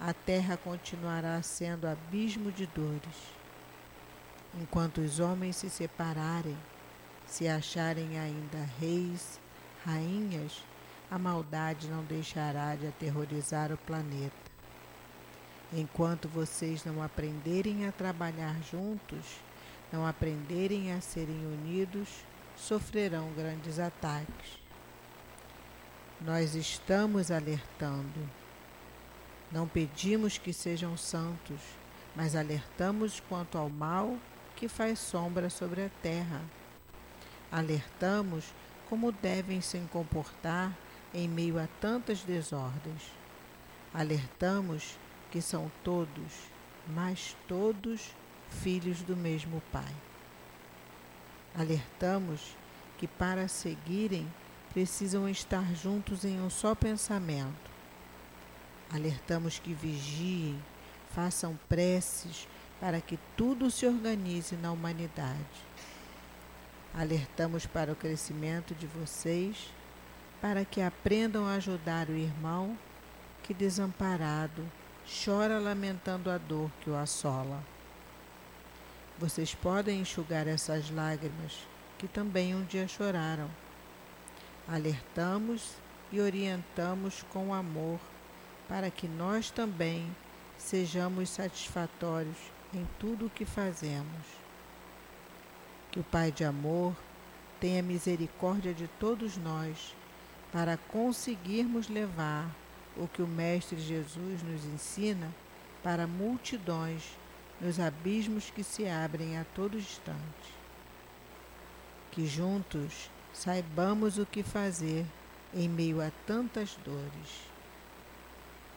a 0.00 0.12
terra 0.12 0.56
continuará 0.56 1.42
sendo 1.42 1.86
abismo 1.86 2.50
de 2.50 2.66
dores. 2.66 3.38
Enquanto 4.60 5.00
os 5.00 5.20
homens 5.20 5.56
se 5.56 5.68
separarem, 5.68 6.56
se 7.26 7.46
acharem 7.46 8.18
ainda 8.18 8.64
reis, 8.80 9.38
rainhas, 9.84 10.64
a 11.10 11.18
maldade 11.18 11.88
não 11.88 12.02
deixará 12.04 12.74
de 12.74 12.86
aterrorizar 12.86 13.72
o 13.72 13.76
planeta. 13.76 14.47
Enquanto 15.72 16.28
vocês 16.28 16.84
não 16.84 17.02
aprenderem 17.02 17.86
a 17.86 17.92
trabalhar 17.92 18.56
juntos, 18.62 19.40
não 19.92 20.06
aprenderem 20.06 20.92
a 20.92 21.00
serem 21.00 21.46
unidos, 21.46 22.08
sofrerão 22.56 23.30
grandes 23.36 23.78
ataques. 23.78 24.58
Nós 26.20 26.54
estamos 26.54 27.30
alertando 27.30 28.28
não 29.50 29.66
pedimos 29.66 30.36
que 30.36 30.52
sejam 30.52 30.96
santos, 30.96 31.60
mas 32.14 32.36
alertamos 32.36 33.20
quanto 33.28 33.56
ao 33.56 33.70
mal 33.70 34.18
que 34.54 34.68
faz 34.68 34.98
sombra 34.98 35.48
sobre 35.48 35.84
a 35.84 35.90
terra. 36.02 36.42
Alertamos 37.50 38.44
como 38.90 39.10
devem 39.10 39.62
se 39.62 39.78
comportar 39.90 40.76
em 41.14 41.26
meio 41.26 41.58
a 41.58 41.66
tantas 41.80 42.20
desordens. 42.20 43.10
Alertamos 43.94 44.98
que 45.30 45.40
são 45.40 45.70
todos, 45.84 46.50
mas 46.88 47.36
todos, 47.46 48.14
filhos 48.48 49.02
do 49.02 49.16
mesmo 49.16 49.62
Pai. 49.72 49.94
Alertamos 51.54 52.56
que 52.96 53.06
para 53.06 53.48
seguirem 53.48 54.26
precisam 54.72 55.28
estar 55.28 55.74
juntos 55.74 56.24
em 56.24 56.40
um 56.40 56.50
só 56.50 56.74
pensamento 56.74 57.68
Alertamos 58.90 59.58
que 59.58 59.74
vigiem, 59.74 60.58
façam 61.10 61.58
preces 61.68 62.48
para 62.80 63.02
que 63.02 63.18
tudo 63.36 63.70
se 63.70 63.86
organize 63.86 64.56
na 64.56 64.72
humanidade. 64.72 65.66
Alertamos 66.94 67.66
para 67.66 67.92
o 67.92 67.96
crescimento 67.96 68.74
de 68.74 68.86
vocês, 68.86 69.70
para 70.40 70.64
que 70.64 70.80
aprendam 70.80 71.46
a 71.46 71.54
ajudar 71.54 72.08
o 72.08 72.16
irmão 72.16 72.78
que, 73.42 73.52
desamparado, 73.52 74.64
chora 75.08 75.58
lamentando 75.58 76.30
a 76.30 76.36
dor 76.36 76.70
que 76.82 76.90
o 76.90 76.96
assola. 76.96 77.64
Vocês 79.18 79.54
podem 79.54 80.00
enxugar 80.00 80.46
essas 80.46 80.90
lágrimas 80.90 81.66
que 81.96 82.06
também 82.06 82.54
um 82.54 82.62
dia 82.62 82.86
choraram. 82.86 83.50
Alertamos 84.68 85.72
e 86.12 86.20
orientamos 86.20 87.24
com 87.32 87.54
amor 87.54 87.98
para 88.68 88.90
que 88.90 89.08
nós 89.08 89.50
também 89.50 90.14
sejamos 90.58 91.30
satisfatórios 91.30 92.36
em 92.74 92.86
tudo 92.98 93.26
o 93.26 93.30
que 93.30 93.46
fazemos. 93.46 94.26
Que 95.90 96.00
o 96.00 96.04
Pai 96.04 96.30
de 96.30 96.44
amor 96.44 96.94
tenha 97.58 97.82
misericórdia 97.82 98.74
de 98.74 98.86
todos 99.00 99.38
nós, 99.38 99.96
para 100.52 100.76
conseguirmos 100.76 101.88
levar 101.88 102.54
o 102.98 103.08
que 103.08 103.22
o 103.22 103.26
Mestre 103.26 103.78
Jesus 103.78 104.42
nos 104.42 104.64
ensina 104.64 105.32
para 105.82 106.06
multidões 106.06 107.16
nos 107.60 107.80
abismos 107.80 108.50
que 108.50 108.62
se 108.62 108.86
abrem 108.86 109.38
a 109.38 109.44
todo 109.44 109.78
instante. 109.78 110.54
Que 112.10 112.26
juntos 112.26 113.10
saibamos 113.32 114.18
o 114.18 114.26
que 114.26 114.42
fazer 114.42 115.06
em 115.54 115.68
meio 115.68 116.00
a 116.00 116.10
tantas 116.26 116.76
dores. 116.84 117.48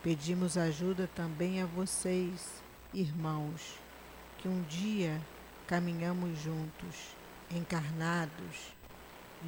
Pedimos 0.04 0.58
ajuda 0.58 1.10
também 1.16 1.62
a 1.62 1.66
vocês, 1.66 2.64
irmãos, 2.94 3.80
que 4.38 4.48
um 4.48 4.64
dia 4.64 5.22
caminhamos 5.68 6.40
juntos, 6.40 7.16
encarnados, 7.52 8.74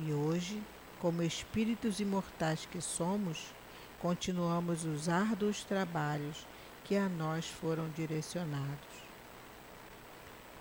e 0.06 0.12
hoje, 0.12 0.62
como 1.00 1.22
espíritos 1.22 2.00
imortais 2.00 2.68
que 2.72 2.82
somos, 2.82 3.54
continuamos 4.04 4.84
os 4.84 5.08
árduos 5.08 5.64
trabalhos 5.64 6.46
que 6.84 6.98
a 6.98 7.08
nós 7.08 7.48
foram 7.48 7.88
direcionados. 7.92 8.94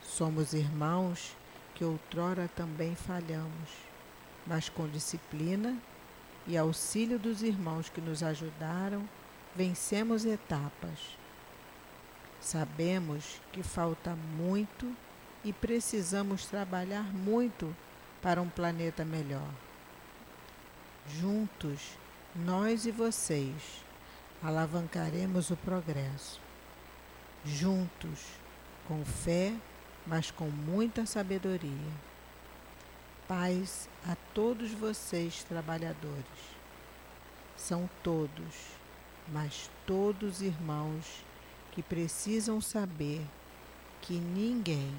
Somos 0.00 0.52
irmãos 0.52 1.36
que 1.74 1.84
outrora 1.84 2.48
também 2.54 2.94
falhamos, 2.94 3.68
mas 4.46 4.68
com 4.68 4.86
disciplina 4.86 5.76
e 6.46 6.56
auxílio 6.56 7.18
dos 7.18 7.42
irmãos 7.42 7.88
que 7.88 8.00
nos 8.00 8.22
ajudaram, 8.22 9.08
vencemos 9.56 10.24
etapas. 10.24 11.18
Sabemos 12.40 13.40
que 13.50 13.64
falta 13.64 14.14
muito 14.14 14.96
e 15.44 15.52
precisamos 15.52 16.46
trabalhar 16.46 17.12
muito 17.12 17.74
para 18.22 18.40
um 18.40 18.48
planeta 18.48 19.04
melhor. 19.04 19.50
Juntos, 21.08 22.00
nós 22.34 22.86
e 22.86 22.90
vocês, 22.90 23.84
alavancaremos 24.42 25.50
o 25.50 25.56
progresso. 25.56 26.40
Juntos, 27.44 28.20
com 28.88 29.04
fé, 29.04 29.52
mas 30.06 30.30
com 30.30 30.48
muita 30.48 31.04
sabedoria. 31.04 31.92
Paz 33.28 33.86
a 34.08 34.16
todos 34.32 34.72
vocês, 34.72 35.44
trabalhadores. 35.44 36.24
São 37.54 37.88
todos, 38.02 38.78
mas 39.28 39.70
todos 39.86 40.40
irmãos 40.40 41.22
que 41.70 41.82
precisam 41.82 42.62
saber 42.62 43.20
que 44.00 44.14
ninguém, 44.14 44.90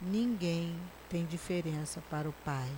ninguém 0.00 0.74
tem 1.10 1.26
diferença 1.26 2.02
para 2.08 2.26
o 2.26 2.32
Pai. 2.44 2.70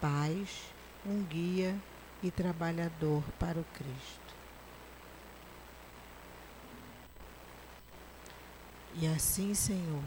Paz, 0.00 0.64
um 1.06 1.22
guia 1.22 1.80
e 2.22 2.30
trabalhador 2.30 3.22
para 3.38 3.58
o 3.58 3.64
Cristo. 3.64 4.34
E 8.94 9.06
assim, 9.06 9.52
Senhor, 9.52 10.02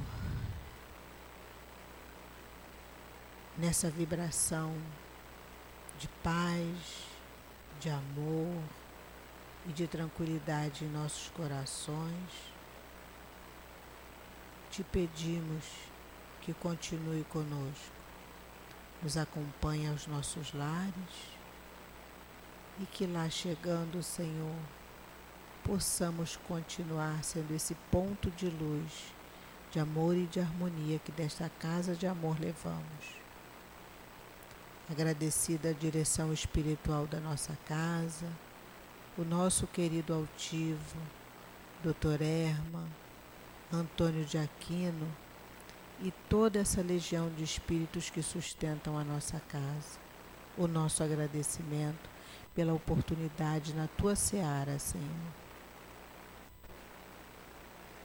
nessa 3.55 3.89
vibração 3.89 4.75
de 5.99 6.07
paz, 6.23 7.05
de 7.79 7.89
amor 7.89 8.63
e 9.67 9.71
de 9.71 9.85
tranquilidade 9.85 10.85
em 10.85 10.89
nossos 10.89 11.29
corações, 11.29 12.31
te 14.71 14.83
pedimos 14.83 15.65
que 16.41 16.53
continue 16.53 17.23
conosco, 17.25 17.93
nos 19.03 19.17
acompanhe 19.17 19.87
aos 19.87 20.07
nossos 20.07 20.51
lares 20.53 21.38
e 22.79 22.85
que 22.85 23.05
lá 23.05 23.29
chegando, 23.29 24.01
Senhor, 24.01 24.55
possamos 25.63 26.37
continuar 26.47 27.23
sendo 27.23 27.53
esse 27.53 27.75
ponto 27.91 28.31
de 28.31 28.49
luz, 28.49 29.13
de 29.71 29.79
amor 29.79 30.15
e 30.15 30.25
de 30.25 30.39
harmonia 30.39 30.99
que 30.99 31.11
desta 31.11 31.49
casa 31.59 31.93
de 31.95 32.07
amor 32.07 32.39
levamos. 32.39 33.19
Agradecida 34.89 35.69
a 35.69 35.73
direção 35.73 36.33
espiritual 36.33 37.05
da 37.05 37.19
nossa 37.19 37.55
casa, 37.67 38.25
o 39.17 39.23
nosso 39.23 39.67
querido 39.67 40.13
altivo, 40.13 40.97
Dr. 41.83 42.21
Erma, 42.21 42.87
Antônio 43.71 44.25
de 44.25 44.37
Aquino 44.37 45.07
e 46.01 46.11
toda 46.29 46.59
essa 46.59 46.81
legião 46.81 47.29
de 47.29 47.43
espíritos 47.43 48.09
que 48.09 48.23
sustentam 48.23 48.97
a 48.97 49.03
nossa 49.03 49.39
casa. 49.41 49.99
O 50.57 50.67
nosso 50.67 51.03
agradecimento 51.03 52.18
pela 52.59 52.73
oportunidade 52.73 53.73
na 53.73 53.87
tua 53.87 54.17
seara, 54.17 54.77
Senhor. 54.79 55.07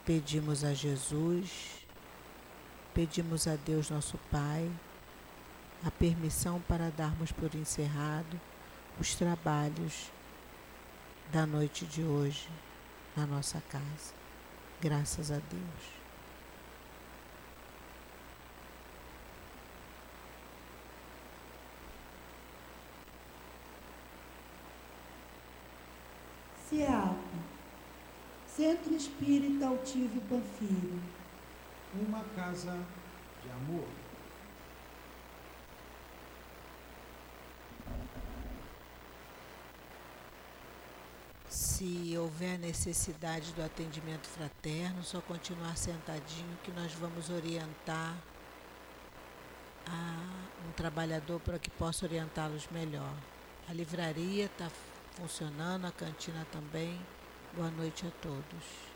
Pedimos 0.07 0.63
a 0.63 0.73
Jesus, 0.73 1.85
pedimos 2.95 3.49
a 3.49 3.57
Deus 3.57 3.91
nosso 3.91 4.17
Pai 4.31 4.71
a 5.85 5.91
permissão 5.91 6.61
para 6.69 6.89
darmos 6.91 7.33
por 7.33 7.53
encerrado 7.57 8.41
os 9.01 9.17
trabalhos 9.17 10.13
da 11.33 11.45
noite 11.45 11.85
de 11.85 12.05
hoje 12.05 12.49
na 13.17 13.27
nossa 13.27 13.61
casa. 13.69 14.15
Graças 14.81 15.33
a 15.33 15.39
Deus. 15.51 16.04
Centro 28.57 28.95
Espírita 28.95 29.67
Altivo 29.67 30.21
Panfiro. 30.29 31.03
Uma 31.93 32.23
casa 32.37 32.79
de 33.43 33.51
amor. 33.51 33.89
Se 41.49 42.17
houver 42.17 42.57
necessidade 42.61 43.53
do 43.55 43.63
atendimento 43.65 44.29
fraterno, 44.29 45.03
só 45.03 45.21
continuar 45.21 45.77
sentadinho 45.77 46.57
que 46.63 46.71
nós 46.71 46.93
vamos 46.93 47.31
orientar 47.31 48.17
a 49.85 50.69
um 50.69 50.71
trabalhador 50.73 51.41
para 51.41 51.59
que 51.59 51.71
possa 51.71 52.07
orientá-los 52.07 52.69
melhor. 52.71 53.15
A 53.69 53.73
livraria 53.73 54.45
está 54.45 54.71
funcionando, 55.17 55.87
a 55.87 55.91
cantina 55.91 56.47
também. 56.53 57.01
Boa 57.55 57.71
noite 57.71 58.05
a 58.05 58.11
todos. 58.21 58.94